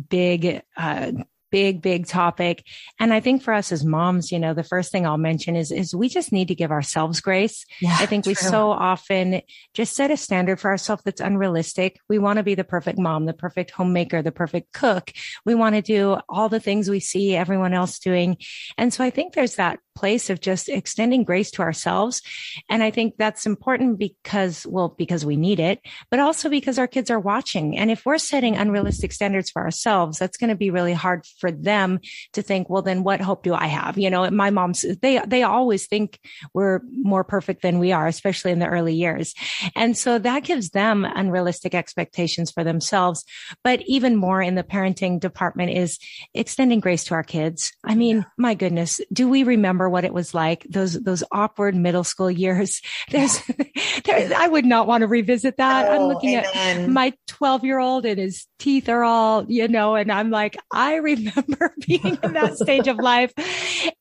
big 0.09 0.61
uh, 0.75 1.11
big, 1.51 1.81
big 1.81 2.07
topic. 2.07 2.65
And 2.99 3.13
I 3.13 3.19
think 3.19 3.41
for 3.41 3.53
us 3.53 3.71
as 3.71 3.85
moms, 3.85 4.31
you 4.31 4.39
know, 4.39 4.53
the 4.53 4.63
first 4.63 4.91
thing 4.91 5.05
I'll 5.05 5.17
mention 5.17 5.55
is, 5.55 5.71
is 5.71 5.95
we 5.95 6.09
just 6.09 6.31
need 6.31 6.49
to 6.49 6.55
give 6.55 6.71
ourselves 6.71 7.21
grace. 7.21 7.65
Yeah, 7.79 7.95
I 7.99 8.05
think 8.05 8.23
true. 8.23 8.31
we 8.31 8.35
so 8.35 8.71
often 8.71 9.41
just 9.73 9.95
set 9.95 10.11
a 10.11 10.17
standard 10.17 10.59
for 10.59 10.69
ourselves 10.69 11.03
that's 11.03 11.21
unrealistic. 11.21 11.99
We 12.09 12.19
want 12.19 12.37
to 12.37 12.43
be 12.43 12.55
the 12.55 12.63
perfect 12.63 12.99
mom, 12.99 13.25
the 13.25 13.33
perfect 13.33 13.71
homemaker, 13.71 14.21
the 14.21 14.31
perfect 14.31 14.73
cook. 14.73 15.11
We 15.45 15.55
want 15.55 15.75
to 15.75 15.81
do 15.81 16.17
all 16.27 16.49
the 16.49 16.59
things 16.59 16.89
we 16.89 16.99
see 16.99 17.35
everyone 17.35 17.73
else 17.73 17.99
doing. 17.99 18.37
And 18.77 18.93
so 18.93 19.03
I 19.03 19.09
think 19.09 19.33
there's 19.33 19.55
that 19.55 19.79
place 19.97 20.29
of 20.29 20.39
just 20.39 20.69
extending 20.69 21.23
grace 21.23 21.49
to 21.51 21.63
ourselves. 21.63 22.21
And 22.69 22.83
I 22.83 22.91
think 22.91 23.15
that's 23.17 23.47
important 23.47 23.97
because, 23.97 24.65
well, 24.67 24.93
because 24.95 25.25
we 25.25 25.35
need 25.35 25.59
it, 25.59 25.81
but 26.11 26.19
also 26.19 26.49
because 26.49 26.77
our 26.77 26.87
kids 26.87 27.09
are 27.09 27.19
watching. 27.19 27.77
And 27.77 27.89
if 27.89 28.05
we're 28.05 28.19
setting 28.19 28.55
unrealistic 28.55 29.11
standards 29.11 29.49
for 29.49 29.63
ourselves, 29.63 30.19
that's 30.19 30.37
going 30.37 30.51
to 30.51 30.55
be 30.55 30.69
really 30.69 30.93
hard 30.93 31.25
for 31.39 31.51
them 31.51 31.99
to 32.33 32.43
think, 32.43 32.69
well, 32.69 32.83
then 32.83 33.03
what 33.03 33.21
hope 33.21 33.41
do 33.41 33.55
I 33.55 33.65
have? 33.65 33.97
You 33.97 34.11
know, 34.11 34.29
my 34.29 34.51
mom's, 34.51 34.85
they, 35.01 35.19
they 35.25 35.41
always 35.41 35.87
think 35.87 36.19
we're 36.53 36.81
more 36.91 37.23
perfect 37.23 37.63
than 37.63 37.79
we 37.79 37.91
are, 37.91 38.05
especially 38.05 38.51
in 38.51 38.59
the 38.59 38.67
early 38.67 38.93
years. 38.93 39.33
And 39.75 39.97
so 39.97 40.19
that 40.19 40.43
gives 40.43 40.69
them 40.69 41.05
unrealistic 41.05 41.73
expectations 41.73 42.51
for 42.51 42.63
themselves. 42.63 43.25
But 43.63 43.81
even 43.87 44.15
more 44.15 44.41
in 44.41 44.53
the 44.53 44.63
parenting 44.63 45.19
department 45.19 45.71
is 45.71 45.97
extending 46.35 46.81
grace 46.81 47.03
to 47.05 47.15
our 47.15 47.23
kids. 47.23 47.73
I 47.83 47.95
mean, 47.95 48.25
my 48.37 48.53
goodness, 48.53 49.01
do 49.11 49.27
we 49.27 49.43
remember 49.43 49.86
what 49.89 50.05
it 50.05 50.13
was 50.13 50.33
like 50.33 50.65
those 50.69 50.93
those 50.93 51.23
awkward 51.31 51.75
middle 51.75 52.03
school 52.03 52.31
years. 52.31 52.81
There's, 53.09 53.41
there, 54.05 54.31
I 54.35 54.47
would 54.47 54.65
not 54.65 54.87
want 54.87 55.01
to 55.01 55.07
revisit 55.07 55.57
that. 55.57 55.87
Oh, 55.87 55.91
I'm 55.91 56.01
looking 56.13 56.37
amen. 56.37 56.81
at 56.81 56.89
my 56.89 57.13
12 57.27 57.63
year 57.63 57.79
old 57.79 58.05
and 58.05 58.19
his 58.19 58.47
teeth 58.59 58.89
are 58.89 59.03
all, 59.03 59.45
you 59.47 59.67
know, 59.67 59.95
and 59.95 60.11
I'm 60.11 60.29
like, 60.29 60.57
I 60.71 60.95
remember 60.95 61.73
being 61.87 62.17
in 62.23 62.33
that 62.33 62.57
stage 62.57 62.87
of 62.87 62.97
life, 62.97 63.33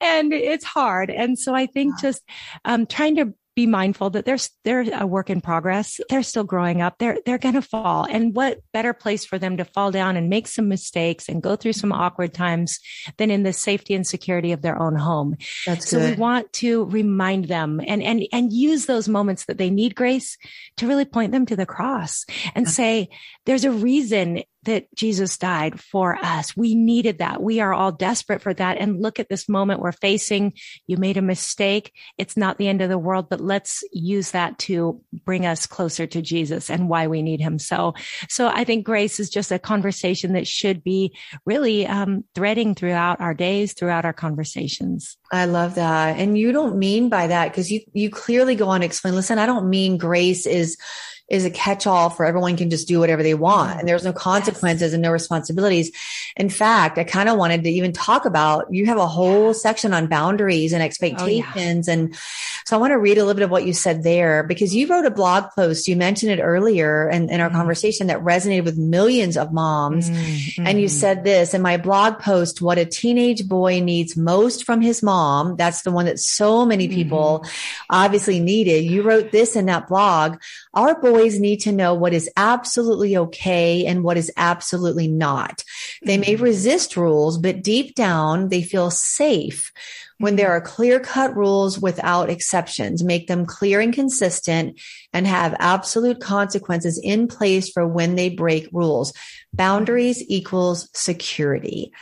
and 0.00 0.32
it's 0.32 0.64
hard. 0.64 1.10
And 1.10 1.38
so 1.38 1.54
I 1.54 1.66
think 1.66 1.98
just 2.00 2.22
um, 2.64 2.86
trying 2.86 3.16
to 3.16 3.34
be 3.56 3.66
mindful 3.66 4.10
that 4.10 4.26
they're 4.26 4.38
they're 4.64 5.00
a 5.00 5.06
work 5.06 5.30
in 5.30 5.40
progress. 5.40 5.98
They're 6.10 6.22
still 6.22 6.44
growing 6.44 6.82
up. 6.82 6.98
They're 6.98 7.18
they're 7.24 7.38
going 7.38 7.54
to 7.54 7.62
fall. 7.62 8.06
And 8.08 8.34
what 8.34 8.60
better 8.72 8.92
place 8.92 9.24
for 9.24 9.38
them 9.38 9.56
to 9.56 9.64
fall 9.64 9.90
down 9.90 10.16
and 10.16 10.28
make 10.28 10.46
some 10.46 10.68
mistakes 10.68 11.26
and 11.28 11.42
go 11.42 11.56
through 11.56 11.72
some 11.72 11.90
awkward 11.90 12.34
times 12.34 12.78
than 13.16 13.30
in 13.30 13.42
the 13.42 13.54
safety 13.54 13.94
and 13.94 14.06
security 14.06 14.52
of 14.52 14.60
their 14.60 14.78
own 14.78 14.94
home. 14.94 15.36
That's 15.64 15.88
so 15.88 15.98
we 15.98 16.14
want 16.14 16.52
to 16.54 16.84
remind 16.84 17.46
them 17.46 17.80
and 17.84 18.02
and 18.02 18.26
and 18.30 18.52
use 18.52 18.84
those 18.84 19.08
moments 19.08 19.46
that 19.46 19.56
they 19.56 19.70
need 19.70 19.94
grace 19.94 20.36
to 20.76 20.86
really 20.86 21.06
point 21.06 21.32
them 21.32 21.46
to 21.46 21.56
the 21.56 21.66
cross 21.66 22.26
and 22.54 22.68
say 22.68 23.08
there's 23.46 23.64
a 23.64 23.72
reason 23.72 24.42
that 24.66 24.94
Jesus 24.94 25.38
died 25.38 25.80
for 25.80 26.16
us. 26.22 26.56
We 26.56 26.74
needed 26.74 27.18
that. 27.18 27.42
We 27.42 27.60
are 27.60 27.74
all 27.74 27.92
desperate 27.92 28.42
for 28.42 28.54
that. 28.54 28.78
And 28.78 29.02
look 29.02 29.18
at 29.18 29.28
this 29.28 29.48
moment 29.48 29.80
we're 29.80 29.92
facing. 29.92 30.52
You 30.86 30.96
made 30.96 31.16
a 31.16 31.22
mistake. 31.22 31.92
It's 32.18 32.36
not 32.36 32.58
the 32.58 32.68
end 32.68 32.82
of 32.82 32.88
the 32.88 32.98
world, 32.98 33.28
but 33.28 33.40
let's 33.40 33.82
use 33.92 34.32
that 34.32 34.58
to 34.60 35.00
bring 35.24 35.46
us 35.46 35.66
closer 35.66 36.06
to 36.06 36.22
Jesus 36.22 36.70
and 36.70 36.88
why 36.88 37.06
we 37.06 37.22
need 37.22 37.40
him. 37.40 37.58
So, 37.58 37.94
so 38.28 38.48
I 38.48 38.64
think 38.64 38.84
grace 38.84 39.18
is 39.18 39.30
just 39.30 39.50
a 39.50 39.58
conversation 39.58 40.34
that 40.34 40.46
should 40.46 40.84
be 40.84 41.16
really 41.44 41.86
um, 41.86 42.24
threading 42.34 42.74
throughout 42.74 43.20
our 43.20 43.34
days, 43.34 43.72
throughout 43.72 44.04
our 44.04 44.12
conversations. 44.12 45.16
I 45.32 45.46
love 45.46 45.76
that. 45.76 46.18
And 46.18 46.38
you 46.38 46.52
don't 46.52 46.76
mean 46.76 47.08
by 47.08 47.28
that 47.28 47.50
because 47.50 47.70
you, 47.70 47.80
you 47.92 48.10
clearly 48.10 48.54
go 48.54 48.68
on 48.68 48.80
to 48.80 48.86
explain, 48.86 49.14
listen, 49.14 49.38
I 49.38 49.46
don't 49.46 49.70
mean 49.70 49.96
grace 49.96 50.46
is 50.46 50.76
is 51.28 51.44
a 51.44 51.50
catch 51.50 51.86
all 51.86 52.08
for 52.08 52.24
everyone 52.24 52.56
can 52.56 52.70
just 52.70 52.86
do 52.86 53.00
whatever 53.00 53.22
they 53.22 53.34
want 53.34 53.80
and 53.80 53.88
there's 53.88 54.04
no 54.04 54.12
consequences 54.12 54.82
yes. 54.82 54.92
and 54.92 55.02
no 55.02 55.10
responsibilities. 55.10 55.90
In 56.36 56.48
fact, 56.48 56.98
I 56.98 57.04
kind 57.04 57.28
of 57.28 57.36
wanted 57.36 57.64
to 57.64 57.70
even 57.70 57.92
talk 57.92 58.26
about 58.26 58.72
you 58.72 58.86
have 58.86 58.98
a 58.98 59.06
whole 59.06 59.52
section 59.54 59.92
on 59.92 60.06
boundaries 60.06 60.72
and 60.72 60.82
expectations. 60.82 61.88
Oh, 61.88 61.90
yeah. 61.90 61.96
And 61.96 62.16
so 62.64 62.76
I 62.76 62.80
want 62.80 62.92
to 62.92 62.98
read 62.98 63.18
a 63.18 63.22
little 63.22 63.34
bit 63.34 63.44
of 63.44 63.50
what 63.50 63.66
you 63.66 63.72
said 63.72 64.02
there 64.02 64.42
because 64.42 64.74
you 64.74 64.86
wrote 64.86 65.06
a 65.06 65.10
blog 65.10 65.50
post. 65.56 65.88
You 65.88 65.96
mentioned 65.96 66.32
it 66.32 66.40
earlier 66.40 67.08
in, 67.08 67.30
in 67.30 67.40
our 67.40 67.48
mm-hmm. 67.48 67.56
conversation 67.56 68.08
that 68.08 68.20
resonated 68.20 68.64
with 68.64 68.78
millions 68.78 69.36
of 69.36 69.52
moms. 69.52 70.10
Mm-hmm. 70.10 70.66
And 70.66 70.80
you 70.80 70.88
said 70.88 71.24
this 71.24 71.54
in 71.54 71.62
my 71.62 71.76
blog 71.76 72.18
post, 72.18 72.60
what 72.60 72.78
a 72.78 72.84
teenage 72.84 73.48
boy 73.48 73.80
needs 73.80 74.16
most 74.16 74.64
from 74.64 74.80
his 74.80 75.02
mom. 75.02 75.56
That's 75.56 75.82
the 75.82 75.90
one 75.90 76.06
that 76.06 76.18
so 76.18 76.66
many 76.66 76.88
people 76.88 77.40
mm-hmm. 77.40 77.86
obviously 77.90 78.40
needed. 78.40 78.84
You 78.84 79.02
wrote 79.02 79.32
this 79.32 79.56
in 79.56 79.66
that 79.66 79.88
blog. 79.88 80.38
Our 80.74 81.00
boy 81.00 81.15
boys 81.16 81.40
need 81.40 81.60
to 81.60 81.72
know 81.72 81.94
what 81.94 82.12
is 82.12 82.28
absolutely 82.36 83.16
okay 83.16 83.86
and 83.86 84.04
what 84.04 84.16
is 84.16 84.30
absolutely 84.36 85.08
not. 85.08 85.64
They 86.04 86.18
may 86.18 86.34
mm-hmm. 86.34 86.44
resist 86.44 86.96
rules, 86.96 87.38
but 87.38 87.62
deep 87.62 87.94
down 87.94 88.48
they 88.48 88.62
feel 88.62 88.90
safe 88.90 89.72
when 90.18 90.36
there 90.36 90.50
are 90.50 90.60
clear 90.60 90.98
cut 90.98 91.36
rules 91.36 91.78
without 91.78 92.30
exceptions, 92.30 93.04
make 93.04 93.26
them 93.26 93.44
clear 93.44 93.80
and 93.80 93.92
consistent 93.92 94.80
and 95.12 95.26
have 95.26 95.54
absolute 95.58 96.20
consequences 96.20 96.98
in 97.02 97.28
place 97.28 97.68
for 97.70 97.86
when 97.86 98.14
they 98.14 98.30
break 98.30 98.68
rules. 98.72 99.12
Boundaries 99.52 100.24
equals 100.28 100.88
security. 100.94 101.92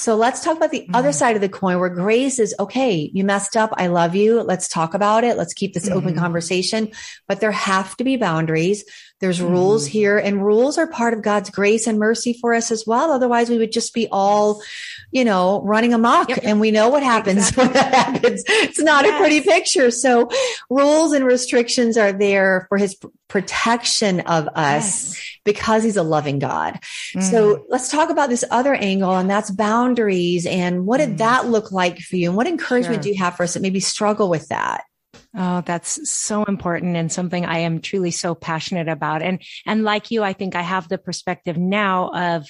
So 0.00 0.16
let's 0.16 0.42
talk 0.42 0.56
about 0.56 0.70
the 0.70 0.80
mm-hmm. 0.80 0.94
other 0.94 1.12
side 1.12 1.36
of 1.36 1.42
the 1.42 1.48
coin 1.50 1.78
where 1.78 1.90
grace 1.90 2.38
is 2.38 2.54
okay. 2.58 3.10
You 3.12 3.22
messed 3.22 3.54
up. 3.54 3.70
I 3.74 3.88
love 3.88 4.14
you. 4.14 4.40
Let's 4.40 4.66
talk 4.66 4.94
about 4.94 5.24
it. 5.24 5.36
Let's 5.36 5.52
keep 5.52 5.74
this 5.74 5.90
mm-hmm. 5.90 5.98
open 5.98 6.16
conversation, 6.16 6.92
but 7.28 7.40
there 7.40 7.52
have 7.52 7.94
to 7.98 8.04
be 8.04 8.16
boundaries. 8.16 8.82
There's 9.20 9.40
mm-hmm. 9.40 9.50
rules 9.50 9.86
here 9.86 10.16
and 10.16 10.42
rules 10.42 10.78
are 10.78 10.86
part 10.86 11.12
of 11.12 11.22
God's 11.22 11.50
grace 11.50 11.86
and 11.86 11.98
mercy 11.98 12.32
for 12.40 12.54
us 12.54 12.70
as 12.70 12.84
well. 12.86 13.12
Otherwise 13.12 13.50
we 13.50 13.58
would 13.58 13.72
just 13.72 13.92
be 13.92 14.08
all, 14.10 14.62
you 15.10 15.24
know, 15.24 15.60
running 15.62 15.92
amok 15.92 16.28
yep. 16.28 16.40
and 16.42 16.60
we 16.60 16.70
know 16.70 16.88
what 16.88 17.02
happens 17.02 17.48
exactly. 17.48 17.64
when 17.64 17.72
that 17.74 17.94
happens. 17.94 18.44
It's 18.46 18.78
not 18.78 19.04
yes. 19.04 19.14
a 19.14 19.18
pretty 19.18 19.40
picture. 19.40 19.90
So 19.90 20.30
rules 20.68 21.12
and 21.12 21.24
restrictions 21.24 21.96
are 21.96 22.12
there 22.12 22.66
for 22.68 22.78
his 22.78 22.96
protection 23.28 24.20
of 24.20 24.48
us. 24.54 25.14
Yes 25.14 25.26
because 25.44 25.82
he's 25.82 25.96
a 25.96 26.02
loving 26.02 26.38
God. 26.38 26.78
Mm. 27.14 27.22
So 27.22 27.64
let's 27.68 27.90
talk 27.90 28.10
about 28.10 28.28
this 28.28 28.44
other 28.50 28.74
angle 28.74 29.16
and 29.16 29.28
that's 29.28 29.50
boundaries. 29.50 30.46
And 30.46 30.86
what 30.86 30.98
did 30.98 31.14
mm. 31.14 31.18
that 31.18 31.46
look 31.46 31.72
like 31.72 31.98
for 31.98 32.16
you? 32.16 32.28
And 32.28 32.36
what 32.36 32.46
encouragement 32.46 32.96
sure. 32.96 33.02
do 33.04 33.08
you 33.08 33.18
have 33.18 33.36
for 33.36 33.44
us 33.44 33.54
that 33.54 33.62
maybe 33.62 33.80
struggle 33.80 34.28
with 34.28 34.48
that? 34.48 34.84
Oh, 35.32 35.62
that's 35.64 36.10
so 36.10 36.42
important 36.44 36.96
and 36.96 37.10
something 37.10 37.44
I 37.44 37.58
am 37.58 37.80
truly 37.80 38.10
so 38.10 38.34
passionate 38.34 38.88
about. 38.88 39.22
And, 39.22 39.40
and 39.64 39.84
like 39.84 40.10
you, 40.10 40.24
I 40.24 40.32
think 40.32 40.56
I 40.56 40.62
have 40.62 40.88
the 40.88 40.98
perspective 40.98 41.56
now 41.56 42.10
of 42.10 42.46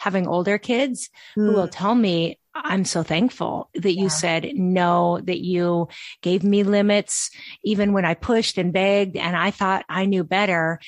having 0.00 0.26
older 0.26 0.58
kids 0.58 1.10
mm. 1.38 1.46
who 1.46 1.52
will 1.54 1.68
mm. 1.68 1.72
tell 1.72 1.94
me, 1.94 2.38
I'm 2.54 2.84
so 2.84 3.02
thankful 3.02 3.68
that 3.74 3.94
you 3.94 4.08
said 4.08 4.52
no, 4.54 5.20
that 5.24 5.40
you 5.40 5.88
gave 6.22 6.44
me 6.44 6.62
limits, 6.62 7.30
even 7.64 7.92
when 7.92 8.04
I 8.04 8.14
pushed 8.14 8.58
and 8.58 8.72
begged 8.72 9.16
and 9.16 9.36
I 9.36 9.50
thought 9.50 9.84
I 9.88 10.06
knew 10.06 10.22
better. 10.22 10.78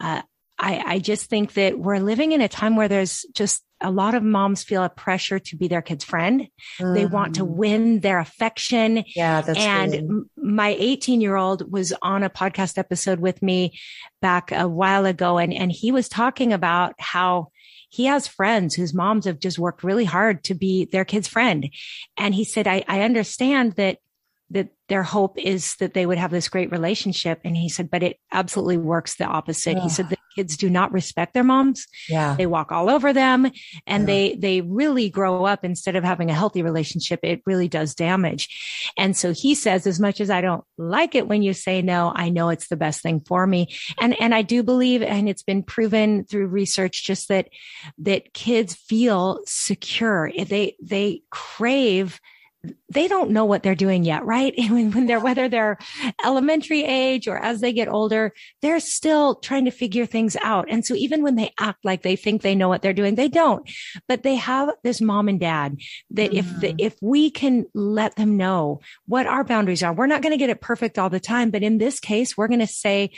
Uh, 0.00 0.22
I, 0.62 0.82
I 0.86 0.98
just 1.00 1.28
think 1.28 1.54
that 1.54 1.76
we're 1.76 1.98
living 1.98 2.30
in 2.30 2.40
a 2.40 2.48
time 2.48 2.76
where 2.76 2.86
there's 2.86 3.26
just 3.34 3.64
a 3.80 3.90
lot 3.90 4.14
of 4.14 4.22
moms 4.22 4.62
feel 4.62 4.84
a 4.84 4.88
pressure 4.88 5.40
to 5.40 5.56
be 5.56 5.66
their 5.66 5.82
kid's 5.82 6.04
friend. 6.04 6.46
Mm. 6.80 6.94
They 6.94 7.04
want 7.04 7.34
to 7.34 7.44
mm. 7.44 7.48
win 7.48 8.00
their 8.00 8.20
affection. 8.20 9.04
Yeah, 9.16 9.40
that's 9.40 9.58
and 9.58 9.92
really... 9.92 10.24
my 10.36 10.76
18 10.78 11.20
year 11.20 11.34
old 11.34 11.70
was 11.70 11.92
on 12.00 12.22
a 12.22 12.30
podcast 12.30 12.78
episode 12.78 13.18
with 13.18 13.42
me 13.42 13.76
back 14.20 14.52
a 14.52 14.68
while 14.68 15.04
ago 15.04 15.36
and, 15.36 15.52
and 15.52 15.72
he 15.72 15.90
was 15.90 16.08
talking 16.08 16.52
about 16.52 16.94
how 16.98 17.48
he 17.88 18.04
has 18.04 18.28
friends 18.28 18.74
whose 18.74 18.94
moms 18.94 19.24
have 19.24 19.40
just 19.40 19.58
worked 19.58 19.82
really 19.82 20.04
hard 20.04 20.44
to 20.44 20.54
be 20.54 20.84
their 20.86 21.04
kid's 21.04 21.28
friend. 21.28 21.68
And 22.16 22.34
he 22.34 22.44
said, 22.44 22.68
I, 22.68 22.84
I 22.86 23.02
understand 23.02 23.72
that 23.72 23.98
that 24.52 24.68
their 24.88 25.02
hope 25.02 25.38
is 25.38 25.76
that 25.76 25.94
they 25.94 26.04
would 26.04 26.18
have 26.18 26.30
this 26.30 26.48
great 26.48 26.70
relationship. 26.70 27.40
And 27.42 27.56
he 27.56 27.70
said, 27.70 27.90
but 27.90 28.02
it 28.02 28.18
absolutely 28.30 28.76
works 28.76 29.16
the 29.16 29.24
opposite. 29.24 29.78
He 29.78 29.88
said 29.88 30.10
the 30.10 30.18
kids 30.34 30.56
do 30.56 30.68
not 30.70 30.92
respect 30.92 31.34
their 31.34 31.44
moms. 31.44 31.86
Yeah. 32.08 32.34
They 32.36 32.46
walk 32.46 32.72
all 32.72 32.88
over 32.90 33.12
them 33.12 33.50
and 33.86 34.02
Yeah. 34.02 34.06
they, 34.06 34.34
they 34.36 34.60
really 34.60 35.10
grow 35.10 35.44
up 35.44 35.64
instead 35.64 35.96
of 35.96 36.04
having 36.04 36.30
a 36.30 36.34
healthy 36.34 36.62
relationship. 36.62 37.20
It 37.22 37.42
really 37.46 37.68
does 37.68 37.94
damage. 37.94 38.48
And 38.96 39.16
so 39.16 39.32
he 39.32 39.54
says, 39.54 39.86
as 39.86 40.00
much 40.00 40.20
as 40.20 40.30
I 40.30 40.40
don't 40.40 40.64
like 40.78 41.14
it 41.14 41.28
when 41.28 41.42
you 41.42 41.52
say 41.52 41.82
no, 41.82 42.12
I 42.14 42.30
know 42.30 42.48
it's 42.48 42.68
the 42.68 42.76
best 42.76 43.02
thing 43.02 43.20
for 43.26 43.46
me. 43.46 43.68
And, 44.00 44.20
and 44.20 44.34
I 44.34 44.42
do 44.42 44.62
believe, 44.62 45.02
and 45.02 45.28
it's 45.28 45.42
been 45.42 45.62
proven 45.62 46.24
through 46.24 46.46
research, 46.46 47.04
just 47.04 47.28
that, 47.28 47.48
that 47.98 48.32
kids 48.34 48.74
feel 48.74 49.40
secure. 49.46 50.30
They, 50.32 50.76
they 50.82 51.22
crave 51.30 52.20
they 52.88 53.08
don't 53.08 53.30
know 53.30 53.44
what 53.44 53.62
they're 53.62 53.74
doing 53.74 54.04
yet, 54.04 54.24
right? 54.24 54.54
When, 54.72 54.90
when 54.92 55.06
they're, 55.06 55.20
whether 55.20 55.48
they're 55.48 55.78
elementary 56.24 56.84
age 56.84 57.28
or 57.28 57.36
as 57.36 57.60
they 57.60 57.72
get 57.72 57.88
older, 57.88 58.32
they're 58.62 58.80
still 58.80 59.34
trying 59.34 59.66
to 59.66 59.70
figure 59.70 60.06
things 60.06 60.36
out. 60.42 60.66
And 60.70 60.84
so 60.84 60.94
even 60.94 61.22
when 61.22 61.34
they 61.34 61.52
act 61.58 61.84
like 61.84 62.02
they 62.02 62.16
think 62.16 62.40
they 62.40 62.54
know 62.54 62.68
what 62.68 62.80
they're 62.80 62.92
doing, 62.92 63.16
they 63.16 63.28
don't, 63.28 63.68
but 64.08 64.22
they 64.22 64.36
have 64.36 64.70
this 64.82 65.00
mom 65.00 65.28
and 65.28 65.40
dad 65.40 65.76
that 66.10 66.32
if 66.32 66.46
the, 66.60 66.68
mm-hmm. 66.68 66.76
if 66.78 66.96
we 67.02 67.30
can 67.30 67.66
let 67.74 68.16
them 68.16 68.36
know 68.36 68.80
what 69.06 69.26
our 69.26 69.44
boundaries 69.44 69.82
are, 69.82 69.92
we're 69.92 70.06
not 70.06 70.22
going 70.22 70.32
to 70.32 70.38
get 70.38 70.50
it 70.50 70.60
perfect 70.60 70.98
all 70.98 71.10
the 71.10 71.20
time. 71.20 71.50
But 71.50 71.62
in 71.62 71.78
this 71.78 72.00
case, 72.00 72.36
we're 72.36 72.48
going 72.48 72.60
to 72.60 72.66
say, 72.66 73.10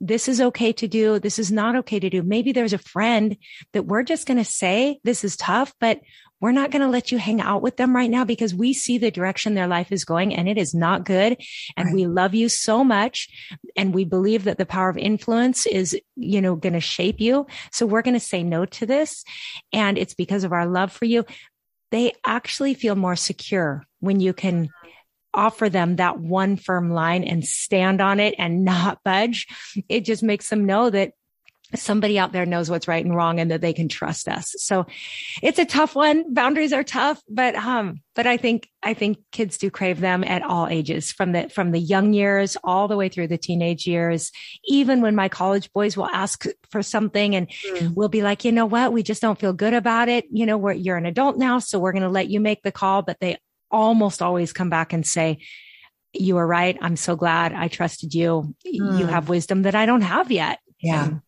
this 0.00 0.28
is 0.28 0.40
okay 0.40 0.72
to 0.72 0.88
do. 0.88 1.20
This 1.20 1.38
is 1.38 1.52
not 1.52 1.76
okay 1.76 2.00
to 2.00 2.10
do. 2.10 2.22
Maybe 2.22 2.50
there's 2.50 2.72
a 2.72 2.78
friend 2.78 3.36
that 3.72 3.86
we're 3.86 4.02
just 4.02 4.26
going 4.26 4.38
to 4.38 4.44
say, 4.44 4.98
this 5.04 5.22
is 5.22 5.36
tough, 5.36 5.72
but 5.78 6.00
we're 6.42 6.50
not 6.50 6.72
going 6.72 6.82
to 6.82 6.88
let 6.88 7.12
you 7.12 7.18
hang 7.18 7.40
out 7.40 7.62
with 7.62 7.76
them 7.76 7.94
right 7.94 8.10
now 8.10 8.24
because 8.24 8.52
we 8.52 8.72
see 8.72 8.98
the 8.98 9.12
direction 9.12 9.54
their 9.54 9.68
life 9.68 9.92
is 9.92 10.04
going 10.04 10.34
and 10.34 10.48
it 10.48 10.58
is 10.58 10.74
not 10.74 11.04
good. 11.04 11.40
And 11.76 11.86
Right. 11.86 11.94
we 11.94 12.06
love 12.08 12.34
you 12.34 12.48
so 12.48 12.82
much. 12.82 13.28
And 13.76 13.94
we 13.94 14.04
believe 14.04 14.42
that 14.44 14.58
the 14.58 14.66
power 14.66 14.88
of 14.88 14.98
influence 14.98 15.66
is, 15.66 15.96
you 16.16 16.40
know, 16.40 16.56
going 16.56 16.72
to 16.72 16.80
shape 16.80 17.20
you. 17.20 17.46
So 17.70 17.86
we're 17.86 18.02
going 18.02 18.14
to 18.14 18.20
say 18.20 18.42
no 18.42 18.66
to 18.66 18.86
this. 18.86 19.24
And 19.72 19.96
it's 19.96 20.14
because 20.14 20.42
of 20.42 20.52
our 20.52 20.66
love 20.66 20.90
for 20.90 21.04
you. 21.04 21.24
They 21.92 22.12
actually 22.24 22.74
feel 22.74 22.96
more 22.96 23.16
secure 23.16 23.84
when 24.00 24.18
you 24.18 24.32
can 24.32 24.68
offer 25.32 25.70
them 25.70 25.96
that 25.96 26.18
one 26.18 26.56
firm 26.56 26.90
line 26.90 27.22
and 27.22 27.46
stand 27.46 28.00
on 28.00 28.18
it 28.18 28.34
and 28.36 28.64
not 28.64 28.98
budge. 29.04 29.46
It 29.88 30.00
just 30.00 30.24
makes 30.24 30.50
them 30.50 30.66
know 30.66 30.90
that 30.90 31.12
somebody 31.74 32.18
out 32.18 32.32
there 32.32 32.46
knows 32.46 32.68
what's 32.70 32.88
right 32.88 33.04
and 33.04 33.14
wrong 33.16 33.40
and 33.40 33.50
that 33.50 33.60
they 33.60 33.72
can 33.72 33.88
trust 33.88 34.28
us. 34.28 34.54
So 34.58 34.86
it's 35.42 35.58
a 35.58 35.64
tough 35.64 35.94
one. 35.94 36.34
Boundaries 36.34 36.72
are 36.72 36.82
tough, 36.84 37.20
but, 37.28 37.54
um, 37.54 38.00
but 38.14 38.26
I 38.26 38.36
think, 38.36 38.68
I 38.82 38.94
think 38.94 39.18
kids 39.32 39.56
do 39.58 39.70
crave 39.70 40.00
them 40.00 40.22
at 40.24 40.42
all 40.42 40.66
ages 40.68 41.12
from 41.12 41.32
the, 41.32 41.48
from 41.48 41.70
the 41.72 41.78
young 41.78 42.12
years 42.12 42.56
all 42.62 42.88
the 42.88 42.96
way 42.96 43.08
through 43.08 43.28
the 43.28 43.38
teenage 43.38 43.86
years. 43.86 44.32
Even 44.66 45.00
when 45.00 45.14
my 45.14 45.28
college 45.28 45.72
boys 45.72 45.96
will 45.96 46.08
ask 46.08 46.44
for 46.70 46.82
something 46.82 47.34
and 47.34 47.48
Mm. 47.48 47.94
we'll 47.94 48.08
be 48.08 48.22
like, 48.22 48.44
you 48.44 48.52
know 48.52 48.66
what? 48.66 48.92
We 48.92 49.02
just 49.02 49.22
don't 49.22 49.38
feel 49.38 49.52
good 49.52 49.74
about 49.74 50.08
it. 50.08 50.24
You 50.30 50.46
know, 50.46 50.58
we're, 50.58 50.72
you're 50.72 50.96
an 50.96 51.06
adult 51.06 51.36
now. 51.38 51.58
So 51.58 51.78
we're 51.78 51.92
going 51.92 52.02
to 52.02 52.08
let 52.08 52.28
you 52.28 52.40
make 52.40 52.62
the 52.62 52.72
call, 52.72 53.02
but 53.02 53.18
they 53.20 53.38
almost 53.70 54.20
always 54.20 54.52
come 54.52 54.68
back 54.68 54.92
and 54.92 55.06
say, 55.06 55.38
you 56.12 56.34
were 56.34 56.46
right. 56.46 56.76
I'm 56.82 56.96
so 56.96 57.16
glad 57.16 57.52
I 57.54 57.68
trusted 57.68 58.14
you. 58.14 58.54
You 58.64 58.82
Mm. 58.84 59.08
have 59.08 59.28
wisdom 59.30 59.62
that 59.62 59.74
I 59.74 59.86
don't 59.86 60.02
have 60.02 60.30
yet. 60.30 60.58
Yeah. 60.82 61.04
And- 61.06 61.20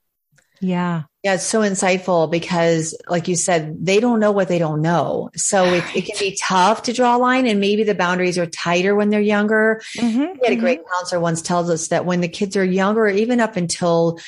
yeah. 0.60 1.02
Yeah, 1.22 1.34
it's 1.34 1.44
so 1.44 1.60
insightful 1.60 2.30
because, 2.30 2.94
like 3.08 3.28
you 3.28 3.34
said, 3.36 3.78
they 3.84 3.98
don't 3.98 4.20
know 4.20 4.30
what 4.30 4.48
they 4.48 4.58
don't 4.58 4.82
know. 4.82 5.30
So 5.36 5.64
it, 5.64 5.82
it 5.96 6.02
can 6.02 6.16
be 6.18 6.36
tough 6.38 6.82
to 6.82 6.92
draw 6.92 7.16
a 7.16 7.18
line, 7.18 7.46
and 7.46 7.60
maybe 7.60 7.82
the 7.82 7.94
boundaries 7.94 8.36
are 8.36 8.44
tighter 8.44 8.94
when 8.94 9.08
they're 9.08 9.20
younger. 9.22 9.80
Mhm, 9.96 10.34
We 10.38 10.46
had 10.46 10.52
a 10.58 10.60
great 10.60 10.80
counselor 10.86 11.20
once 11.22 11.40
tells 11.40 11.70
us 11.70 11.88
that 11.88 12.04
when 12.04 12.20
the 12.20 12.28
kids 12.28 12.56
are 12.58 12.64
younger, 12.64 13.08
even 13.08 13.40
up 13.40 13.56
until 13.56 14.18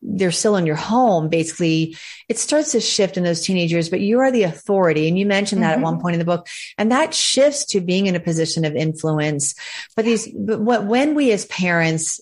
they're 0.00 0.30
still 0.30 0.56
in 0.56 0.66
your 0.66 0.76
home, 0.76 1.28
basically, 1.28 1.96
it 2.28 2.38
starts 2.38 2.72
to 2.72 2.80
shift 2.80 3.16
in 3.16 3.24
those 3.24 3.42
teenagers, 3.42 3.88
but 3.88 4.00
you 4.00 4.20
are 4.20 4.30
the 4.30 4.44
authority. 4.44 5.08
And 5.08 5.18
you 5.18 5.26
mentioned 5.26 5.62
that 5.62 5.74
Mhm. 5.74 5.78
at 5.80 5.84
one 5.84 6.00
point 6.00 6.14
in 6.14 6.18
the 6.18 6.24
book, 6.24 6.46
and 6.78 6.90
that 6.92 7.12
shifts 7.12 7.64
to 7.66 7.80
being 7.80 8.06
in 8.06 8.14
a 8.14 8.20
position 8.20 8.64
of 8.64 8.74
influence. 8.76 9.54
But 9.94 10.04
these, 10.06 10.28
but 10.28 10.60
what, 10.60 10.86
when 10.86 11.14
we 11.14 11.32
as 11.32 11.44
parents 11.46 12.20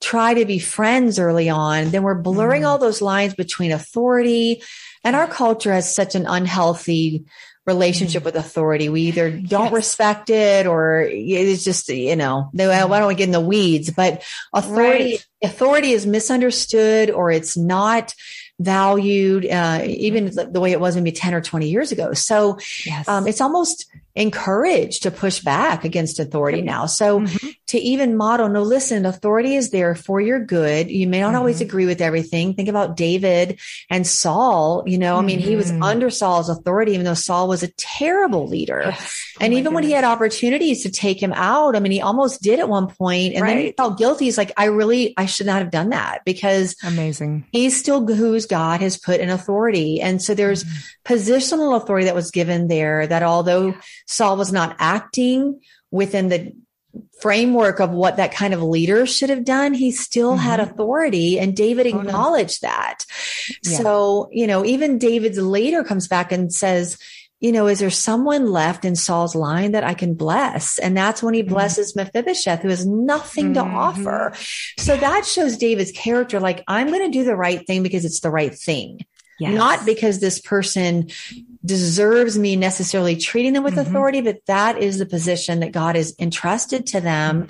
try 0.00 0.34
to 0.34 0.44
be 0.44 0.58
friends 0.58 1.18
early 1.18 1.48
on, 1.48 1.90
then 1.90 2.02
we're 2.02 2.14
blurring 2.14 2.62
Mm. 2.62 2.68
all 2.68 2.78
those 2.78 3.00
lines 3.00 3.34
between 3.34 3.72
authority 3.72 4.62
and 5.04 5.16
our 5.16 5.26
culture 5.26 5.72
has 5.72 5.94
such 5.94 6.14
an 6.14 6.26
unhealthy 6.26 7.24
relationship 7.64 8.24
with 8.24 8.36
authority. 8.36 8.88
We 8.88 9.02
either 9.02 9.28
don't 9.30 9.64
Yes. 9.66 9.72
respect 9.72 10.30
it 10.30 10.66
or 10.66 11.08
it's 11.10 11.64
just, 11.64 11.88
you 11.88 12.14
know, 12.14 12.48
they- 12.54 12.66
I 12.66 12.86
don't 12.86 13.08
we 13.08 13.14
get 13.16 13.24
in 13.24 13.32
the 13.32 13.40
weeds, 13.40 13.90
but 13.90 14.22
authority, 14.54 15.04
Right. 15.04 15.24
authority 15.42 15.92
is 15.92 16.06
misunderstood 16.06 17.10
or 17.10 17.32
it's 17.32 17.56
not 17.56 18.14
valued, 18.60 19.46
uh, 19.50 19.82
even 19.84 20.30
the 20.32 20.60
way 20.60 20.72
it 20.72 20.80
was 20.80 20.94
maybe 20.94 21.12
10 21.12 21.34
or 21.34 21.40
20 21.40 21.68
years 21.68 21.90
ago. 21.92 22.12
So, 22.14 22.58
Yes. 22.84 23.08
um, 23.08 23.26
it's 23.26 23.40
almost 23.40 23.86
encouraged 24.16 25.02
to 25.02 25.10
push 25.10 25.40
back 25.40 25.84
against 25.84 26.18
authority 26.18 26.62
now. 26.62 26.86
So 26.86 27.20
Mhm. 27.20 27.54
to 27.68 27.78
even 27.78 28.16
model, 28.16 28.48
no, 28.48 28.62
listen, 28.62 29.04
authority 29.06 29.56
is 29.56 29.70
there 29.70 29.94
for 29.94 30.20
your 30.20 30.40
good. 30.44 30.90
You 30.90 31.06
may 31.06 31.20
not 31.20 31.34
always 31.34 31.58
Mhm. 31.58 31.62
agree 31.66 31.86
with 31.86 32.00
everything. 32.00 32.54
Think 32.54 32.68
about 32.68 32.96
David 32.96 33.58
and 33.90 34.06
Saul. 34.06 34.82
You 34.86 34.98
know, 34.98 35.16
I 35.16 35.22
mean, 35.22 35.38
he 35.38 35.54
was 35.56 35.70
Mhm. 35.70 35.82
under 35.82 36.10
Saul's 36.10 36.48
authority, 36.48 36.92
even 36.92 37.04
though 37.04 37.14
Saul 37.14 37.46
was 37.48 37.62
a 37.62 37.68
terrible 37.76 38.46
leader. 38.48 38.82
Yes. 38.86 39.22
Oh 39.40 39.44
And 39.44 39.52
even 39.52 39.74
when 39.74 39.84
he 39.84 39.92
had 39.92 40.04
opportunities 40.04 40.82
to 40.82 40.90
take 40.90 41.22
him 41.22 41.32
out, 41.34 41.76
I 41.76 41.80
mean, 41.80 41.92
he 41.92 42.00
almost 42.00 42.40
did 42.42 42.58
at 42.58 42.68
one 42.70 42.86
point, 42.86 43.34
and 43.34 43.46
then 43.46 43.58
he 43.58 43.72
felt 43.76 43.98
guilty. 43.98 44.24
He's 44.24 44.38
like, 44.38 44.50
I 44.56 44.64
really, 44.64 45.12
I 45.18 45.26
should 45.26 45.46
not 45.46 45.58
have 45.60 45.70
done 45.70 45.90
that 45.90 46.22
because 46.24 46.74
amazing. 46.82 47.44
he's 47.52 47.76
still 47.78 48.04
who's 48.06 48.46
God 48.46 48.80
has 48.80 48.96
put 48.96 49.20
in 49.20 49.28
authority. 49.28 50.00
And 50.00 50.22
so 50.22 50.32
there's 50.34 50.64
Mm-hmm. 50.64 51.14
positional 51.14 51.76
authority 51.76 52.06
that 52.06 52.14
was 52.14 52.30
given 52.30 52.68
there 52.68 53.06
that 53.06 53.22
although 53.22 53.74
Saul 54.06 54.36
was 54.36 54.52
not 54.52 54.76
acting 54.78 55.60
within 55.90 56.28
the 56.28 56.52
framework 57.20 57.78
of 57.80 57.90
what 57.90 58.16
that 58.16 58.32
kind 58.32 58.54
of 58.54 58.62
leader 58.62 59.04
should 59.06 59.28
have 59.30 59.44
done, 59.44 59.74
he 59.74 59.90
still 59.90 60.36
had 60.36 60.60
Mhm. 60.60 60.70
authority 60.70 61.38
and 61.38 61.54
David 61.54 61.86
Oh, 61.88 61.90
no. 61.90 62.00
acknowledged 62.00 62.62
that. 62.62 63.04
Yeah. 63.64 63.78
So, 63.78 64.28
you 64.32 64.46
know, 64.46 64.64
even 64.64 64.98
David's 64.98 65.38
later 65.38 65.84
comes 65.84 66.08
back 66.08 66.32
and 66.32 66.52
says, 66.52 66.96
you 67.38 67.52
know, 67.52 67.66
is 67.66 67.80
there 67.80 67.90
someone 67.90 68.50
left 68.50 68.86
in 68.86 68.96
Saul's 68.96 69.34
line 69.34 69.72
that 69.72 69.84
I 69.84 69.92
can 69.92 70.14
bless? 70.14 70.78
And 70.78 70.96
that's 70.96 71.22
when 71.22 71.34
he 71.34 71.42
Mhm. 71.42 71.48
blesses 71.50 71.94
Mephibosheth, 71.94 72.62
who 72.62 72.70
has 72.70 72.86
nothing 72.86 73.52
to 73.54 73.60
Mhm. 73.62 73.74
offer. 73.74 74.32
So 74.78 74.96
that 74.96 75.26
shows 75.26 75.58
David's 75.58 75.92
character. 75.92 76.40
Like, 76.40 76.64
I'm 76.66 76.86
going 76.88 77.02
to 77.04 77.10
do 77.18 77.24
the 77.24 77.36
right 77.36 77.66
thing 77.66 77.82
because 77.82 78.06
it's 78.06 78.20
the 78.20 78.30
right 78.30 78.54
thing, 78.58 79.00
Yes. 79.38 79.54
not 79.54 79.84
because 79.84 80.18
this 80.20 80.40
person 80.40 81.10
deserves 81.66 82.38
me 82.38 82.56
necessarily 82.56 83.16
treating 83.16 83.52
them 83.52 83.64
with 83.64 83.74
Mhm. 83.74 83.82
authority, 83.82 84.20
but 84.20 84.38
that 84.46 84.80
is 84.80 84.98
the 84.98 85.06
position 85.06 85.60
that 85.60 85.72
God 85.72 85.96
has 85.96 86.14
entrusted 86.18 86.86
to 86.88 87.00
them. 87.00 87.48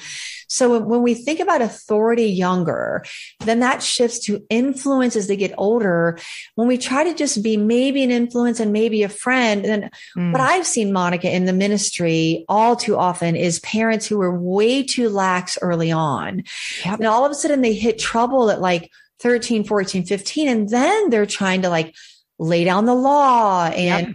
So 0.49 0.71
when- 0.71 0.87
when 0.87 1.03
we 1.03 1.15
think 1.15 1.41
about 1.41 1.61
authority 1.61 2.27
younger, 2.31 3.05
then 3.45 3.61
that 3.61 3.83
shifts 3.83 4.21
to 4.21 4.43
influence 4.49 5.17
as 5.17 5.27
they 5.27 5.37
get 5.37 5.53
older. 5.59 6.19
When 6.55 6.69
we 6.69 6.79
try 6.79 7.05
to 7.05 7.15
just 7.15 7.43
be 7.43 7.57
maybe 7.57 8.03
an 8.03 8.11
influence 8.11 8.61
and 8.61 8.73
maybe 8.73 9.03
a 9.03 9.09
friend, 9.09 9.65
then 9.65 9.91
Mm. 10.17 10.33
what 10.33 10.41
I've 10.41 10.67
seen, 10.67 10.93
Monica, 10.93 11.29
in 11.31 11.45
the 11.45 11.53
ministry 11.53 12.45
all 12.49 12.77
too 12.77 12.97
often 12.97 13.37
is 13.37 13.59
parents 13.61 14.07
who 14.07 14.19
were 14.19 14.39
way 14.39 14.83
too 14.83 15.09
lax 15.09 15.59
early 15.61 15.93
on. 15.93 16.43
Yep. 16.85 17.01
And 17.01 17.09
all 17.09 17.25
of 17.25 17.33
a 17.33 17.35
sudden 17.35 17.61
they 17.61 17.75
hit 17.75 17.99
trouble 17.99 18.51
at 18.51 18.61
like 18.61 18.91
13, 19.21 19.65
14, 19.65 20.05
15. 20.05 20.49
And 20.49 20.69
then 20.69 21.11
they're 21.11 21.27
trying 21.27 21.63
to 21.63 21.69
like 21.69 21.95
lay 22.39 22.65
down 22.65 22.85
the 22.85 22.95
law 22.95 23.67
and, 23.67 24.15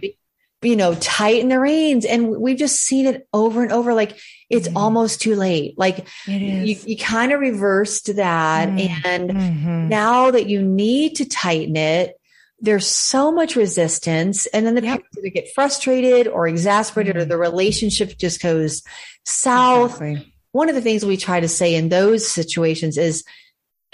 you 0.62 0.76
know, 0.76 0.94
tighten 0.96 1.48
the 1.48 1.58
reins. 1.58 2.04
And 2.04 2.28
we've 2.30 2.56
just 2.58 2.80
seen 2.82 3.06
it 3.06 3.26
over 3.32 3.62
and 3.62 3.72
over. 3.72 3.94
Like 3.94 4.16
it's 4.48 4.68
Mhm. 4.68 4.76
almost 4.76 5.20
too 5.20 5.34
late. 5.34 5.74
Like 5.76 6.06
you, 6.26 6.76
you 6.84 6.96
kind 6.96 7.32
of 7.32 7.40
reversed 7.40 8.14
that. 8.16 8.68
Mm. 8.68 9.00
And 9.04 9.30
Mhm. 9.30 9.88
now 9.88 10.30
that 10.30 10.48
you 10.48 10.62
need 10.62 11.16
to 11.16 11.24
tighten 11.24 11.76
it, 11.76 12.14
there's 12.60 12.86
so 12.86 13.32
much 13.32 13.56
resistance. 13.56 14.46
And 14.46 14.64
then 14.64 14.76
the 14.76 14.82
Yep. 14.84 15.02
either 15.18 15.28
get 15.30 15.52
frustrated 15.52 16.28
or 16.28 16.46
exasperated 16.46 17.16
or 17.16 17.24
Mm. 17.24 17.28
the 17.30 17.38
relationship 17.38 18.16
just 18.16 18.40
goes 18.40 18.82
south. 19.24 20.00
Exactly. 20.00 20.32
One 20.52 20.68
of 20.68 20.76
the 20.76 20.80
things 20.80 21.04
we 21.04 21.16
try 21.16 21.40
to 21.40 21.48
say 21.48 21.74
in 21.74 21.88
those 21.88 22.28
situations 22.28 22.98
is 22.98 23.24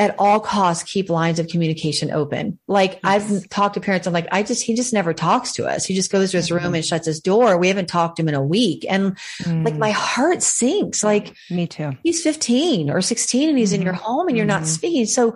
at 0.00 0.14
all 0.18 0.38
costs, 0.38 0.84
keep 0.84 1.10
lines 1.10 1.40
of 1.40 1.48
communication 1.48 2.12
open. 2.12 2.56
Like 2.68 2.92
Yes. 2.92 3.00
I've 3.04 3.48
talked 3.48 3.74
to 3.74 3.80
parents, 3.80 4.06
I'm 4.06 4.12
like, 4.12 4.28
I 4.30 4.44
just, 4.44 4.62
he 4.62 4.74
just 4.74 4.92
never 4.92 5.12
talks 5.12 5.52
to 5.54 5.66
us. 5.66 5.84
He 5.84 5.94
just 5.94 6.12
goes 6.12 6.30
to 6.30 6.36
his 6.36 6.52
room 6.52 6.62
Mhm. 6.72 6.76
and 6.76 6.84
shuts 6.84 7.06
his 7.06 7.18
door. 7.20 7.58
We 7.58 7.66
haven't 7.66 7.88
talked 7.88 8.16
to 8.16 8.22
him 8.22 8.28
in 8.28 8.34
a 8.36 8.42
week. 8.42 8.86
And 8.88 9.16
like 9.44 9.74
Mm. 9.74 9.78
my 9.78 9.90
heart 9.90 10.42
sinks. 10.42 11.02
Like, 11.02 11.34
Me 11.50 11.66
too. 11.66 11.92
he's 12.04 12.22
15 12.22 12.90
or 12.90 13.00
16 13.00 13.48
and 13.48 13.58
he's 13.58 13.72
in 13.72 13.80
Mhm. 13.80 13.84
your 13.86 13.92
home 13.94 14.28
and 14.28 14.36
you're 14.36 14.46
not 14.46 14.62
Mhm. 14.62 14.66
speaking. 14.66 15.06
So 15.06 15.34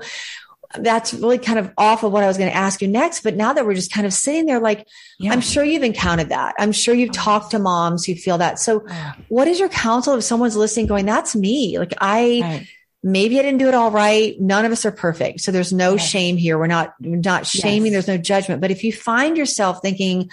that's 0.78 1.12
really 1.12 1.36
kind 1.38 1.58
of 1.58 1.70
off 1.76 2.02
of 2.02 2.12
what 2.12 2.24
I 2.24 2.28
was 2.28 2.38
going 2.38 2.48
to 2.50 2.56
ask 2.56 2.80
you 2.80 2.88
next. 2.88 3.22
But 3.22 3.36
now 3.36 3.52
that 3.52 3.66
we're 3.66 3.74
just 3.74 3.92
kind 3.92 4.06
of 4.06 4.14
sitting 4.14 4.46
there, 4.46 4.58
like, 4.60 4.86
yeah. 5.18 5.32
I'm 5.32 5.40
sure 5.42 5.62
you've 5.64 5.82
encountered 5.82 6.30
that. 6.30 6.54
I'm 6.58 6.72
sure 6.72 6.94
you've 6.94 7.10
oh, 7.10 7.14
talked 7.14 7.50
to 7.50 7.58
moms 7.58 8.04
who 8.06 8.14
feel 8.14 8.38
that. 8.38 8.58
So, 8.58 8.82
oh. 8.88 9.12
what 9.28 9.48
is 9.48 9.58
your 9.60 9.68
counsel 9.68 10.14
if 10.14 10.24
someone's 10.24 10.56
listening 10.56 10.86
going, 10.86 11.04
that's 11.04 11.36
me? 11.36 11.78
Like, 11.78 11.92
I, 12.00 12.40
right. 12.42 12.66
Maybe 13.02 13.38
I 13.38 13.42
didn't 13.42 13.58
do 13.58 13.68
it 13.68 13.74
all 13.74 13.90
right. 13.90 14.40
None 14.40 14.64
of 14.64 14.72
us 14.72 14.86
are 14.86 14.92
perfect. 14.92 15.40
So 15.40 15.52
there's 15.52 15.72
no 15.72 15.92
yes. 15.92 16.06
shame 16.06 16.36
here. 16.36 16.58
We're 16.58 16.66
not, 16.68 16.94
we're 17.00 17.16
not 17.16 17.46
shaming. 17.46 17.92
Yes. 17.92 18.06
There's 18.06 18.18
no 18.18 18.22
judgment. 18.22 18.60
But 18.60 18.70
if 18.70 18.84
you 18.84 18.92
find 18.92 19.36
yourself 19.36 19.80
thinking, 19.82 20.30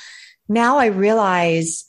now 0.47 0.77
I 0.77 0.87
realize 0.87 1.88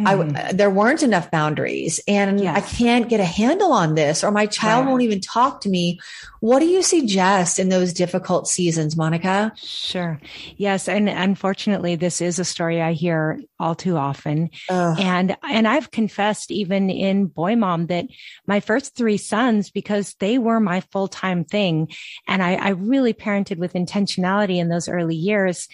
Mm. 0.00 0.36
I, 0.36 0.52
there 0.52 0.70
weren't 0.70 1.02
enough 1.02 1.30
boundaries 1.30 2.00
and 2.08 2.40
yes. 2.40 2.56
I 2.56 2.76
can't 2.76 3.08
get 3.08 3.20
a 3.20 3.24
handle 3.24 3.72
on 3.72 3.94
this 3.94 4.24
or 4.24 4.30
my 4.30 4.46
child 4.46 4.86
won't 4.86 5.02
even 5.02 5.20
talk 5.20 5.60
to 5.62 5.68
me. 5.68 6.00
What 6.40 6.60
do 6.60 6.66
you 6.66 6.82
suggest 6.82 7.58
in 7.58 7.68
those 7.68 7.92
difficult 7.92 8.48
seasons, 8.48 8.96
Monica? 8.96 9.52
Sure. 9.56 10.18
Yes. 10.56 10.88
And 10.88 11.08
unfortunately, 11.08 11.96
this 11.96 12.22
is 12.22 12.38
a 12.38 12.44
story 12.44 12.80
I 12.80 12.92
hear 12.92 13.40
all 13.58 13.74
too 13.74 13.98
often. 13.98 14.50
Ugh. 14.70 14.98
And, 14.98 15.36
and 15.42 15.68
I've 15.68 15.90
confessed 15.90 16.50
even 16.50 16.88
in 16.88 17.26
Boy 17.26 17.56
Mom 17.56 17.88
that 17.88 18.06
my 18.46 18.60
first 18.60 18.96
three 18.96 19.18
sons, 19.18 19.70
because 19.70 20.14
they 20.18 20.38
were 20.38 20.60
my 20.60 20.80
full 20.92 21.08
time 21.08 21.44
thing 21.44 21.88
and 22.26 22.42
I, 22.42 22.54
I 22.54 22.68
really 22.70 23.12
parented 23.12 23.58
with 23.58 23.74
intentionality 23.74 24.56
in 24.56 24.70
those 24.70 24.88
early 24.88 25.16
years 25.16 25.68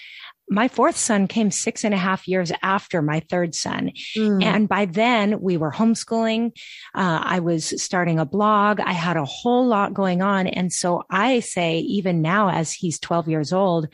my 0.48 0.68
fourth 0.68 0.96
son 0.96 1.26
came 1.26 1.50
six 1.50 1.84
and 1.84 1.92
a 1.92 1.98
half 1.98 2.28
years 2.28 2.52
after 2.62 3.02
my 3.02 3.20
third 3.28 3.54
son. 3.54 3.92
Mm. 4.16 4.42
And 4.42 4.68
by 4.68 4.84
then 4.84 5.40
we 5.40 5.56
were 5.56 5.72
homeschooling. 5.72 6.52
Uh, 6.94 7.20
I 7.22 7.40
was 7.40 7.82
starting 7.82 8.18
a 8.18 8.24
blog. 8.24 8.80
I 8.80 8.92
had 8.92 9.16
a 9.16 9.24
whole 9.24 9.66
lot 9.66 9.94
going 9.94 10.22
on. 10.22 10.46
And 10.46 10.72
so 10.72 11.02
I 11.10 11.40
say, 11.40 11.78
even 11.78 12.22
now, 12.22 12.50
as 12.50 12.72
he's 12.72 12.98
12 13.00 13.28
years 13.28 13.52
old, 13.52 13.88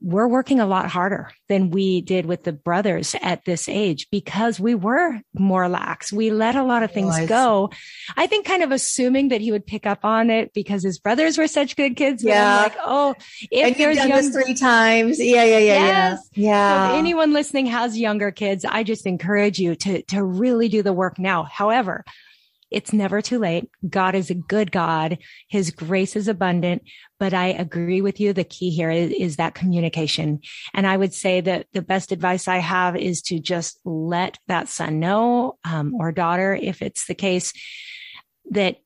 we're 0.00 0.28
working 0.28 0.60
a 0.60 0.66
lot 0.66 0.88
harder 0.88 1.30
than 1.48 1.70
we 1.70 2.00
did 2.00 2.26
with 2.26 2.44
the 2.44 2.52
brothers 2.52 3.16
at 3.20 3.44
this 3.44 3.68
age 3.68 4.06
because 4.10 4.60
we 4.60 4.74
were 4.74 5.20
more 5.34 5.68
lax. 5.68 6.12
We 6.12 6.30
let 6.30 6.54
a 6.54 6.62
lot 6.62 6.82
of 6.82 6.92
things 6.92 7.14
oh, 7.18 7.26
go. 7.26 7.70
I 8.16 8.26
think 8.26 8.46
kind 8.46 8.62
of 8.62 8.70
assuming 8.70 9.28
that 9.28 9.40
he 9.40 9.50
would 9.50 9.66
pick 9.66 9.86
up 9.86 10.04
on 10.04 10.30
it 10.30 10.52
because 10.54 10.82
his 10.82 10.98
brothers 10.98 11.36
were 11.36 11.48
such 11.48 11.76
good 11.76 11.96
kids. 11.96 12.22
Yeah. 12.22 12.62
like, 12.62 12.76
oh, 12.84 13.14
if 13.50 13.66
and 13.66 13.76
there's 13.76 13.96
done 13.96 14.08
young- 14.08 14.18
this 14.18 14.34
three 14.34 14.54
times. 14.54 15.18
Yeah, 15.20 15.44
yeah, 15.44 15.58
yeah, 15.58 15.58
yes. 15.58 16.28
yeah. 16.32 16.48
Yeah. 16.48 16.88
So 16.88 16.94
if 16.94 16.98
anyone 16.98 17.32
listening 17.32 17.66
has 17.66 17.98
younger 17.98 18.30
kids, 18.30 18.64
I 18.64 18.84
just 18.84 19.06
encourage 19.06 19.58
you 19.58 19.74
to, 19.76 20.02
to 20.02 20.22
really 20.22 20.68
do 20.68 20.82
the 20.82 20.92
work 20.92 21.18
now. 21.18 21.42
However, 21.44 22.04
it's 22.70 22.92
never 22.92 23.22
too 23.22 23.38
late. 23.38 23.70
God 23.88 24.14
is 24.14 24.30
a 24.30 24.34
good 24.34 24.70
God. 24.70 25.18
His 25.48 25.70
grace 25.70 26.16
is 26.16 26.28
abundant. 26.28 26.82
But 27.18 27.34
I 27.34 27.46
agree 27.46 28.00
with 28.00 28.20
you. 28.20 28.32
The 28.32 28.44
key 28.44 28.70
here 28.70 28.90
is, 28.90 29.10
is, 29.10 29.36
that 29.36 29.54
communication. 29.54 30.40
And 30.72 30.86
I 30.86 30.96
would 30.96 31.12
say 31.12 31.40
that 31.40 31.66
the 31.72 31.82
best 31.82 32.12
advice 32.12 32.46
I 32.46 32.58
have 32.58 32.96
is 32.96 33.22
to 33.22 33.40
just 33.40 33.80
let 33.84 34.38
that 34.46 34.68
son 34.68 35.00
know, 35.00 35.58
um, 35.64 35.94
or 35.94 36.12
daughter, 36.12 36.54
if 36.54 36.82
it's 36.82 37.06
the 37.06 37.14
case, 37.14 37.52
that 38.50 38.76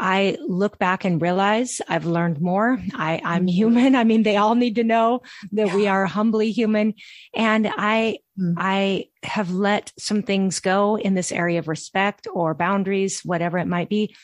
I 0.00 0.38
look 0.40 0.78
back 0.78 1.04
and 1.04 1.20
realize 1.20 1.82
I've 1.86 2.06
learned 2.06 2.40
more. 2.40 2.78
I, 2.94 3.20
I'm 3.22 3.42
mm-hmm. 3.42 3.48
human. 3.48 3.94
I 3.94 4.04
mean, 4.04 4.22
they 4.22 4.38
all 4.38 4.54
need 4.54 4.76
to 4.76 4.84
know 4.84 5.20
that 5.52 5.68
yeah. 5.68 5.76
we 5.76 5.86
are 5.88 6.06
humbly 6.06 6.52
human. 6.52 6.94
And 7.34 7.68
I, 7.70 8.20
mm. 8.38 8.54
I 8.56 9.08
have 9.22 9.50
let 9.50 9.92
some 9.98 10.22
things 10.22 10.60
go 10.60 10.96
in 10.96 11.14
this 11.14 11.30
area 11.30 11.58
of 11.58 11.68
respect 11.68 12.26
or 12.32 12.54
boundaries, 12.54 13.20
whatever 13.20 13.58
it 13.58 13.66
might 13.66 13.90
be. 13.90 14.16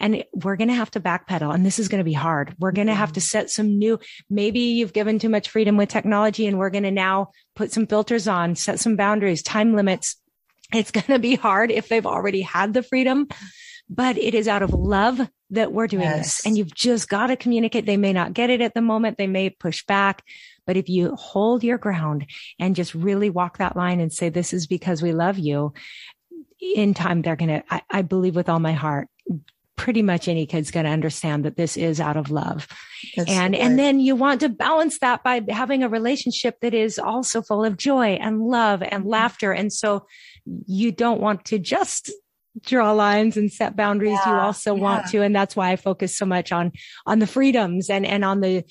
And 0.00 0.24
we're 0.32 0.56
going 0.56 0.68
to 0.68 0.74
have 0.74 0.90
to 0.92 1.00
backpedal 1.00 1.54
and 1.54 1.64
this 1.64 1.78
is 1.78 1.88
going 1.88 2.00
to 2.00 2.04
be 2.04 2.12
hard. 2.12 2.56
We're 2.58 2.72
going 2.72 2.88
to 2.88 2.94
have 2.94 3.12
to 3.12 3.20
set 3.20 3.50
some 3.50 3.78
new, 3.78 4.00
maybe 4.28 4.60
you've 4.60 4.94
given 4.94 5.20
too 5.20 5.28
much 5.28 5.48
freedom 5.48 5.76
with 5.76 5.90
technology 5.90 6.46
and 6.46 6.58
we're 6.58 6.70
going 6.70 6.84
to 6.84 6.90
now 6.90 7.30
put 7.54 7.70
some 7.70 7.86
filters 7.86 8.26
on, 8.26 8.56
set 8.56 8.80
some 8.80 8.96
boundaries, 8.96 9.42
time 9.42 9.76
limits. 9.76 10.16
It's 10.74 10.90
going 10.90 11.06
to 11.06 11.18
be 11.18 11.36
hard 11.36 11.70
if 11.70 11.88
they've 11.88 12.06
already 12.06 12.40
had 12.40 12.74
the 12.74 12.82
freedom 12.82 13.28
but 13.90 14.16
it 14.16 14.34
is 14.34 14.46
out 14.46 14.62
of 14.62 14.72
love 14.72 15.20
that 15.50 15.72
we're 15.72 15.88
doing 15.88 16.04
yes. 16.04 16.36
this. 16.36 16.46
And 16.46 16.56
you've 16.56 16.72
just 16.72 17.08
got 17.08 17.26
to 17.26 17.36
communicate. 17.36 17.84
They 17.84 17.96
may 17.96 18.12
not 18.12 18.32
get 18.32 18.48
it 18.48 18.60
at 18.60 18.72
the 18.72 18.80
moment. 18.80 19.18
They 19.18 19.26
may 19.26 19.50
push 19.50 19.84
back, 19.84 20.22
but 20.64 20.76
if 20.76 20.88
you 20.88 21.16
hold 21.16 21.64
your 21.64 21.76
ground 21.76 22.26
and 22.60 22.76
just 22.76 22.94
really 22.94 23.30
walk 23.30 23.58
that 23.58 23.76
line 23.76 23.98
and 23.98 24.12
say, 24.12 24.28
this 24.28 24.52
is 24.52 24.68
because 24.68 25.02
we 25.02 25.12
love 25.12 25.38
you 25.38 25.74
in 26.60 26.94
time, 26.94 27.22
they're 27.22 27.34
going 27.34 27.62
to, 27.62 27.82
I 27.90 28.02
believe 28.02 28.36
with 28.36 28.48
all 28.48 28.60
my 28.60 28.74
heart, 28.74 29.08
pretty 29.74 30.02
much 30.02 30.28
any 30.28 30.46
kid's 30.46 30.70
going 30.70 30.84
to 30.84 30.92
understand 30.92 31.44
that 31.44 31.56
this 31.56 31.76
is 31.76 32.00
out 32.00 32.16
of 32.16 32.30
love. 32.30 32.68
That's 33.16 33.30
and, 33.30 33.54
right. 33.54 33.62
and 33.62 33.78
then 33.78 33.98
you 33.98 34.14
want 34.14 34.40
to 34.40 34.50
balance 34.50 34.98
that 34.98 35.24
by 35.24 35.42
having 35.48 35.82
a 35.82 35.88
relationship 35.88 36.60
that 36.60 36.74
is 36.74 36.98
also 36.98 37.42
full 37.42 37.64
of 37.64 37.76
joy 37.76 38.18
and 38.20 38.40
love 38.40 38.82
and 38.82 39.02
mm-hmm. 39.02 39.08
laughter. 39.08 39.52
And 39.52 39.72
so 39.72 40.06
you 40.66 40.92
don't 40.92 41.20
want 41.20 41.46
to 41.46 41.58
just 41.58 42.12
draw 42.64 42.92
lines 42.92 43.36
and 43.36 43.52
set 43.52 43.76
boundaries 43.76 44.18
yeah, 44.24 44.34
you 44.34 44.40
also 44.40 44.74
yeah. 44.74 44.82
want 44.82 45.06
to 45.06 45.22
and 45.22 45.34
that's 45.34 45.56
why 45.56 45.70
i 45.70 45.76
focus 45.76 46.16
so 46.16 46.26
much 46.26 46.52
on 46.52 46.72
on 47.06 47.18
the 47.18 47.26
freedoms 47.26 47.90
and 47.90 48.06
and 48.06 48.24
on 48.24 48.40
the 48.40 48.64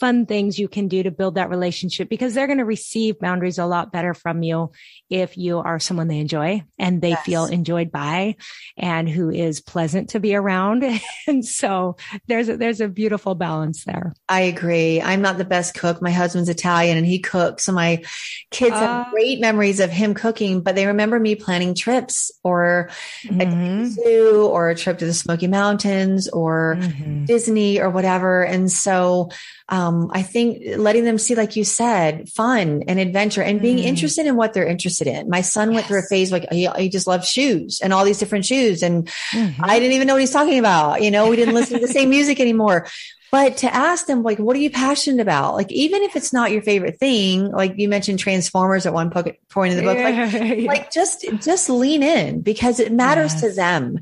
fun 0.00 0.26
things 0.26 0.58
you 0.58 0.68
can 0.68 0.88
do 0.88 1.02
to 1.02 1.10
build 1.10 1.36
that 1.36 1.50
relationship 1.50 2.08
because 2.08 2.34
they're 2.34 2.46
going 2.46 2.58
to 2.58 2.64
receive 2.64 3.18
boundaries 3.18 3.58
a 3.58 3.66
lot 3.66 3.92
better 3.92 4.14
from 4.14 4.42
you 4.42 4.70
if 5.10 5.36
you 5.36 5.58
are 5.58 5.78
someone 5.78 6.08
they 6.08 6.18
enjoy 6.18 6.62
and 6.78 7.00
they 7.00 7.10
yes. 7.10 7.24
feel 7.24 7.44
enjoyed 7.44 7.92
by 7.92 8.36
and 8.76 9.08
who 9.08 9.30
is 9.30 9.60
pleasant 9.60 10.10
to 10.10 10.20
be 10.20 10.34
around. 10.34 10.84
and 11.26 11.44
so 11.44 11.96
there's 12.26 12.48
a, 12.48 12.56
there's 12.56 12.80
a 12.80 12.88
beautiful 12.88 13.34
balance 13.34 13.84
there. 13.84 14.14
I 14.28 14.42
agree. 14.42 15.00
I'm 15.00 15.22
not 15.22 15.38
the 15.38 15.44
best 15.44 15.74
cook. 15.74 16.02
My 16.02 16.10
husband's 16.10 16.48
Italian 16.48 16.96
and 16.96 17.06
he 17.06 17.18
cooks. 17.18 17.64
So 17.64 17.72
my 17.72 18.02
kids 18.50 18.74
uh, 18.74 18.80
have 18.80 19.12
great 19.12 19.40
memories 19.40 19.80
of 19.80 19.90
him 19.90 20.14
cooking, 20.14 20.62
but 20.62 20.74
they 20.74 20.86
remember 20.86 21.18
me 21.20 21.34
planning 21.34 21.74
trips 21.74 22.30
or 22.42 22.90
mm-hmm. 23.24 23.40
a 23.40 23.86
zoo 23.86 24.46
or 24.46 24.70
a 24.70 24.74
trip 24.74 24.98
to 24.98 25.06
the 25.06 25.14
Smoky 25.14 25.46
Mountains 25.46 26.28
or 26.28 26.76
mm-hmm. 26.78 27.24
Disney 27.26 27.80
or 27.80 27.90
whatever. 27.90 28.44
And 28.44 28.70
so 28.70 29.30
um, 29.70 30.10
I 30.12 30.22
think 30.22 30.62
letting 30.76 31.04
them 31.04 31.16
see, 31.16 31.34
like 31.34 31.56
you 31.56 31.64
said, 31.64 32.28
fun 32.28 32.82
and 32.86 32.98
adventure 33.00 33.42
and 33.42 33.62
being 33.62 33.78
mm. 33.78 33.84
interested 33.84 34.26
in 34.26 34.36
what 34.36 34.52
they're 34.52 34.66
interested 34.66 35.06
in. 35.06 35.30
My 35.30 35.40
son 35.40 35.70
yes. 35.70 35.76
went 35.76 35.86
through 35.86 36.00
a 36.00 36.02
phase 36.02 36.30
like 36.30 36.46
he, 36.52 36.68
he, 36.76 36.90
just 36.90 37.06
loved 37.06 37.24
shoes 37.24 37.80
and 37.82 37.92
all 37.92 38.04
these 38.04 38.18
different 38.18 38.44
shoes. 38.44 38.82
And 38.82 39.06
mm-hmm. 39.30 39.64
I 39.64 39.78
didn't 39.78 39.94
even 39.94 40.06
know 40.06 40.14
what 40.14 40.20
he's 40.20 40.32
talking 40.32 40.58
about. 40.58 41.00
You 41.02 41.10
know, 41.10 41.30
we 41.30 41.36
didn't 41.36 41.54
listen 41.54 41.80
to 41.80 41.86
the 41.86 41.92
same 41.92 42.10
music 42.10 42.40
anymore. 42.40 42.86
But 43.34 43.56
to 43.56 43.74
ask 43.74 44.06
them, 44.06 44.22
like, 44.22 44.38
what 44.38 44.54
are 44.54 44.60
you 44.60 44.70
passionate 44.70 45.20
about? 45.20 45.54
Like, 45.54 45.72
even 45.72 46.04
if 46.04 46.14
it's 46.14 46.32
not 46.32 46.52
your 46.52 46.62
favorite 46.62 47.00
thing, 47.00 47.50
like 47.50 47.74
you 47.76 47.88
mentioned 47.88 48.20
Transformers 48.20 48.86
at 48.86 48.94
one 48.94 49.10
point 49.10 49.72
in 49.72 49.76
the 49.76 49.82
book, 49.82 49.98
like, 49.98 50.32
yeah. 50.60 50.68
like 50.68 50.92
just, 50.92 51.26
just 51.42 51.68
lean 51.68 52.04
in 52.04 52.42
because 52.42 52.78
it 52.78 52.92
matters 52.92 53.32
yes. 53.32 53.40
to 53.40 53.50
them. 53.50 53.98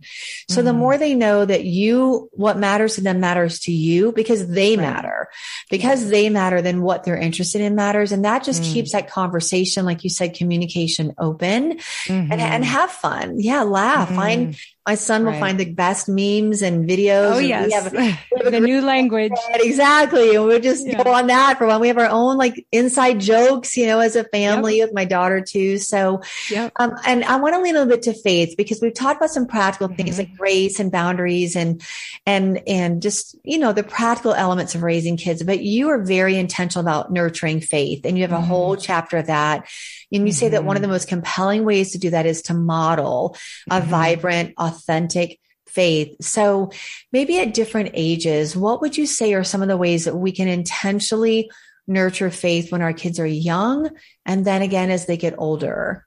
So 0.51 0.61
mm. 0.61 0.67
the 0.67 0.75
more 0.75 0.99
they 0.99 1.15
know 1.15 1.47
that 1.47 1.65
you, 1.65 2.29
what 2.33 2.59
matters 2.59 2.97
to 2.97 3.01
them 3.01 3.21
matters 3.21 3.61
to 3.61 3.73
you 3.73 4.13
because 4.13 4.49
they 4.49 4.77
right. 4.77 4.83
matter, 4.83 5.29
because 5.71 6.11
they 6.11 6.29
matter, 6.29 6.61
then 6.61 6.83
what 6.83 7.05
they're 7.05 7.17
interested 7.17 7.63
in 7.63 7.75
matters. 7.75 8.13
And 8.13 8.27
that 8.27 8.45
just 8.45 8.63
mm. 8.63 8.71
keeps 8.71 8.93
that 8.93 9.09
conversation, 9.09 9.87
like 9.87 10.05
you 10.05 10.11
said, 10.11 10.35
communication 10.35 11.15
open 11.17 11.79
mm-hmm. 11.79 12.11
and, 12.11 12.33
and 12.35 12.65
mm-hmm. 12.65 12.71
have 12.71 12.91
fun. 12.91 13.41
Yeah. 13.41 13.63
Laugh, 13.63 14.15
find, 14.15 14.59
my 14.87 14.97
son 14.97 15.25
will 15.25 15.35
find 15.35 15.61
the 15.61 15.73
best 15.73 16.09
memes 16.09 16.61
and 16.61 16.89
videos. 16.89 17.37
Oh, 17.37 17.39
yes. 17.39 17.67
We 17.67 17.73
have, 17.73 17.93
we 17.93 18.43
have 18.43 18.53
the 18.53 18.61
new 18.61 18.81
language. 18.81 19.33
Exactly. 19.63 20.35
And 20.35 20.45
we'll 20.45 20.61
just 20.61 20.87
yeah. 20.87 21.03
go 21.03 21.13
on 21.13 21.29
that 21.29 21.57
for 21.57 21.67
one. 21.67 21.81
We 21.81 21.89
have 21.89 21.99
our 21.99 22.09
own 22.09 22.37
like 22.37 22.67
inside 22.73 23.21
jokes, 23.21 23.77
you 23.77 23.87
know, 23.87 24.01
as 24.01 24.17
a 24.17 24.25
family 24.25 24.79
yep. 24.79 24.89
with 24.89 24.95
my 24.95 25.05
daughter 25.05 25.41
too. 25.41 25.79
So, 25.79 26.21
yep. 26.51 26.73
um, 26.77 26.95
and 27.07 27.23
I 27.25 27.37
want 27.37 27.55
to 27.55 27.61
lean 27.61 27.77
a 27.77 27.81
little 27.81 27.95
bit 27.95 28.03
to 28.05 28.15
faith 28.15 28.55
because 28.57 28.81
we've 28.83 28.93
talked 28.93 29.19
about 29.19 29.31
some 29.31 29.47
practical 29.47 29.89
mm-hmm. 29.89 29.97
things 29.97 30.19
like 30.19 30.37
grace 30.37 30.81
and 30.81 30.91
boundaries 30.91 31.55
and, 31.55 31.81
and, 32.27 32.61
and 32.67 33.01
just, 33.01 33.37
you 33.45 33.59
know, 33.59 33.73
the 33.73 33.85
practical 33.85 34.35
elements 34.35 34.75
of 34.75 34.83
raising 34.83 35.17
kids, 35.17 35.43
but 35.45 35.63
you 35.63 35.91
are 35.91 36.03
very 36.03 36.37
intentional 36.37 36.85
about 36.85 37.13
nurturing 37.13 37.61
faith 37.61 38.05
and 38.05 38.17
you 38.19 38.25
have 38.25 38.33
a 38.33 38.37
mm-hmm. 38.37 38.47
whole 38.47 38.77
chapter 38.77 39.19
of 39.19 39.27
that. 39.27 39.69
And 40.13 40.27
you 40.27 40.33
mm-hmm. 40.33 40.39
say 40.39 40.49
that 40.51 40.65
one 40.65 40.77
of 40.77 40.83
the 40.83 40.87
mm-hmm. 40.87 40.95
most 40.95 41.09
compelling 41.09 41.65
ways 41.65 41.93
to 41.93 41.99
do 41.99 42.11
that 42.11 42.27
is 42.27 42.43
to 42.43 42.55
model 42.55 43.37
a 43.71 43.81
mm-hmm. 43.81 43.91
vibrant, 43.91 44.55
authentic 44.73 45.39
faith. 45.69 46.17
So 46.21 46.71
maybe 47.13 47.39
at 47.39 47.55
different 47.55 47.91
ages, 47.95 48.57
what 48.57 48.81
would 48.81 48.97
you 48.97 49.07
say 49.07 49.35
are 49.35 49.45
some 49.45 49.63
of 49.63 49.69
the 49.69 49.77
ways 49.77 50.05
that 50.05 50.17
we 50.17 50.33
can 50.33 50.49
intentionally 50.49 51.51
nurture 51.87 52.31
faith 52.31 52.71
when 52.71 52.83
our 52.83 52.93
kids 52.93 53.19
are 53.19 53.27
young 53.27 53.91
and 54.25 54.45
then 54.45 54.63
again 54.63 54.91
as 54.91 55.07
they 55.07 55.17
get 55.17 55.35
older? 55.39 56.07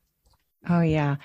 Oh, 0.70 0.82
yeah. 0.82 1.18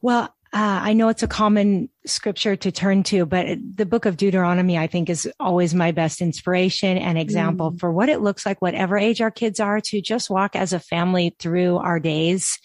Well, 0.00 0.34
uh, 0.54 0.80
I 0.82 0.92
know 0.92 1.08
it's 1.08 1.22
a 1.22 1.28
common 1.28 1.88
scripture 2.04 2.56
to 2.56 2.70
turn 2.70 3.04
to, 3.04 3.24
but 3.24 3.58
the 3.74 3.86
book 3.86 4.04
of 4.04 4.18
Deuteronomy, 4.18 4.76
I 4.76 4.86
think, 4.86 5.08
is 5.08 5.30
always 5.40 5.74
my 5.74 5.92
best 5.92 6.20
inspiration 6.20 6.98
and 6.98 7.16
example 7.16 7.72
mm. 7.72 7.80
for 7.80 7.90
what 7.90 8.10
it 8.10 8.20
looks 8.20 8.44
like, 8.44 8.60
whatever 8.60 8.98
age 8.98 9.22
our 9.22 9.30
kids 9.30 9.60
are, 9.60 9.80
to 9.80 10.02
just 10.02 10.28
walk 10.28 10.54
as 10.54 10.74
a 10.74 10.80
family 10.80 11.34
through 11.38 11.78
our 11.78 11.98
days 11.98 12.58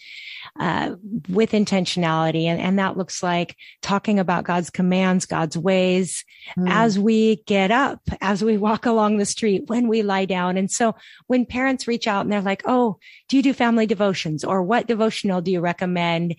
uh, 0.58 0.96
with 1.28 1.52
intentionality. 1.52 2.44
And, 2.44 2.60
and 2.60 2.78
that 2.78 2.96
looks 2.96 3.22
like 3.22 3.56
talking 3.82 4.18
about 4.18 4.44
God's 4.44 4.70
commands, 4.70 5.26
God's 5.26 5.56
ways 5.56 6.24
mm. 6.56 6.68
as 6.68 6.98
we 6.98 7.36
get 7.46 7.70
up, 7.70 8.00
as 8.20 8.42
we 8.42 8.56
walk 8.56 8.86
along 8.86 9.18
the 9.18 9.26
street, 9.26 9.64
when 9.66 9.88
we 9.88 10.02
lie 10.02 10.24
down. 10.24 10.56
And 10.56 10.70
so 10.70 10.94
when 11.26 11.46
parents 11.46 11.88
reach 11.88 12.06
out 12.06 12.22
and 12.22 12.32
they're 12.32 12.40
like, 12.40 12.62
Oh, 12.64 12.98
do 13.28 13.36
you 13.36 13.42
do 13.42 13.52
family 13.52 13.86
devotions 13.86 14.44
or 14.44 14.62
what 14.62 14.86
devotional 14.86 15.40
do 15.40 15.50
you 15.50 15.60
recommend? 15.60 16.36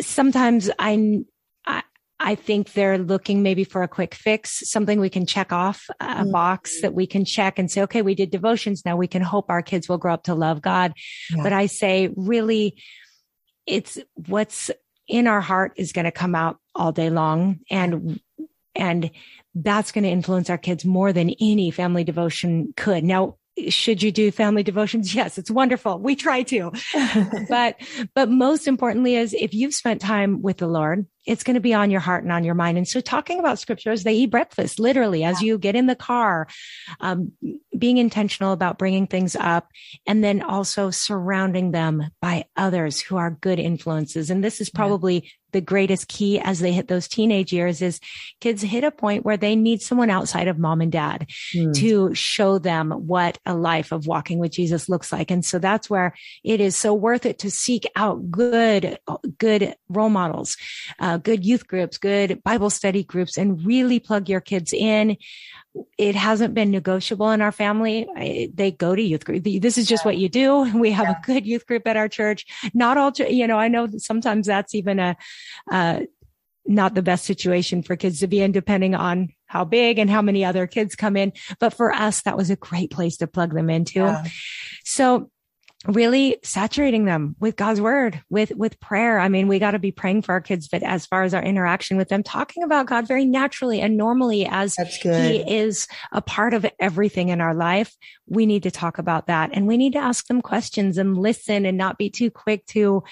Sometimes 0.00 0.70
I, 0.78 1.24
I 2.22 2.34
think 2.34 2.74
they're 2.74 2.98
looking 2.98 3.42
maybe 3.42 3.64
for 3.64 3.82
a 3.82 3.88
quick 3.88 4.14
fix, 4.14 4.70
something 4.70 5.00
we 5.00 5.08
can 5.08 5.24
check 5.24 5.52
off 5.52 5.86
a 6.00 6.04
mm-hmm. 6.04 6.30
box 6.30 6.82
that 6.82 6.92
we 6.92 7.06
can 7.06 7.24
check 7.24 7.58
and 7.58 7.70
say, 7.70 7.82
okay, 7.82 8.02
we 8.02 8.14
did 8.14 8.30
devotions. 8.30 8.82
Now 8.84 8.96
we 8.96 9.08
can 9.08 9.22
hope 9.22 9.46
our 9.48 9.62
kids 9.62 9.88
will 9.88 9.96
grow 9.96 10.12
up 10.12 10.24
to 10.24 10.34
love 10.34 10.60
God. 10.60 10.92
Yeah. 11.34 11.42
But 11.42 11.54
I 11.54 11.64
say 11.64 12.10
really 12.14 12.80
it's 13.66 13.98
what's 14.26 14.70
in 15.08 15.26
our 15.26 15.40
heart 15.40 15.72
is 15.76 15.92
going 15.92 16.04
to 16.04 16.12
come 16.12 16.34
out 16.34 16.58
all 16.74 16.92
day 16.92 17.08
long 17.08 17.60
and, 17.70 18.20
and 18.74 19.10
that's 19.54 19.90
going 19.90 20.04
to 20.04 20.10
influence 20.10 20.50
our 20.50 20.58
kids 20.58 20.84
more 20.84 21.12
than 21.12 21.34
any 21.40 21.70
family 21.70 22.04
devotion 22.04 22.74
could. 22.76 23.02
Now, 23.02 23.36
should 23.68 24.02
you 24.02 24.10
do 24.10 24.30
family 24.30 24.62
devotions? 24.62 25.14
Yes, 25.20 25.36
it's 25.36 25.50
wonderful. 25.50 25.98
We 25.98 26.16
try 26.16 26.44
to. 26.44 26.72
but, 27.48 27.76
but 28.14 28.30
most 28.30 28.66
importantly 28.66 29.16
is 29.16 29.34
if 29.34 29.52
you've 29.52 29.74
spent 29.74 30.00
time 30.00 30.40
with 30.40 30.58
the 30.58 30.66
Lord, 30.66 31.04
it's 31.26 31.44
going 31.44 31.54
to 31.54 31.60
be 31.60 31.74
on 31.74 31.90
your 31.90 32.00
heart 32.00 32.22
and 32.22 32.32
on 32.32 32.44
your 32.44 32.54
mind. 32.54 32.78
And 32.78 32.88
so 32.88 33.00
talking 33.00 33.38
about 33.38 33.58
scriptures, 33.58 34.02
they 34.02 34.14
eat 34.14 34.30
breakfast 34.30 34.78
literally 34.78 35.24
as 35.24 35.42
you 35.42 35.58
get 35.58 35.76
in 35.76 35.86
the 35.86 35.94
car, 35.94 36.48
um, 37.00 37.32
being 37.76 37.98
intentional 37.98 38.52
about 38.52 38.78
bringing 38.78 39.06
things 39.06 39.36
up 39.36 39.68
and 40.06 40.24
then 40.24 40.42
also 40.42 40.90
surrounding 40.90 41.72
them 41.72 42.04
by 42.22 42.46
others 42.56 43.00
who 43.00 43.16
are 43.16 43.30
good 43.30 43.58
influences. 43.58 44.30
And 44.30 44.42
this 44.42 44.60
is 44.60 44.70
probably 44.70 45.30
the 45.52 45.60
greatest 45.60 46.08
key 46.08 46.38
as 46.38 46.60
they 46.60 46.72
hit 46.72 46.88
those 46.88 47.08
teenage 47.08 47.52
years 47.52 47.82
is 47.82 48.00
kids 48.40 48.62
hit 48.62 48.84
a 48.84 48.90
point 48.90 49.24
where 49.24 49.36
they 49.36 49.56
need 49.56 49.82
someone 49.82 50.10
outside 50.10 50.48
of 50.48 50.58
mom 50.58 50.80
and 50.80 50.92
dad 50.92 51.26
mm. 51.54 51.74
to 51.74 52.14
show 52.14 52.58
them 52.58 52.90
what 52.90 53.38
a 53.46 53.54
life 53.54 53.92
of 53.92 54.06
walking 54.06 54.38
with 54.38 54.52
Jesus 54.52 54.88
looks 54.88 55.12
like. 55.12 55.30
And 55.30 55.44
so 55.44 55.58
that's 55.58 55.88
where 55.88 56.14
it 56.44 56.60
is 56.60 56.76
so 56.76 56.94
worth 56.94 57.26
it 57.26 57.38
to 57.40 57.50
seek 57.50 57.86
out 57.96 58.30
good, 58.30 58.98
good 59.38 59.74
role 59.88 60.10
models, 60.10 60.56
uh, 60.98 61.18
good 61.18 61.44
youth 61.44 61.66
groups, 61.66 61.98
good 61.98 62.42
Bible 62.42 62.70
study 62.70 63.04
groups, 63.04 63.36
and 63.36 63.64
really 63.64 63.98
plug 63.98 64.28
your 64.28 64.40
kids 64.40 64.72
in 64.72 65.16
it 65.98 66.14
hasn't 66.16 66.54
been 66.54 66.70
negotiable 66.70 67.30
in 67.30 67.40
our 67.40 67.52
family. 67.52 68.08
I, 68.16 68.50
they 68.52 68.72
go 68.72 68.96
to 68.96 69.02
youth 69.02 69.24
group. 69.24 69.44
This 69.44 69.78
is 69.78 69.86
just 69.86 70.04
yeah. 70.04 70.08
what 70.08 70.18
you 70.18 70.28
do. 70.28 70.70
We 70.80 70.92
have 70.92 71.06
yeah. 71.06 71.16
a 71.22 71.26
good 71.26 71.46
youth 71.46 71.66
group 71.66 71.86
at 71.86 71.96
our 71.96 72.08
church. 72.08 72.46
Not 72.72 72.96
all, 72.96 73.12
you 73.18 73.46
know, 73.46 73.58
I 73.58 73.68
know 73.68 73.86
sometimes 73.98 74.46
that's 74.46 74.74
even 74.74 74.98
a, 74.98 75.16
uh, 75.70 76.00
not 76.66 76.94
the 76.94 77.02
best 77.02 77.24
situation 77.24 77.82
for 77.82 77.96
kids 77.96 78.20
to 78.20 78.26
be 78.26 78.40
in, 78.40 78.52
depending 78.52 78.94
on 78.94 79.30
how 79.46 79.64
big 79.64 79.98
and 79.98 80.08
how 80.08 80.22
many 80.22 80.44
other 80.44 80.66
kids 80.66 80.94
come 80.94 81.16
in. 81.16 81.32
But 81.58 81.74
for 81.74 81.92
us, 81.92 82.22
that 82.22 82.36
was 82.36 82.50
a 82.50 82.56
great 82.56 82.90
place 82.90 83.16
to 83.18 83.26
plug 83.26 83.52
them 83.52 83.70
into. 83.70 84.00
Yeah. 84.00 84.24
So 84.84 85.30
really 85.86 86.36
saturating 86.42 87.06
them 87.06 87.34
with 87.40 87.56
God's 87.56 87.80
word, 87.80 88.22
with, 88.28 88.54
with 88.54 88.78
prayer. 88.80 89.18
I 89.18 89.30
mean, 89.30 89.48
we 89.48 89.58
got 89.58 89.70
to 89.70 89.78
be 89.78 89.92
praying 89.92 90.22
for 90.22 90.32
our 90.32 90.40
kids, 90.40 90.68
but 90.68 90.82
as 90.82 91.06
far 91.06 91.22
as 91.22 91.32
our 91.32 91.42
interaction 91.42 91.96
with 91.96 92.08
them, 92.08 92.22
talking 92.22 92.62
about 92.62 92.86
God 92.86 93.08
very 93.08 93.24
naturally 93.24 93.80
and 93.80 93.96
normally 93.96 94.46
as 94.46 94.76
he 94.76 95.38
is 95.38 95.88
a 96.12 96.20
part 96.20 96.52
of 96.52 96.66
everything 96.78 97.30
in 97.30 97.40
our 97.40 97.54
life, 97.54 97.94
we 98.26 98.44
need 98.44 98.64
to 98.64 98.70
talk 98.70 98.98
about 98.98 99.28
that 99.28 99.50
and 99.54 99.66
we 99.66 99.78
need 99.78 99.94
to 99.94 99.98
ask 99.98 100.26
them 100.26 100.42
questions 100.42 100.98
and 100.98 101.16
listen 101.16 101.64
and 101.64 101.78
not 101.78 101.96
be 101.96 102.10
too 102.10 102.30
quick 102.30 102.66
to 102.66 103.02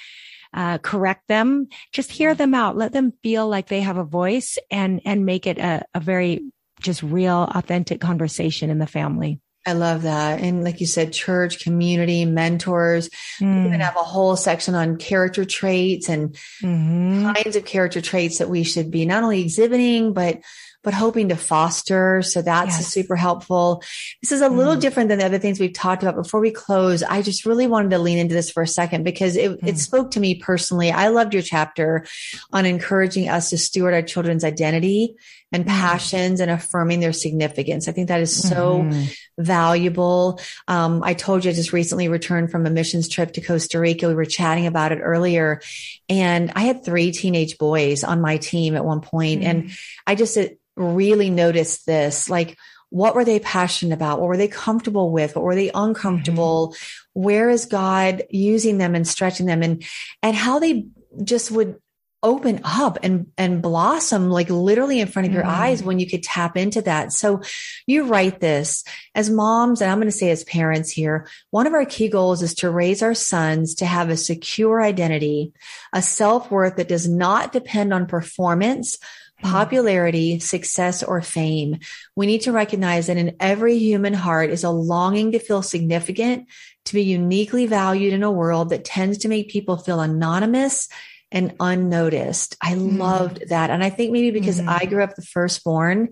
uh, 0.55 0.79
correct 0.79 1.29
them. 1.29 1.69
Just 1.93 2.11
hear 2.11 2.35
them 2.35 2.55
out. 2.55 2.77
Let 2.77 2.93
them 2.93 3.13
feel 3.23 3.49
like 3.49 3.69
they 3.69 3.81
have 3.81 3.97
a 3.97 4.05
voice 4.05 4.59
and, 4.71 5.01
and 5.05 5.27
make 5.27 5.47
it 5.47 5.59
a, 5.59 5.85
a 5.95 6.01
very 6.01 6.43
just 6.81 7.03
real, 7.03 7.51
authentic 7.55 8.01
conversation 8.01 8.71
in 8.71 8.79
the 8.79 8.87
family. 8.87 9.41
I 9.67 9.73
love 9.73 10.03
that. 10.03 10.41
And 10.41 10.65
like 10.65 10.81
you 10.81 10.87
said, 10.87 11.13
church, 11.13 11.63
community, 11.63 12.25
mentors. 12.25 13.11
Mm. 13.39 13.63
We 13.63 13.69
even 13.69 13.81
have 13.81 13.97
a 13.97 14.03
whole 14.03 14.35
section 14.35 14.75
on 14.75 14.97
character 14.97 15.45
traits 15.45 16.09
and 16.09 16.35
mm-hmm. 16.63 17.33
kinds 17.33 17.55
of 17.55 17.67
character 17.67 18.01
traits 18.01 18.39
that 18.39 18.49
we 18.49 18.63
should 18.63 18.91
be 18.91 19.05
not 19.05 19.23
only 19.23 19.43
exhibiting, 19.43 20.15
but 20.15 20.41
but 20.85 20.95
hoping 20.95 21.29
to 21.29 21.37
foster. 21.37 22.23
So 22.23 22.41
that's 22.41 22.79
yes. 22.79 22.87
super 22.87 23.17
helpful. 23.17 23.83
This 24.23 24.33
is 24.33 24.41
a 24.41 24.49
little 24.49 24.77
mm. 24.77 24.81
different 24.81 25.09
than 25.09 25.19
the 25.19 25.25
other 25.25 25.39
things 25.39 25.59
we've 25.59 25.73
talked 25.73 26.03
about. 26.03 26.15
Before 26.15 26.41
we 26.41 26.51
close, 26.51 27.03
I 27.03 27.23
just 27.23 27.45
really 27.45 27.67
wanted 27.67 27.91
to 27.91 27.99
lean 27.99 28.19
into 28.19 28.35
this 28.35 28.51
for 28.51 28.63
a 28.63 28.67
second 28.67 29.03
because 29.03 29.37
it, 29.37 29.51
mm. 29.51 29.67
it 29.67 29.79
spoke 29.79 30.13
to 30.13 30.21
me 30.21 30.37
personally. 30.37 30.93
I 30.93 31.09
loved 31.09 31.35
your 31.35 31.43
chapter 31.43 32.07
on 32.53 32.65
encouraging 32.65 33.29
us 33.29 33.51
to 33.51 33.59
steward 33.59 33.95
our 33.95 34.03
children's 34.03 34.45
identity 34.45 35.17
and 35.51 35.65
mm. 35.65 35.69
passions 35.69 36.41
and 36.41 36.51
affirming 36.51 37.01
their 37.01 37.13
significance. 37.13 37.89
I 37.89 37.93
think 37.93 38.09
that 38.09 38.21
is 38.21 38.49
so 38.49 38.83
mm-hmm. 38.83 39.05
valuable. 39.39 40.41
Um, 40.69 41.03
I 41.03 41.15
told 41.15 41.45
you 41.45 41.51
I 41.51 41.55
just 41.55 41.73
recently 41.73 42.09
returned 42.09 42.51
from 42.51 42.67
a 42.67 42.71
missions 42.71 43.09
trip 43.09 43.33
to 43.33 43.41
Costa 43.41 43.81
Rica. 43.81 44.09
We 44.09 44.15
were 44.15 44.27
chatting 44.27 44.67
about 44.67 44.93
it 44.93 45.01
earlier 45.01 45.61
and 46.09 46.53
I 46.55 46.63
had 46.63 46.85
three 46.85 47.13
teenage 47.13 47.59
boys 47.59 48.05
on 48.05 48.21
my 48.21 48.39
team 48.39 48.77
at 48.77 48.85
one 48.85 49.01
point, 49.01 49.43
mm-hmm. 49.43 49.49
And 49.49 49.71
I 50.07 50.15
just 50.15 50.39
really 50.79 51.31
noticed 51.31 51.87
this, 51.87 52.31
like, 52.31 52.57
what 52.91 53.15
were 53.15 53.25
they 53.25 53.41
passionate 53.41 53.95
about? 53.95 54.21
What 54.21 54.29
were 54.29 54.37
they 54.37 54.49
comfortable 54.49 55.11
with? 55.11 55.37
What 55.37 55.45
were 55.45 55.55
they 55.55 55.71
uncomfortable? 55.75 56.69
Mm-hmm. 56.69 57.23
Where 57.23 57.51
is 57.51 57.67
God 57.67 58.23
using 58.31 58.79
them 58.79 58.95
and 58.95 59.07
stretching 59.07 59.47
them 59.47 59.63
and, 59.63 59.85
and 60.23 60.35
how 60.35 60.59
they 60.59 60.87
just 61.23 61.51
would 61.51 61.79
open 62.21 62.61
up 62.65 62.99
and 63.05 63.29
and 63.39 63.63
blossom 63.63 64.29
like 64.29 64.51
literally 64.51 64.99
in 64.99 65.07
front 65.07 65.29
of 65.29 65.33
your 65.33 65.45
mm. 65.45 65.49
eyes 65.49 65.85
when 65.85 66.01
you 66.01 66.07
could 66.09 66.21
tap 66.21 66.57
into 66.57 66.83
that 66.83 67.13
so 67.13 67.41
you 67.87 68.07
write 68.07 68.41
this 68.41 68.83
as 69.15 69.31
moms 69.31 69.81
and 69.81 69.89
i'm 69.89 69.99
going 69.99 70.09
to 70.09 70.11
say 70.11 70.33
as 70.33 70.43
parents 70.43 70.91
here 70.91 71.29
one 71.51 71.69
of 71.69 71.75
our 71.75 71.85
key 71.85 72.09
goals 72.09 72.43
is 72.43 72.57
to 72.57 72.69
raise 72.71 73.05
our 73.05 73.15
sons 73.15 73.77
to 73.77 73.87
have 73.87 74.11
a 74.11 74.17
secure 74.17 74.83
identity 74.83 75.53
a 75.93 76.03
self-worth 76.03 76.77
that 76.77 76.89
does 76.89 77.09
not 77.09 77.53
depend 77.53 77.93
on 77.93 78.07
performance. 78.07 78.99
Popularity, 79.43 80.39
success, 80.41 81.03
or 81.03 81.23
fame. 81.23 81.79
We 82.17 82.27
need 82.27 82.43
to 82.43 82.53
recognize 82.53 83.07
that 83.07 83.17
in 83.17 83.37
every 83.41 83.79
human 83.79 84.15
heart 84.15 84.51
is 84.51 84.65
a 84.65 84.71
longing 84.71 85.33
to 85.33 85.39
feel 85.39 85.63
significant, 85.63 86.49
to 86.87 86.95
be 86.95 87.03
uniquely 87.03 87.67
valued 87.67 88.13
in 88.13 88.23
a 88.23 88.33
world 88.33 88.71
that 88.71 88.85
tends 88.85 89.19
to 89.19 89.29
make 89.29 89.51
people 89.51 89.77
feel 89.77 90.01
anonymous 90.01 90.89
and 91.31 91.55
unnoticed. 91.61 92.57
I 92.63 92.75
mm. 92.75 92.99
loved 92.99 93.49
that. 93.49 93.71
And 93.71 93.85
I 93.85 93.91
think 93.91 94.13
maybe 94.13 94.31
because 94.31 94.61
mm. 94.61 94.69
I 94.69 94.87
grew 94.87 95.03
up 95.03 95.15
the 95.15 95.23
firstborn 95.23 96.11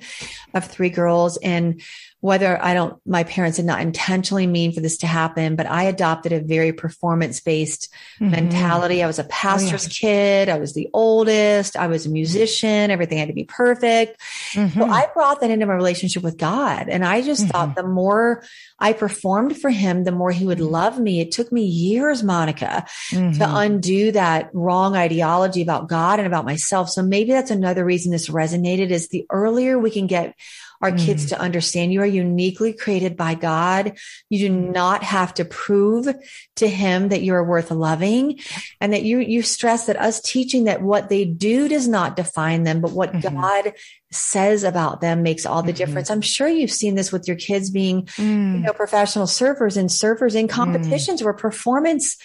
of 0.55 0.65
three 0.65 0.91
girls 0.91 1.39
and 1.39 1.81
whether 2.21 2.61
I 2.61 2.75
don't, 2.75 3.01
my 3.07 3.25
parents 3.25 3.57
did 3.57 3.67
not 3.67 3.81
intentionally 3.81 4.47
mean 4.47 4.73
for 4.73 4.81
this 4.81 4.97
to 4.99 5.07
happen, 5.07 5.55
but 5.55 5.67
I 5.67 5.85
adopted 5.85 6.33
a 6.33 6.41
very 6.41 6.73
performance 6.73 7.41
based 7.41 7.93
mm-hmm. 8.19 8.31
mentality. 8.31 9.03
I 9.03 9.07
was 9.07 9.19
a 9.19 9.25
pastor's 9.25 9.87
oh, 9.87 9.91
yeah. 9.91 10.01
kid. 10.01 10.49
I 10.49 10.59
was 10.59 10.73
the 10.75 10.89
oldest. 10.93 11.77
I 11.77 11.87
was 11.89 12.07
a 12.07 12.11
musician. 12.11 12.91
Everything 12.91 13.19
had 13.19 13.29
to 13.29 13.35
be 13.35 13.45
perfect. 13.45 14.21
Mm-hmm. 14.53 14.81
So 14.81 14.87
I 14.87 15.07
brought 15.13 15.41
that 15.41 15.51
into 15.51 15.67
my 15.67 15.75
relationship 15.75 16.23
with 16.23 16.39
God. 16.39 16.89
And 16.89 17.05
I 17.05 17.21
just 17.21 17.43
mm-hmm. 17.43 17.51
thought 17.51 17.75
the 17.77 17.87
more 17.87 18.43
I 18.79 18.95
performed 18.95 19.59
for 19.59 19.71
him, 19.71 20.05
the 20.05 20.13
more 20.13 20.31
he 20.31 20.47
would 20.47 20.59
mm-hmm. 20.59 20.73
love 20.73 20.99
me. 20.99 21.21
It 21.21 21.33
took 21.33 21.53
me 21.53 21.65
years, 21.65 22.23
Monica, 22.23 22.87
to 23.11 23.17
mm-hmm. 23.17 23.43
undo 23.43 24.13
that 24.13 24.51
wrong 24.55 24.97
ideology 24.97 25.61
about 25.61 25.89
God 25.89 26.19
and 26.19 26.27
about 26.27 26.47
myself. 26.47 26.89
So 26.89 27.03
maybe 27.03 27.33
that's 27.33 27.51
another 27.51 27.85
reason 27.85 28.11
this 28.11 28.31
resonated 28.31 28.91
is 28.91 29.09
the 29.09 29.27
earlier 29.31 29.79
we 29.79 29.91
can 29.91 30.07
get 30.07 30.35
our 30.81 30.93
mm. 30.93 30.99
kids 30.99 31.27
to 31.27 31.41
understand 31.41 31.93
you 31.93 32.01
are 32.01 32.07
uniquely 32.07 32.73
created 32.73 33.17
by 33.17 33.35
God. 33.35 33.97
You 34.29 34.49
do 34.49 34.55
not 34.55 35.03
have 35.03 35.35
to 35.35 35.45
prove 35.45 36.09
to 36.57 36.69
him 36.69 37.09
that 37.09 37.23
you're 37.23 37.45
worth 37.45 37.71
loving 37.71 38.41
and 38.81 38.93
that 38.93 39.03
you, 39.03 39.19
you 39.19 39.43
stress 39.43 39.87
that 39.87 40.01
us 40.01 40.21
teaching 40.21 40.65
that 40.65 40.83
what 40.83 41.09
they 41.09 41.25
do 41.25 41.69
does 41.69 41.89
not 41.89 42.17
define 42.17 42.65
them, 42.65 42.81
but 42.81 42.93
what 42.93 43.13
mm-hmm. 43.13 43.35
God 43.35 43.73
says 44.13 44.65
about 44.65 45.01
them 45.01 45.23
makes 45.23 45.47
all 45.47 45.63
the 45.63 45.73
mm-hmm. 45.73 45.79
difference. 45.79 46.11
I'm 46.11 46.21
sure 46.21 46.49
you've 46.49 46.71
seen 46.71 46.95
this 46.95 47.13
with 47.13 47.27
your 47.27 47.37
kids 47.37 47.71
being, 47.71 48.05
mm. 48.05 48.55
you 48.55 48.61
know, 48.61 48.73
professional 48.73 49.27
surfers 49.27 49.77
and 49.77 49.89
surfers 49.89 50.35
in 50.35 50.47
mm. 50.47 50.51
competitions 50.51 51.21
mm. 51.21 51.25
where 51.25 51.35
performance 51.35 52.17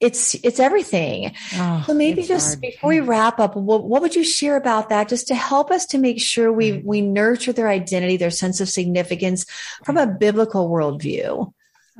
it's 0.00 0.34
it's 0.36 0.60
everything. 0.60 1.34
Oh, 1.54 1.84
so 1.86 1.94
maybe 1.94 2.22
just 2.22 2.54
hard. 2.54 2.60
before 2.60 2.90
we 2.90 3.00
wrap 3.00 3.38
up, 3.38 3.56
what, 3.56 3.84
what, 3.84 4.02
would 4.02 4.14
you 4.14 4.24
share 4.24 4.56
about 4.56 4.88
that, 4.88 5.08
just 5.08 5.28
to 5.28 5.34
help 5.34 5.70
us 5.70 5.86
to 5.86 5.98
make 5.98 6.20
sure 6.20 6.52
we 6.52 6.72
mm. 6.72 6.84
we 6.84 7.00
nurture 7.00 7.52
their 7.52 7.68
identity, 7.68 8.16
their 8.16 8.30
sense 8.30 8.60
of 8.60 8.68
significance 8.68 9.46
from 9.84 9.96
a 9.96 10.06
biblical 10.06 10.68
worldview? 10.68 11.52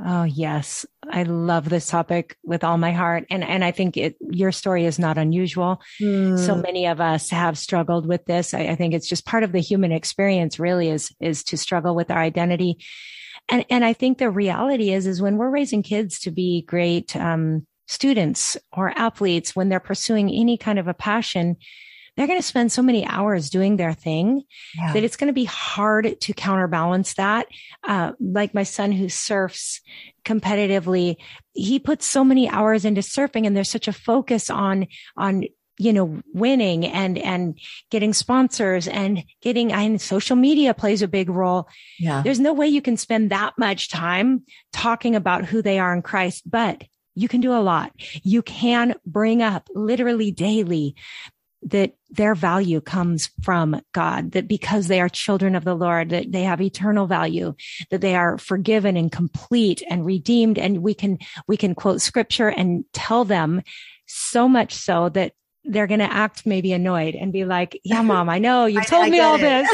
Oh 0.04 0.24
yes, 0.24 0.84
I 1.08 1.22
love 1.22 1.68
this 1.68 1.86
topic 1.86 2.36
with 2.42 2.64
all 2.64 2.78
my 2.78 2.90
heart, 2.90 3.26
and 3.30 3.44
and 3.44 3.64
I 3.64 3.70
think 3.70 3.96
it, 3.96 4.16
your 4.20 4.50
story 4.50 4.86
is 4.86 4.98
not 4.98 5.18
unusual. 5.18 5.80
Mm. 6.00 6.36
So 6.36 6.56
many 6.56 6.86
of 6.88 7.00
us 7.00 7.30
have 7.30 7.56
struggled 7.56 8.06
with 8.06 8.24
this. 8.24 8.54
I, 8.54 8.62
I 8.62 8.74
think 8.74 8.92
it's 8.92 9.08
just 9.08 9.24
part 9.24 9.44
of 9.44 9.52
the 9.52 9.60
human 9.60 9.92
experience. 9.92 10.58
Really, 10.58 10.90
is 10.90 11.14
is 11.20 11.44
to 11.44 11.56
struggle 11.56 11.94
with 11.94 12.10
our 12.10 12.18
identity, 12.18 12.78
and 13.48 13.64
and 13.70 13.84
I 13.84 13.92
think 13.92 14.18
the 14.18 14.30
reality 14.30 14.92
is 14.92 15.06
is 15.06 15.22
when 15.22 15.36
we're 15.36 15.50
raising 15.50 15.84
kids 15.84 16.18
to 16.20 16.32
be 16.32 16.62
great. 16.62 17.14
Um, 17.14 17.64
students 17.86 18.56
or 18.72 18.90
athletes, 18.90 19.54
when 19.54 19.68
they're 19.68 19.80
pursuing 19.80 20.30
any 20.30 20.56
kind 20.56 20.78
of 20.78 20.88
a 20.88 20.94
passion, 20.94 21.56
they're 22.16 22.26
going 22.26 22.38
to 22.38 22.46
spend 22.46 22.70
so 22.70 22.82
many 22.82 23.04
hours 23.06 23.50
doing 23.50 23.76
their 23.76 23.92
thing 23.92 24.42
yeah. 24.76 24.92
that 24.92 25.02
it's 25.02 25.16
going 25.16 25.28
to 25.28 25.32
be 25.32 25.44
hard 25.44 26.20
to 26.20 26.32
counterbalance 26.32 27.14
that. 27.14 27.48
Uh, 27.82 28.12
like 28.20 28.54
my 28.54 28.62
son 28.62 28.92
who 28.92 29.08
surfs 29.08 29.80
competitively, 30.24 31.16
he 31.54 31.78
puts 31.78 32.06
so 32.06 32.24
many 32.24 32.48
hours 32.48 32.84
into 32.84 33.00
surfing 33.00 33.46
and 33.46 33.56
there's 33.56 33.70
such 33.70 33.88
a 33.88 33.92
focus 33.92 34.48
on, 34.48 34.86
on 35.16 35.44
you 35.76 35.92
know, 35.92 36.20
winning 36.32 36.86
and, 36.86 37.18
and 37.18 37.58
getting 37.90 38.12
sponsors 38.12 38.86
and 38.86 39.24
getting, 39.42 39.72
and 39.72 40.00
social 40.00 40.36
media 40.36 40.72
plays 40.72 41.02
a 41.02 41.08
big 41.08 41.28
role. 41.28 41.68
Yeah. 41.98 42.22
There's 42.22 42.38
no 42.38 42.52
way 42.52 42.68
you 42.68 42.80
can 42.80 42.96
spend 42.96 43.30
that 43.30 43.54
much 43.58 43.90
time 43.90 44.44
talking 44.72 45.16
about 45.16 45.46
who 45.46 45.62
they 45.62 45.80
are 45.80 45.92
in 45.92 46.02
Christ, 46.02 46.48
but 46.48 46.84
you 47.14 47.28
can 47.28 47.40
do 47.40 47.52
a 47.52 47.60
lot. 47.60 47.92
You 48.22 48.42
can 48.42 48.94
bring 49.06 49.42
up 49.42 49.68
literally 49.74 50.30
daily 50.30 50.96
that 51.62 51.94
their 52.10 52.34
value 52.34 52.80
comes 52.80 53.30
from 53.42 53.80
God, 53.92 54.32
that 54.32 54.46
because 54.46 54.86
they 54.86 55.00
are 55.00 55.08
children 55.08 55.54
of 55.54 55.64
the 55.64 55.74
Lord, 55.74 56.10
that 56.10 56.30
they 56.30 56.42
have 56.42 56.60
eternal 56.60 57.06
value, 57.06 57.54
that 57.90 58.02
they 58.02 58.14
are 58.14 58.36
forgiven 58.36 58.96
and 58.96 59.10
complete 59.10 59.82
and 59.88 60.04
redeemed. 60.04 60.58
And 60.58 60.82
we 60.82 60.92
can, 60.92 61.18
we 61.48 61.56
can 61.56 61.74
quote 61.74 62.02
scripture 62.02 62.48
and 62.48 62.84
tell 62.92 63.24
them 63.24 63.62
so 64.06 64.46
much 64.46 64.74
so 64.74 65.08
that 65.10 65.32
they're 65.64 65.86
going 65.86 66.00
to 66.00 66.12
act 66.12 66.44
maybe 66.44 66.72
annoyed 66.72 67.14
and 67.14 67.32
be 67.32 67.44
like, 67.44 67.80
yeah, 67.84 68.02
mom, 68.02 68.28
I 68.28 68.38
know 68.38 68.66
you've 68.66 68.86
told 68.88 69.04
I, 69.04 69.06
I 69.06 69.10
me 69.10 69.20
all 69.20 69.38
this. 69.38 69.68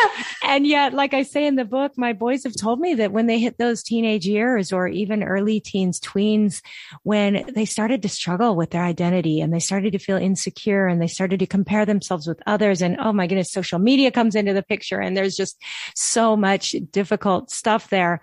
and 0.44 0.66
yet, 0.66 0.94
like 0.94 1.14
I 1.14 1.22
say 1.22 1.46
in 1.46 1.56
the 1.56 1.64
book, 1.64 1.92
my 1.96 2.12
boys 2.12 2.44
have 2.44 2.54
told 2.54 2.80
me 2.80 2.94
that 2.94 3.12
when 3.12 3.26
they 3.26 3.40
hit 3.40 3.58
those 3.58 3.82
teenage 3.82 4.26
years 4.26 4.72
or 4.72 4.86
even 4.86 5.22
early 5.22 5.58
teens, 5.58 5.98
tweens, 5.98 6.62
when 7.02 7.50
they 7.54 7.64
started 7.64 8.02
to 8.02 8.08
struggle 8.08 8.54
with 8.54 8.70
their 8.70 8.84
identity 8.84 9.40
and 9.40 9.52
they 9.52 9.58
started 9.58 9.92
to 9.92 9.98
feel 9.98 10.16
insecure 10.16 10.86
and 10.86 11.02
they 11.02 11.08
started 11.08 11.40
to 11.40 11.46
compare 11.46 11.84
themselves 11.84 12.26
with 12.26 12.40
others. 12.46 12.80
And 12.80 12.96
oh 13.00 13.12
my 13.12 13.26
goodness, 13.26 13.50
social 13.50 13.78
media 13.78 14.10
comes 14.10 14.36
into 14.36 14.52
the 14.52 14.62
picture 14.62 15.00
and 15.00 15.16
there's 15.16 15.36
just 15.36 15.60
so 15.96 16.36
much 16.36 16.76
difficult 16.90 17.50
stuff 17.50 17.90
there. 17.90 18.20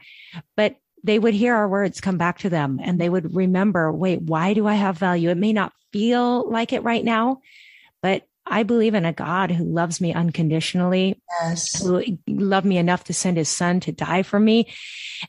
But 0.55 0.75
they 1.03 1.19
would 1.19 1.33
hear 1.33 1.55
our 1.55 1.67
words 1.67 2.01
come 2.01 2.17
back 2.17 2.39
to 2.39 2.49
them 2.49 2.79
and 2.81 2.99
they 2.99 3.09
would 3.09 3.35
remember, 3.35 3.91
wait, 3.91 4.21
why 4.21 4.53
do 4.53 4.67
I 4.67 4.75
have 4.75 4.97
value? 4.97 5.29
It 5.29 5.37
may 5.37 5.53
not 5.53 5.73
feel 5.91 6.49
like 6.49 6.73
it 6.73 6.83
right 6.83 7.03
now, 7.03 7.41
but 8.01 8.23
I 8.51 8.63
believe 8.63 8.95
in 8.95 9.05
a 9.05 9.13
God 9.13 9.51
who 9.51 9.63
loves 9.63 10.01
me 10.01 10.11
unconditionally, 10.11 11.21
yes. 11.41 11.83
who 11.83 12.03
loved 12.27 12.65
me 12.65 12.77
enough 12.77 13.03
to 13.05 13.13
send 13.13 13.37
his 13.37 13.49
son 13.49 13.79
to 13.81 13.91
die 13.91 14.23
for 14.23 14.39
me. 14.39 14.73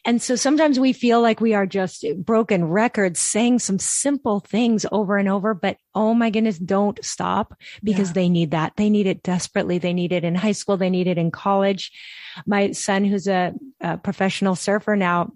And 0.06 0.22
so 0.22 0.36
sometimes 0.36 0.80
we 0.80 0.94
feel 0.94 1.20
like 1.20 1.40
we 1.40 1.52
are 1.52 1.66
just 1.66 2.04
broken 2.16 2.64
records 2.64 3.20
saying 3.20 3.58
some 3.58 3.78
simple 3.78 4.40
things 4.40 4.86
over 4.90 5.18
and 5.18 5.28
over, 5.28 5.52
but 5.52 5.76
oh 5.94 6.14
my 6.14 6.30
goodness, 6.30 6.58
don't 6.58 7.04
stop 7.04 7.54
because 7.82 8.10
yeah. 8.10 8.14
they 8.14 8.28
need 8.30 8.52
that. 8.52 8.72
They 8.76 8.88
need 8.88 9.06
it 9.06 9.22
desperately. 9.22 9.76
They 9.76 9.92
need 9.92 10.12
it 10.12 10.24
in 10.24 10.34
high 10.34 10.52
school. 10.52 10.78
They 10.78 10.90
need 10.90 11.06
it 11.06 11.18
in 11.18 11.30
college. 11.30 11.92
My 12.46 12.70
son, 12.70 13.04
who's 13.04 13.28
a, 13.28 13.52
a 13.80 13.98
professional 13.98 14.54
surfer 14.54 14.96
now, 14.96 15.32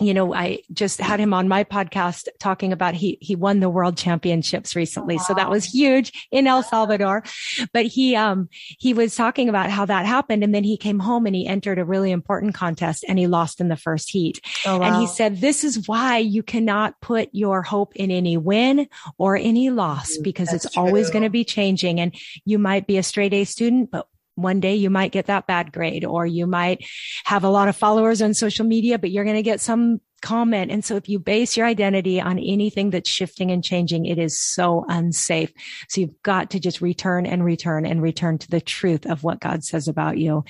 you 0.00 0.14
know, 0.14 0.34
I 0.34 0.60
just 0.72 1.00
had 1.00 1.20
him 1.20 1.34
on 1.34 1.48
my 1.48 1.64
podcast 1.64 2.28
talking 2.38 2.72
about 2.72 2.94
he, 2.94 3.18
he 3.20 3.34
won 3.34 3.60
the 3.60 3.68
world 3.68 3.96
championships 3.96 4.76
recently. 4.76 5.16
Wow. 5.16 5.22
So 5.22 5.34
that 5.34 5.50
was 5.50 5.64
huge 5.64 6.28
in 6.30 6.46
El 6.46 6.62
Salvador. 6.62 7.24
But 7.72 7.86
he, 7.86 8.16
um, 8.16 8.48
he 8.78 8.94
was 8.94 9.14
talking 9.14 9.48
about 9.48 9.70
how 9.70 9.84
that 9.86 10.06
happened. 10.06 10.44
And 10.44 10.54
then 10.54 10.64
he 10.64 10.76
came 10.76 10.98
home 10.98 11.26
and 11.26 11.34
he 11.34 11.46
entered 11.46 11.78
a 11.78 11.84
really 11.84 12.10
important 12.10 12.54
contest 12.54 13.04
and 13.08 13.18
he 13.18 13.26
lost 13.26 13.60
in 13.60 13.68
the 13.68 13.76
first 13.76 14.10
heat. 14.10 14.40
Oh, 14.66 14.78
wow. 14.78 14.86
And 14.86 14.96
he 14.96 15.06
said, 15.06 15.40
this 15.40 15.64
is 15.64 15.88
why 15.88 16.18
you 16.18 16.42
cannot 16.42 17.00
put 17.00 17.28
your 17.32 17.62
hope 17.62 17.94
in 17.96 18.10
any 18.10 18.36
win 18.36 18.88
or 19.18 19.36
any 19.36 19.70
loss 19.70 20.16
because 20.18 20.48
That's 20.48 20.66
it's 20.66 20.74
true. 20.74 20.84
always 20.84 21.10
going 21.10 21.24
to 21.24 21.30
be 21.30 21.44
changing. 21.44 22.00
And 22.00 22.14
you 22.44 22.58
might 22.58 22.86
be 22.86 22.98
a 22.98 23.02
straight 23.02 23.34
A 23.34 23.44
student, 23.44 23.90
but 23.90 24.06
one 24.38 24.60
day 24.60 24.76
you 24.76 24.90
might 24.90 25.12
get 25.12 25.26
that 25.26 25.46
bad 25.46 25.72
grade 25.72 26.04
or 26.04 26.24
you 26.26 26.46
might 26.46 26.84
have 27.24 27.44
a 27.44 27.48
lot 27.48 27.68
of 27.68 27.76
followers 27.76 28.22
on 28.22 28.34
social 28.34 28.64
media, 28.64 28.98
but 28.98 29.10
you're 29.10 29.24
going 29.24 29.36
to 29.36 29.42
get 29.42 29.60
some 29.60 30.00
comment. 30.22 30.70
And 30.70 30.84
so 30.84 30.96
if 30.96 31.08
you 31.08 31.18
base 31.18 31.56
your 31.56 31.66
identity 31.66 32.20
on 32.20 32.38
anything 32.38 32.90
that's 32.90 33.08
shifting 33.08 33.50
and 33.50 33.62
changing, 33.62 34.06
it 34.06 34.18
is 34.18 34.38
so 34.38 34.84
unsafe. 34.88 35.52
So 35.88 36.00
you've 36.00 36.22
got 36.22 36.50
to 36.50 36.60
just 36.60 36.80
return 36.80 37.26
and 37.26 37.44
return 37.44 37.86
and 37.86 38.02
return 38.02 38.38
to 38.38 38.50
the 38.50 38.60
truth 38.60 39.06
of 39.06 39.22
what 39.22 39.40
God 39.40 39.64
says 39.64 39.88
about 39.88 40.18
you 40.18 40.44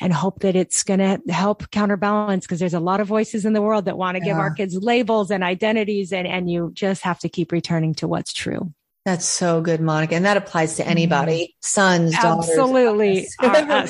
and 0.00 0.12
hope 0.12 0.40
that 0.40 0.56
it's 0.56 0.82
going 0.82 1.00
to 1.00 1.20
help 1.32 1.70
counterbalance 1.70 2.46
because 2.46 2.58
there's 2.58 2.74
a 2.74 2.80
lot 2.80 3.00
of 3.00 3.06
voices 3.06 3.44
in 3.44 3.52
the 3.52 3.62
world 3.62 3.84
that 3.84 3.98
want 3.98 4.16
to 4.16 4.20
yeah. 4.20 4.32
give 4.32 4.38
our 4.38 4.52
kids 4.52 4.74
labels 4.74 5.30
and 5.30 5.44
identities 5.44 6.12
and, 6.12 6.26
and 6.26 6.50
you 6.50 6.70
just 6.72 7.02
have 7.02 7.18
to 7.20 7.28
keep 7.28 7.52
returning 7.52 7.94
to 7.94 8.08
what's 8.08 8.32
true. 8.32 8.72
That's 9.06 9.24
so 9.24 9.62
good, 9.62 9.80
Monica. 9.80 10.14
And 10.14 10.26
that 10.26 10.36
applies 10.36 10.76
to 10.76 10.86
anybody, 10.86 11.44
mm-hmm. 11.44 11.56
sons, 11.60 12.12
daughters. 12.12 12.50
Absolutely. 12.50 13.26
that 13.40 13.88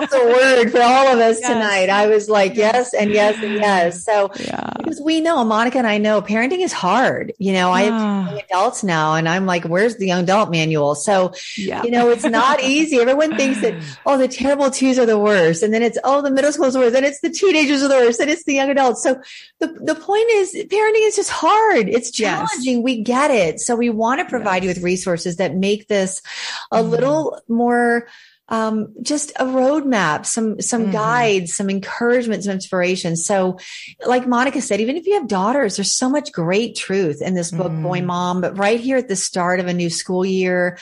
was 0.00 0.12
a 0.14 0.24
word 0.24 0.70
for 0.70 0.80
all 0.80 1.08
of 1.08 1.18
us 1.18 1.38
yes. 1.38 1.48
tonight. 1.48 1.90
I 1.90 2.06
was 2.06 2.30
like, 2.30 2.54
yes, 2.54 2.94
and 2.94 3.10
yes, 3.10 3.36
and 3.42 3.54
yes. 3.54 4.06
So, 4.06 4.30
yeah. 4.40 4.70
because 4.78 5.02
we 5.02 5.20
know, 5.20 5.44
Monica 5.44 5.76
and 5.76 5.86
I 5.86 5.98
know 5.98 6.22
parenting 6.22 6.60
is 6.60 6.72
hard. 6.72 7.34
You 7.38 7.52
know, 7.52 7.72
I 7.72 7.82
have 7.82 8.38
adults 8.38 8.82
now 8.82 9.16
and 9.16 9.28
I'm 9.28 9.44
like, 9.44 9.64
where's 9.64 9.96
the 9.96 10.06
young 10.06 10.22
adult 10.22 10.50
manual? 10.50 10.94
So, 10.94 11.34
yeah. 11.58 11.82
you 11.82 11.90
know, 11.90 12.08
it's 12.08 12.24
not 12.24 12.62
easy. 12.62 13.00
Everyone 13.00 13.36
thinks 13.36 13.60
that, 13.60 13.74
oh, 14.06 14.16
the 14.16 14.28
terrible 14.28 14.70
twos 14.70 14.98
are 14.98 15.04
the 15.04 15.18
worst. 15.18 15.62
And 15.62 15.74
then 15.74 15.82
it's, 15.82 15.98
oh, 16.04 16.22
the 16.22 16.30
middle 16.30 16.52
school's 16.52 16.76
worse. 16.76 16.94
And 16.94 17.04
it's 17.04 17.20
the 17.20 17.28
teenagers 17.28 17.82
are 17.82 17.88
the 17.88 17.96
worst. 17.96 18.18
And 18.18 18.30
it's 18.30 18.44
the 18.44 18.54
young 18.54 18.70
adults. 18.70 19.02
So 19.02 19.20
the, 19.60 19.66
the 19.66 19.94
point 19.94 20.30
is 20.30 20.54
parenting 20.54 21.06
is 21.06 21.16
just 21.16 21.30
hard. 21.30 21.90
It's 21.90 22.10
challenging. 22.10 22.76
Yes. 22.76 22.84
We 22.84 23.02
get 23.02 23.30
it. 23.30 23.60
So 23.60 23.76
we 23.76 23.90
want 23.90 24.20
to 24.20 24.37
provide 24.38 24.62
you 24.62 24.68
with 24.68 24.82
resources 24.82 25.36
that 25.36 25.54
make 25.54 25.88
this 25.88 26.22
a 26.70 26.78
mm 26.78 26.88
little 26.88 27.38
more 27.48 28.08
um, 28.48 28.94
just 29.02 29.30
a 29.32 29.44
roadmap, 29.44 30.24
some 30.24 30.60
some 30.60 30.86
mm 30.86 30.92
guides, 30.92 31.54
some 31.54 31.68
encouragement, 31.68 32.44
some 32.44 32.54
inspiration. 32.54 33.14
So, 33.16 33.58
like 34.06 34.26
Monica 34.26 34.60
said, 34.62 34.80
even 34.80 34.96
if 34.96 35.06
you 35.06 35.14
have 35.14 35.28
daughters, 35.28 35.76
there's 35.76 35.92
so 35.92 36.08
much 36.08 36.32
great 36.32 36.74
truth 36.74 37.20
in 37.20 37.34
this 37.34 37.50
book, 37.50 37.72
mm 37.72 37.82
Boy 37.82 38.00
Mom. 38.00 38.40
But 38.40 38.56
right 38.56 38.80
here 38.80 38.96
at 38.96 39.08
the 39.08 39.16
start 39.16 39.60
of 39.60 39.66
a 39.66 39.74
new 39.74 39.90
school 39.90 40.24
year, 40.24 40.78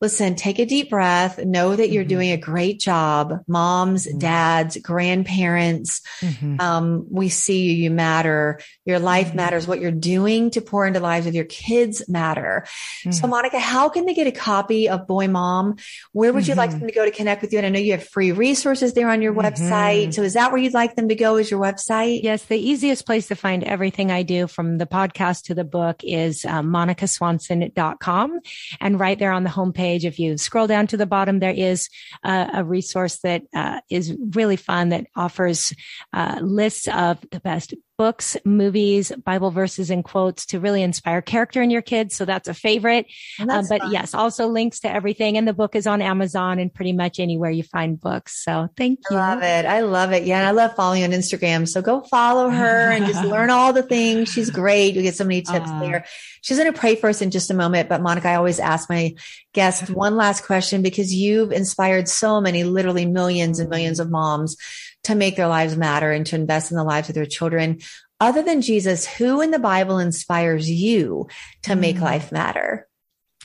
listen, 0.00 0.36
take 0.36 0.60
a 0.60 0.64
deep 0.64 0.90
breath, 0.90 1.44
know 1.44 1.74
that 1.74 1.90
you're 1.90 2.04
mm-hmm. 2.04 2.08
doing 2.08 2.30
a 2.30 2.36
great 2.36 2.78
job. 2.78 3.40
Moms, 3.48 4.06
mm-hmm. 4.06 4.18
dads, 4.18 4.76
grandparents, 4.76 6.02
mm-hmm. 6.20 6.60
um, 6.60 7.06
we 7.10 7.28
see 7.28 7.64
you, 7.64 7.72
you 7.72 7.90
matter. 7.90 8.60
Your 8.84 9.00
life 9.00 9.28
mm-hmm. 9.28 9.36
matters. 9.38 9.66
What 9.66 9.80
you're 9.80 9.90
doing 9.90 10.50
to 10.52 10.60
pour 10.60 10.86
into 10.86 11.00
lives 11.00 11.26
of 11.26 11.34
your 11.34 11.44
kids 11.44 12.08
matter. 12.08 12.64
So 13.02 13.10
mm-hmm. 13.10 13.30
Monica, 13.30 13.58
how 13.58 13.88
can 13.88 14.04
they 14.04 14.14
get 14.14 14.28
a 14.28 14.32
copy 14.32 14.88
of 14.88 15.06
Boy 15.06 15.26
Mom? 15.26 15.76
Where 16.12 16.32
would 16.32 16.46
you 16.46 16.54
like 16.54 16.70
mm-hmm. 16.70 16.80
them 16.80 16.88
to 16.88 16.94
go 16.94 17.04
to 17.04 17.10
connect 17.10 17.42
with 17.42 17.52
you? 17.52 17.58
And 17.58 17.66
I 17.66 17.70
know 17.70 17.80
you 17.80 17.92
have 17.92 18.06
free 18.06 18.30
resources 18.30 18.94
there 18.94 19.10
on 19.10 19.20
your 19.20 19.34
website. 19.34 20.14
So 20.14 20.22
is 20.22 20.34
that 20.34 20.52
where 20.52 20.60
you'd 20.60 20.74
like 20.74 20.94
them 20.94 21.08
to 21.08 21.16
go 21.16 21.36
is 21.36 21.50
your 21.50 21.60
website? 21.60 22.22
Yes. 22.22 22.44
The 22.44 22.56
easiest 22.56 23.04
place 23.04 23.26
to 23.28 23.34
find 23.34 23.64
everything 23.64 24.12
I 24.12 24.22
do 24.22 24.46
from 24.46 24.78
the 24.78 24.86
podcast 24.86 25.44
to 25.44 25.54
the 25.54 25.64
book 25.64 26.02
is 26.04 26.44
um, 26.44 26.68
monicaswanson.com. 26.68 28.40
And 28.80 29.00
right 29.00 29.18
there 29.18 29.32
on 29.32 29.42
the 29.42 29.50
homepage, 29.50 29.87
page. 29.88 30.04
If 30.04 30.18
you 30.18 30.36
scroll 30.36 30.66
down 30.66 30.86
to 30.88 30.96
the 30.96 31.06
bottom, 31.06 31.38
there 31.38 31.58
is 31.70 31.88
a, 32.22 32.50
a 32.54 32.64
resource 32.64 33.18
that 33.20 33.42
uh, 33.54 33.80
is 33.90 34.14
really 34.34 34.56
fun 34.56 34.90
that 34.90 35.06
offers 35.16 35.72
uh, 36.12 36.38
lists 36.42 36.88
of 36.88 37.18
the 37.30 37.40
best 37.40 37.74
books, 37.98 38.36
movies, 38.44 39.10
Bible 39.24 39.50
verses 39.50 39.90
and 39.90 40.04
quotes 40.04 40.46
to 40.46 40.60
really 40.60 40.84
inspire 40.84 41.20
character 41.20 41.60
in 41.60 41.68
your 41.68 41.82
kids. 41.82 42.14
So 42.14 42.24
that's 42.24 42.48
a 42.48 42.54
favorite. 42.54 43.06
Um, 43.40 43.48
but 43.68 43.80
fun. 43.80 43.92
yes, 43.92 44.14
also 44.14 44.46
links 44.46 44.80
to 44.80 44.90
everything. 44.90 45.36
And 45.36 45.48
the 45.48 45.52
book 45.52 45.74
is 45.74 45.86
on 45.88 46.00
Amazon 46.00 46.60
and 46.60 46.72
pretty 46.72 46.92
much 46.92 47.18
anywhere 47.18 47.50
you 47.50 47.64
find 47.64 48.00
books. 48.00 48.44
So 48.44 48.68
thank 48.76 49.00
you. 49.10 49.16
I 49.16 49.34
love 49.34 49.42
it. 49.42 49.66
I 49.66 49.80
love 49.80 50.12
it. 50.12 50.22
Yeah. 50.22 50.38
And 50.38 50.46
I 50.46 50.52
love 50.52 50.76
following 50.76 51.02
on 51.02 51.10
Instagram. 51.10 51.66
So 51.66 51.82
go 51.82 52.00
follow 52.02 52.48
her 52.48 52.90
and 52.92 53.04
just 53.04 53.24
learn 53.26 53.50
all 53.50 53.72
the 53.72 53.82
things. 53.82 54.32
She's 54.32 54.48
great. 54.48 54.94
You 54.94 55.02
get 55.02 55.16
so 55.16 55.24
many 55.24 55.42
tips 55.42 55.68
uh, 55.68 55.80
there. 55.80 56.04
She's 56.40 56.56
going 56.56 56.72
to 56.72 56.78
pray 56.78 56.94
for 56.94 57.08
us 57.10 57.20
in 57.20 57.32
just 57.32 57.50
a 57.50 57.54
moment. 57.54 57.88
But 57.88 58.00
Monica, 58.00 58.28
I 58.28 58.36
always 58.36 58.60
ask 58.60 58.88
my 58.88 59.16
guests 59.54 59.90
one 59.90 60.14
last 60.14 60.44
question 60.44 60.82
because 60.82 61.12
you've 61.12 61.50
inspired 61.50 62.08
so 62.08 62.40
many, 62.40 62.62
literally 62.62 63.06
millions 63.06 63.58
and 63.58 63.68
millions 63.68 63.98
of 63.98 64.08
moms 64.08 64.56
to 65.04 65.14
make 65.14 65.36
their 65.36 65.48
lives 65.48 65.76
matter 65.76 66.10
and 66.10 66.26
to 66.26 66.36
invest 66.36 66.70
in 66.70 66.76
the 66.76 66.84
lives 66.84 67.08
of 67.08 67.14
their 67.14 67.26
children. 67.26 67.78
Other 68.20 68.42
than 68.42 68.62
Jesus, 68.62 69.06
who 69.06 69.40
in 69.40 69.50
the 69.50 69.58
Bible 69.58 69.98
inspires 69.98 70.68
you 70.68 71.28
to 71.62 71.76
make 71.76 71.96
mm. 71.96 72.02
life 72.02 72.32
matter? 72.32 72.88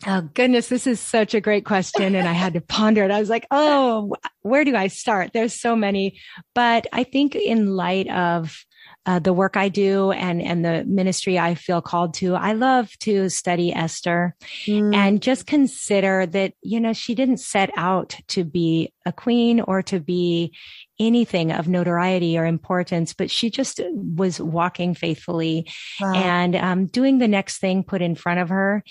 Oh 0.05 0.21
goodness, 0.33 0.67
this 0.67 0.87
is 0.87 0.99
such 0.99 1.33
a 1.33 1.41
great 1.41 1.65
question. 1.65 2.15
And 2.15 2.27
I 2.27 2.33
had 2.33 2.53
to 2.53 2.61
ponder 2.61 3.03
it. 3.03 3.11
I 3.11 3.19
was 3.19 3.29
like, 3.29 3.45
oh, 3.51 4.15
where 4.41 4.65
do 4.65 4.75
I 4.75 4.87
start? 4.87 5.31
There's 5.33 5.53
so 5.53 5.75
many, 5.75 6.19
but 6.53 6.87
I 6.91 7.03
think 7.03 7.35
in 7.35 7.75
light 7.75 8.09
of 8.09 8.65
uh, 9.05 9.19
the 9.19 9.33
work 9.33 9.57
I 9.57 9.69
do 9.69 10.11
and 10.11 10.41
and 10.41 10.63
the 10.63 10.85
ministry 10.85 11.37
I 11.37 11.55
feel 11.55 11.81
called 11.81 12.13
to. 12.15 12.35
I 12.35 12.53
love 12.53 12.97
to 12.99 13.29
study 13.29 13.73
Esther 13.73 14.35
mm. 14.65 14.95
and 14.95 15.21
just 15.21 15.45
consider 15.45 16.25
that 16.27 16.53
you 16.61 16.79
know 16.79 16.93
she 16.93 17.15
didn't 17.15 17.37
set 17.37 17.69
out 17.75 18.17
to 18.29 18.43
be 18.43 18.92
a 19.05 19.11
queen 19.11 19.61
or 19.61 19.81
to 19.83 19.99
be 19.99 20.53
anything 20.99 21.51
of 21.51 21.67
notoriety 21.67 22.37
or 22.37 22.45
importance, 22.45 23.13
but 23.13 23.31
she 23.31 23.49
just 23.49 23.81
was 23.93 24.39
walking 24.39 24.93
faithfully 24.93 25.69
wow. 25.99 26.13
and 26.13 26.55
um, 26.55 26.85
doing 26.85 27.17
the 27.17 27.27
next 27.27 27.57
thing 27.57 27.83
put 27.83 28.01
in 28.01 28.15
front 28.15 28.39
of 28.39 28.49
her. 28.49 28.83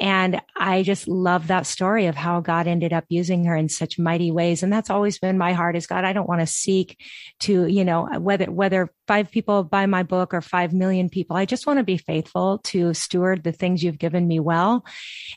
And 0.00 0.40
I 0.56 0.82
just 0.82 1.06
love 1.06 1.48
that 1.48 1.66
story 1.66 2.06
of 2.06 2.16
how 2.16 2.40
God 2.40 2.66
ended 2.66 2.94
up 2.94 3.04
using 3.08 3.44
her 3.44 3.54
in 3.54 3.68
such 3.68 3.98
mighty 3.98 4.32
ways. 4.32 4.62
And 4.62 4.72
that's 4.72 4.90
always 4.90 5.18
been 5.18 5.36
my 5.36 5.52
heart 5.52 5.76
is 5.76 5.86
God, 5.86 6.04
I 6.04 6.14
don't 6.14 6.28
want 6.28 6.40
to 6.40 6.46
seek 6.46 6.98
to, 7.40 7.66
you 7.66 7.84
know, 7.84 8.08
whether, 8.18 8.50
whether 8.50 8.90
five 9.06 9.30
people 9.30 9.62
buy 9.62 9.86
my 9.86 10.02
book 10.02 10.32
or 10.32 10.40
five 10.40 10.72
million 10.72 11.10
people, 11.10 11.36
I 11.36 11.44
just 11.44 11.66
want 11.66 11.78
to 11.78 11.84
be 11.84 11.98
faithful 11.98 12.58
to 12.64 12.94
steward 12.94 13.44
the 13.44 13.52
things 13.52 13.84
you've 13.84 13.98
given 13.98 14.26
me 14.26 14.40
well. 14.40 14.84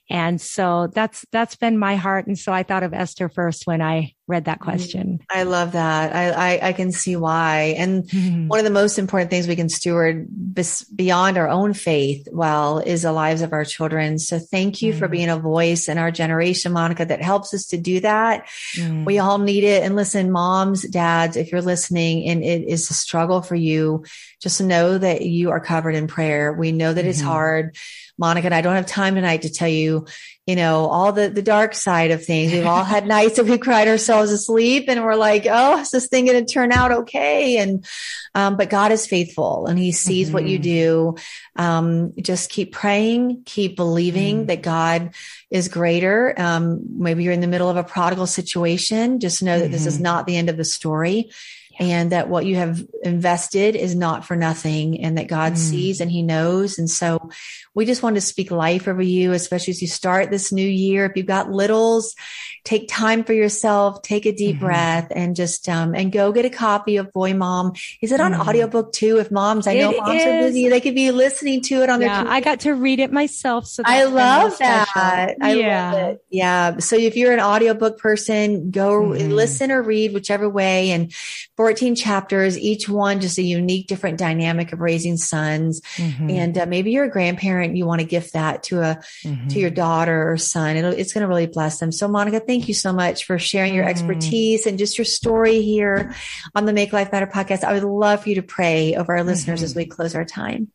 And 0.10 0.40
so 0.40 0.88
that's, 0.88 1.26
that's 1.32 1.58
been 1.58 1.78
my 1.78 1.98
heart. 1.98 2.26
And 2.26 2.40
so 2.40 2.54
I 2.54 2.64
thought 2.64 2.84
of 2.84 2.94
Esther 2.94 3.28
first 3.28 3.68
when 3.68 3.82
I 3.82 4.15
read 4.28 4.46
that 4.46 4.60
mm-hmm. 4.60 4.70
question. 4.70 5.20
I 5.30 5.44
love 5.44 5.74
that. 5.74 6.16
I, 6.16 6.30
I, 6.30 6.68
I 6.70 6.74
can 6.74 6.92
see 6.92 7.16
why. 7.16 7.76
And 7.78 8.04
mm-hmm. 8.06 8.48
one 8.48 8.60
of 8.60 8.66
the 8.66 8.72
most 8.72 8.98
important 8.98 9.30
things 9.30 9.48
we 9.48 9.56
can 9.56 9.70
steward 9.70 10.26
bes- 10.30 10.84
beyond 10.86 11.38
our 11.38 11.48
own 11.48 11.74
faith 11.74 12.28
well 12.32 12.80
is 12.80 13.04
the 13.04 13.12
lives 13.12 13.42
of 13.42 13.54
our 13.54 13.64
children. 13.66 14.18
So 14.18 14.40
thank 14.40 14.82
you 14.82 14.92
mm-hmm. 14.92 15.00
for 15.00 15.08
being 15.08 15.30
a 15.30 15.38
voice 15.38 15.88
in 15.88 15.98
our 15.98 16.10
generation, 16.10 16.72
Monica, 16.72 17.06
that 17.06 17.22
helps 17.22 17.54
us 17.54 17.68
to 17.68 17.78
do 17.78 18.00
that. 18.00 18.48
Mm-hmm. 18.76 19.06
We 19.06 19.20
all 19.20 19.38
need 19.38 19.64
it. 19.64 19.84
And 19.84 19.96
listen, 19.96 20.32
moms, 20.32 20.82
dads, 20.88 21.38
if 21.38 21.52
you're 21.52 21.62
listening 21.62 22.28
and 22.28 22.44
it 22.44 22.68
is 22.68 22.90
a 22.90 22.94
struggle 22.94 23.44
for 23.44 23.56
you, 23.56 24.06
just 24.42 24.60
know 24.60 24.98
that 24.98 25.22
you 25.22 25.52
are 25.52 25.60
covered 25.60 25.96
in 25.96 26.08
prayer. 26.08 26.52
We 26.52 26.72
know 26.72 26.94
that 26.94 27.06
it's 27.06 27.20
mm-hmm. 27.20 27.28
hard. 27.28 27.78
Monica 28.18 28.46
and 28.46 28.54
I 28.56 28.62
don't 28.62 28.76
have 28.76 28.86
time 28.86 29.16
tonight 29.16 29.42
to 29.42 29.52
tell 29.52 29.68
you, 29.68 30.08
you 30.46 30.56
know, 30.56 30.86
all 30.86 31.12
the, 31.12 31.30
the 31.30 31.42
dark 31.42 31.74
side 31.74 32.12
of 32.12 32.24
things. 32.24 32.54
We've 32.54 32.66
all 32.66 32.84
had 32.84 33.06
nights 33.08 33.36
that 33.36 33.46
we 33.46 33.58
cried 33.58 33.88
ourselves 33.88 34.32
asleep 34.32 34.86
and 34.88 35.04
we're 35.04 35.16
like, 35.16 35.46
oh, 35.50 35.80
is 35.80 35.92
this 35.92 36.08
thing 36.08 36.26
going 36.26 36.46
to 36.46 36.52
turn 36.52 36.72
out 36.72 36.92
okay? 36.92 37.58
And, 37.58 37.86
um, 38.34 38.56
but 38.56 38.70
God 38.70 38.92
is 38.92 39.06
faithful 39.06 39.68
and 39.68 39.78
he 39.78 39.92
sees 39.92 40.28
mm-hmm. 40.28 40.34
what 40.34 40.48
you 40.48 40.58
mm-hmm. 40.58 40.64
do. 40.64 41.16
Um, 41.58 42.14
just 42.22 42.50
keep 42.50 42.72
praying, 42.72 43.44
keep 43.46 43.76
believing 43.76 44.38
mm-hmm. 44.38 44.48
that 44.48 44.62
God 44.62 45.14
is 45.50 45.68
greater. 45.68 46.34
Um, 46.38 46.82
maybe 46.98 47.24
you're 47.24 47.34
in 47.34 47.42
the 47.42 47.48
middle 47.48 47.70
of 47.70 47.78
a 47.78 47.84
prodigal 47.84 48.28
situation. 48.28 49.20
Just 49.20 49.44
know 49.44 49.58
that 49.58 49.66
mm-hmm. 49.66 49.74
this 49.74 49.86
is 49.86 49.96
mm-hmm. 49.96 50.04
not 50.04 50.26
the 50.26 50.38
end 50.38 50.50
of 50.50 50.58
the 50.58 50.66
story 50.66 51.32
and 51.78 52.12
that 52.12 52.30
what 52.30 52.46
you 52.46 52.56
have 52.56 52.86
invested 53.04 53.76
is 53.76 53.96
not 53.96 54.26
for 54.26 54.36
nothing 54.36 55.02
and 55.02 55.18
that 55.18 55.28
God 55.28 55.54
mm. 55.54 55.58
sees 55.58 56.02
and 56.02 56.10
he 56.10 56.22
knows. 56.22 56.80
And 56.80 56.90
so 56.90 57.30
we 57.76 57.86
just 57.86 58.02
want 58.02 58.16
to 58.16 58.22
speak 58.22 58.52
life 58.52 58.88
over 58.88 59.02
you, 59.02 59.34
especially 59.34 59.72
as 59.72 59.82
you 59.82 59.88
start 59.88 60.32
this 60.32 60.52
new 60.52 60.68
year. 60.68 61.06
If 61.06 61.18
you've 61.18 61.26
got 61.26 61.52
littles, 61.52 62.16
take 62.64 62.88
time 62.88 63.24
for 63.24 63.34
yourself, 63.34 64.02
take 64.02 64.26
a 64.26 64.32
deep 64.32 64.56
mm-hmm. 64.56 64.66
breath 64.66 65.12
and 65.14 65.36
just, 65.36 65.70
um, 65.70 65.94
and 65.94 66.12
go 66.12 66.32
get 66.32 66.46
a 66.46 66.50
copy 66.50 66.98
of 66.98 67.12
Boy 67.12 67.34
Mom. 67.34 67.74
Is 68.02 68.12
it 68.12 68.20
on 68.20 68.32
mm. 68.32 68.48
audiobook 68.48 68.92
too? 68.94 69.20
If 69.20 69.30
moms, 69.30 69.68
I 69.68 69.74
it 69.74 69.82
know 69.82 69.92
moms 69.92 70.22
is. 70.22 70.26
are 70.26 70.40
busy, 70.40 70.70
they 70.70 70.82
could 70.82 70.96
be 70.96 71.12
listening 71.12 71.62
to 71.64 71.84
it 71.84 71.90
on 71.90 72.02
yeah, 72.02 72.24
their. 72.24 72.32
I 72.32 72.40
got 72.40 72.62
to 72.62 72.74
read 72.74 73.00
it 73.00 73.12
myself. 73.12 73.68
So 73.68 73.84
I 73.86 74.06
love 74.06 74.58
that. 74.58 75.36
I 75.42 75.54
yeah. 75.54 75.92
love 75.92 76.02
it. 76.10 76.26
Yeah. 76.30 76.78
So 76.80 76.96
if 76.96 77.16
you're 77.16 77.34
an 77.34 77.40
audiobook 77.40 78.00
person, 78.00 78.72
go 78.72 79.02
mm-hmm. 79.02 79.32
listen 79.32 79.72
or 79.72 79.84
read 79.84 80.14
whichever 80.14 80.50
way 80.50 80.92
and 80.92 81.14
14 81.58 81.96
chapters, 81.96 82.58
each 82.58 82.90
one 82.90 83.22
just 83.22 83.38
a 83.38 83.44
unique, 83.44 83.88
different 83.88 84.18
dynamic 84.18 84.74
of 84.74 84.80
raising 84.80 85.18
sons. 85.18 85.82
Mm-hmm. 85.98 86.30
And 86.30 86.58
uh, 86.58 86.66
maybe 86.66 86.92
you're 86.92 87.06
a 87.06 87.10
grandparent, 87.10 87.65
you 87.74 87.86
want 87.86 88.02
to 88.02 88.08
gift 88.08 88.34
that 88.34 88.64
to 88.64 88.82
a, 88.82 89.00
mm-hmm. 89.24 89.48
to 89.48 89.60
your 89.60 89.70
daughter 89.70 90.32
or 90.32 90.38
son. 90.38 90.76
It'll, 90.76 90.92
it's 90.92 91.14
going 91.14 91.22
to 91.22 91.28
really 91.28 91.48
bless 91.48 91.80
them. 91.80 91.92
So 91.92 92.08
Monica, 92.08 92.40
thank 92.40 92.68
you 92.68 92.74
so 92.74 92.92
much 92.92 93.26
for 93.26 93.40
sharing 93.40 93.74
your 93.74 93.86
mm-hmm. 93.86 93.92
expertise 93.92 94.66
and 94.66 94.78
just 94.78 94.98
your 94.98 95.06
story 95.06 95.62
here 95.62 96.14
on 96.54 96.66
the 96.66 96.74
Make 96.74 96.92
Life 96.92 97.12
Matter 97.12 97.28
podcast. 97.28 97.64
I 97.64 97.74
would 97.74 97.84
love 97.84 98.24
for 98.24 98.30
you 98.30 98.36
to 98.36 98.44
pray 98.44 98.96
over 98.96 99.16
our 99.16 99.24
listeners 99.24 99.64
as 99.64 99.72
mm-hmm. 99.72 99.80
we 99.80 99.86
close 99.86 100.16
our 100.16 100.26
time. 100.26 100.72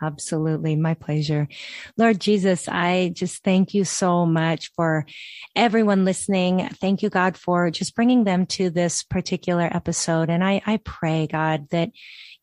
Absolutely. 0.00 0.76
My 0.76 0.94
pleasure. 0.94 1.48
Lord 1.96 2.20
Jesus, 2.20 2.68
I 2.68 3.10
just 3.14 3.42
thank 3.44 3.74
you 3.74 3.84
so 3.84 4.24
much 4.24 4.72
for 4.74 5.06
everyone 5.54 6.04
listening. 6.04 6.68
Thank 6.80 7.02
you, 7.02 7.10
God, 7.10 7.36
for 7.36 7.70
just 7.70 7.94
bringing 7.94 8.24
them 8.24 8.46
to 8.46 8.70
this 8.70 9.02
particular 9.02 9.68
episode. 9.70 10.30
And 10.30 10.42
I, 10.42 10.62
I 10.66 10.78
pray, 10.78 11.26
God, 11.26 11.68
that 11.70 11.90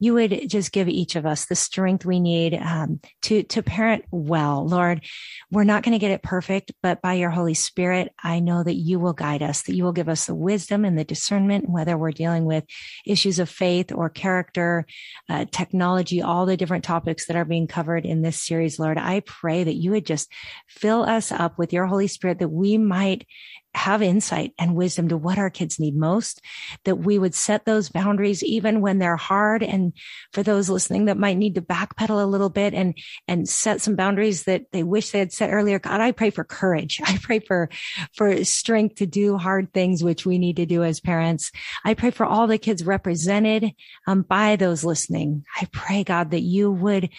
you 0.04 0.14
would 0.14 0.50
just 0.50 0.74
give 0.74 0.90
each 0.90 1.16
of 1.16 1.26
us 1.26 1.46
the 1.46 1.56
strength 1.56 2.06
we 2.06 2.20
need 2.20 2.54
um, 2.56 3.00
to 3.22 3.44
to 3.44 3.64
parent 3.64 4.04
well. 4.12 4.68
Lord, 4.68 5.02
we're 5.50 5.64
not 5.64 5.84
going 5.84 5.94
to 5.94 6.00
get 6.00 6.12
it 6.12 6.22
perfect, 6.22 6.74
but 6.82 7.02
by 7.02 7.14
your 7.14 7.30
Holy 7.30 7.54
Spirit, 7.54 8.12
I 8.22 8.42
know 8.42 8.64
that 8.64 8.76
you 8.76 9.00
will 9.00 9.14
guide 9.14 9.42
us, 9.42 9.62
that 9.64 9.76
you 9.76 9.86
will 9.86 9.94
give 9.94 10.10
us 10.10 10.26
the 10.26 10.36
wisdom 10.36 10.84
and 10.84 11.00
the 11.00 11.06
discernment, 11.06 11.70
whether 11.70 11.98
we're 11.98 12.12
dealing 12.12 12.44
with 12.44 12.66
issues 13.06 13.40
of 13.40 13.50
faith 13.50 13.94
or 13.94 14.10
character, 14.10 14.86
uh, 15.30 15.46
technology, 15.52 16.22
all 16.22 16.46
the 16.46 16.58
different 16.58 16.84
topics 16.84 17.22
that 17.26 17.36
are 17.36 17.45
being 17.45 17.67
covered 17.67 18.05
in 18.05 18.21
this 18.21 18.41
series. 18.41 18.80
Lord, 18.80 18.97
I 18.97 19.21
pray 19.21 19.63
that 19.63 19.76
you 19.76 19.91
would 19.91 20.05
just 20.05 20.32
fill 20.67 21.03
us 21.03 21.32
up 21.32 21.57
with 21.57 21.74
your 21.74 21.86
Holy 21.86 22.07
Spirit, 22.07 22.39
that 22.39 22.49
we 22.49 22.78
might 22.78 23.26
have 23.76 24.01
insight 24.01 24.53
and 24.59 24.76
wisdom 24.76 25.09
to 25.09 25.17
what 25.17 25.38
our 25.38 25.49
kids 25.49 25.80
need 25.80 25.95
most, 25.95 26.41
that 26.86 26.97
we 26.97 27.17
would 27.17 27.34
set 27.34 27.65
those 27.65 27.89
boundaries 27.89 28.43
even 28.43 28.82
when 28.82 28.99
they're 28.99 29.17
hard. 29.17 29.63
And 29.63 29.93
for 30.32 30.43
those 30.43 30.69
listening 30.69 31.05
that 31.05 31.17
might 31.17 31.38
need 31.38 31.55
to 31.55 31.61
backpedal 31.61 32.21
a 32.21 32.28
little 32.28 32.49
bit 32.49 32.74
and, 32.74 32.97
and 33.28 33.47
set 33.49 33.82
some 33.82 33.95
boundaries 33.95 34.43
that 34.43 34.71
they 34.71 34.84
wish 34.84 35.11
they 35.11 35.19
had 35.19 35.34
set 35.34 35.51
earlier. 35.51 35.80
God, 35.80 36.01
I 36.01 36.11
pray 36.11 36.30
for 36.30 36.43
courage. 36.43 37.01
I 37.05 37.17
pray 37.21 37.39
for, 37.39 37.69
for 38.13 38.43
strength 38.45 38.95
to 38.95 39.05
do 39.05 39.38
hard 39.38 39.74
things, 39.74 40.03
which 40.03 40.26
we 40.26 40.38
need 40.38 40.57
to 40.57 40.65
do 40.65 40.84
as 40.84 40.99
parents. 40.99 41.51
I 41.84 41.93
pray 41.93 42.11
for 42.11 42.26
all 42.26 42.47
the 42.47 42.57
kids 42.57 42.86
represented 42.86 43.71
um, 44.07 44.21
by 44.21 44.55
those 44.55 44.84
listening. 44.84 45.45
I 45.59 45.67
pray, 45.71 46.03
God, 46.03 46.32
that 46.32 46.41
you 46.41 46.71
would 46.71 47.09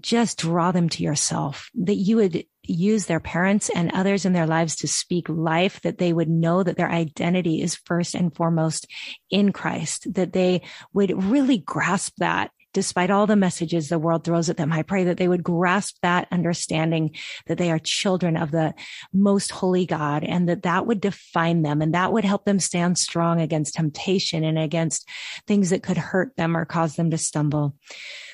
just 0.00 0.38
draw 0.38 0.72
them 0.72 0.88
to 0.90 1.02
yourself, 1.02 1.70
that 1.74 1.94
you 1.94 2.16
would 2.16 2.44
use 2.62 3.06
their 3.06 3.20
parents 3.20 3.70
and 3.70 3.92
others 3.92 4.24
in 4.24 4.32
their 4.32 4.46
lives 4.46 4.76
to 4.76 4.88
speak 4.88 5.28
life, 5.28 5.80
that 5.82 5.98
they 5.98 6.12
would 6.12 6.28
know 6.28 6.62
that 6.62 6.76
their 6.76 6.90
identity 6.90 7.60
is 7.60 7.76
first 7.76 8.14
and 8.14 8.34
foremost 8.34 8.86
in 9.30 9.52
Christ, 9.52 10.12
that 10.14 10.32
they 10.32 10.62
would 10.92 11.22
really 11.24 11.58
grasp 11.58 12.14
that 12.18 12.50
despite 12.74 13.10
all 13.10 13.26
the 13.26 13.36
messages 13.36 13.88
the 13.88 13.98
world 13.98 14.24
throws 14.24 14.50
at 14.50 14.58
them. 14.58 14.72
I 14.72 14.82
pray 14.82 15.04
that 15.04 15.16
they 15.16 15.28
would 15.28 15.42
grasp 15.42 15.96
that 16.02 16.28
understanding 16.30 17.16
that 17.46 17.56
they 17.56 17.70
are 17.70 17.78
children 17.78 18.36
of 18.36 18.50
the 18.50 18.74
most 19.12 19.50
holy 19.50 19.86
God 19.86 20.24
and 20.24 20.48
that 20.48 20.64
that 20.64 20.86
would 20.86 21.00
define 21.00 21.62
them 21.62 21.80
and 21.80 21.94
that 21.94 22.12
would 22.12 22.24
help 22.24 22.44
them 22.44 22.60
stand 22.60 22.98
strong 22.98 23.40
against 23.40 23.74
temptation 23.74 24.44
and 24.44 24.58
against 24.58 25.08
things 25.46 25.70
that 25.70 25.82
could 25.82 25.96
hurt 25.96 26.36
them 26.36 26.56
or 26.56 26.66
cause 26.66 26.96
them 26.96 27.10
to 27.10 27.16
stumble. 27.18 27.76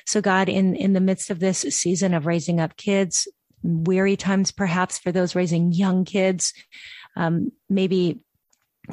So 0.05 0.19
God, 0.19 0.49
in, 0.49 0.75
in 0.75 0.93
the 0.93 0.99
midst 0.99 1.29
of 1.29 1.39
this 1.39 1.59
season 1.59 2.13
of 2.13 2.25
raising 2.25 2.59
up 2.59 2.75
kids, 2.75 3.27
weary 3.63 4.17
times 4.17 4.51
perhaps 4.51 4.97
for 4.97 5.11
those 5.11 5.35
raising 5.35 5.71
young 5.71 6.03
kids, 6.03 6.53
um, 7.15 7.51
maybe 7.69 8.19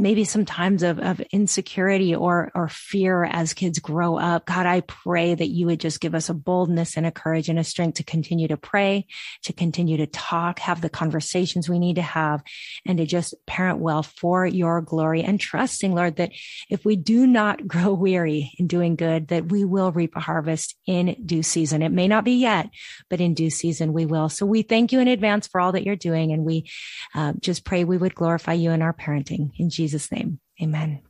maybe 0.01 0.25
some 0.25 0.45
times 0.45 0.83
of, 0.83 0.99
of 0.99 1.21
insecurity 1.33 2.15
or, 2.15 2.51
or 2.55 2.69
fear 2.69 3.25
as 3.25 3.55
kids 3.55 3.79
grow 3.79 4.19
up. 4.19 4.47
God, 4.47 4.67
I 4.67 4.81
pray 4.81 5.35
that 5.35 5.49
you 5.49 5.67
would 5.67 5.81
just 5.81 6.01
give 6.01 6.15
us 6.15 6.29
a 6.29 6.35
boldness 6.35 6.97
and 6.97 7.07
a 7.07 7.11
courage 7.11 7.49
and 7.49 7.59
a 7.59 7.65
strength 7.65 7.97
to 7.97 8.05
continue 8.05 8.49
to 8.49 8.57
pray, 8.57 9.07
to 9.45 9.53
continue 9.53 9.97
to 9.99 10.07
talk, 10.07 10.59
have 10.61 10.81
the 10.81 10.89
conversations 10.89 11.69
we 11.69 11.79
need 11.79 11.97
to 11.97 12.03
have, 12.03 12.43
and 12.87 12.99
to 12.99 13.07
just 13.07 13.35
parent 13.47 13.79
well 13.79 14.03
for 14.03 14.47
your 14.47 14.81
glory 14.81 15.23
and 15.23 15.41
trusting, 15.41 15.95
Lord, 15.95 16.17
that 16.17 16.33
if 16.69 16.85
we 16.85 16.97
do 16.97 17.27
not 17.27 17.67
grow 17.69 17.93
weary 17.93 18.53
in 18.59 18.67
doing 18.67 18.97
good, 18.97 19.29
that 19.29 19.51
we 19.51 19.65
will 19.65 19.93
reap 19.93 20.17
a 20.17 20.21
harvest 20.21 20.77
in 20.87 21.17
due 21.25 21.43
season. 21.43 21.83
It 21.83 21.93
may 21.93 22.09
not 22.09 22.25
be 22.25 22.33
yet, 22.33 22.71
but 23.09 23.21
in 23.21 23.35
due 23.35 23.51
season 23.51 23.93
we 23.93 24.07
will. 24.07 24.29
So 24.29 24.47
we 24.47 24.63
thank 24.63 24.93
you 24.93 25.01
in 25.01 25.09
advance 25.09 25.47
for 25.47 25.61
all 25.61 25.73
that 25.73 25.85
you're 25.85 25.97
doing. 25.97 26.33
And 26.33 26.45
we 26.45 26.71
uh, 27.15 27.33
just 27.41 27.65
pray 27.65 27.85
we 27.85 27.97
would 27.97 28.15
glorify 28.15 28.53
you 28.53 28.71
in 28.71 28.83
our 28.83 28.93
parenting. 28.93 29.51
In 29.59 29.71
Jesus' 29.71 29.88
Jesus' 29.89 30.13
name, 30.13 30.39
amen. 30.61 31.01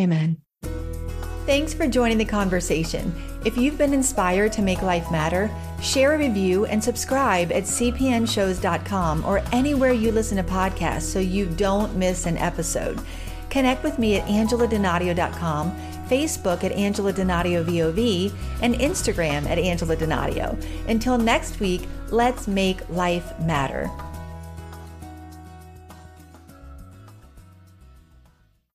Amen. 0.00 0.38
Thanks 1.44 1.74
for 1.74 1.86
joining 1.86 2.16
the 2.16 2.24
conversation. 2.24 3.12
If 3.44 3.58
you've 3.58 3.76
been 3.76 3.92
inspired 3.92 4.52
to 4.52 4.62
make 4.62 4.80
life 4.80 5.10
matter, 5.10 5.50
share 5.82 6.14
a 6.14 6.18
review 6.18 6.64
and 6.64 6.82
subscribe 6.82 7.52
at 7.52 7.64
cpnshows.com 7.64 9.26
or 9.26 9.42
anywhere 9.52 9.92
you 9.92 10.12
listen 10.12 10.38
to 10.38 10.44
podcasts 10.44 11.02
so 11.02 11.18
you 11.18 11.44
don't 11.44 11.94
miss 11.94 12.24
an 12.24 12.38
episode. 12.38 12.98
Connect 13.50 13.84
with 13.84 13.98
me 13.98 14.16
at 14.16 14.26
angeladonadio.com, 14.28 15.72
Facebook 16.08 16.64
at 16.64 16.72
Angela 16.72 17.12
Donadio 17.12 17.62
VOV, 17.64 18.32
and 18.62 18.76
Instagram 18.76 19.44
at 19.46 19.58
Angela 19.58 19.94
Donadio. 19.94 20.56
Until 20.88 21.18
next 21.18 21.60
week, 21.60 21.82
let's 22.08 22.48
make 22.48 22.88
life 22.88 23.38
matter. 23.40 23.90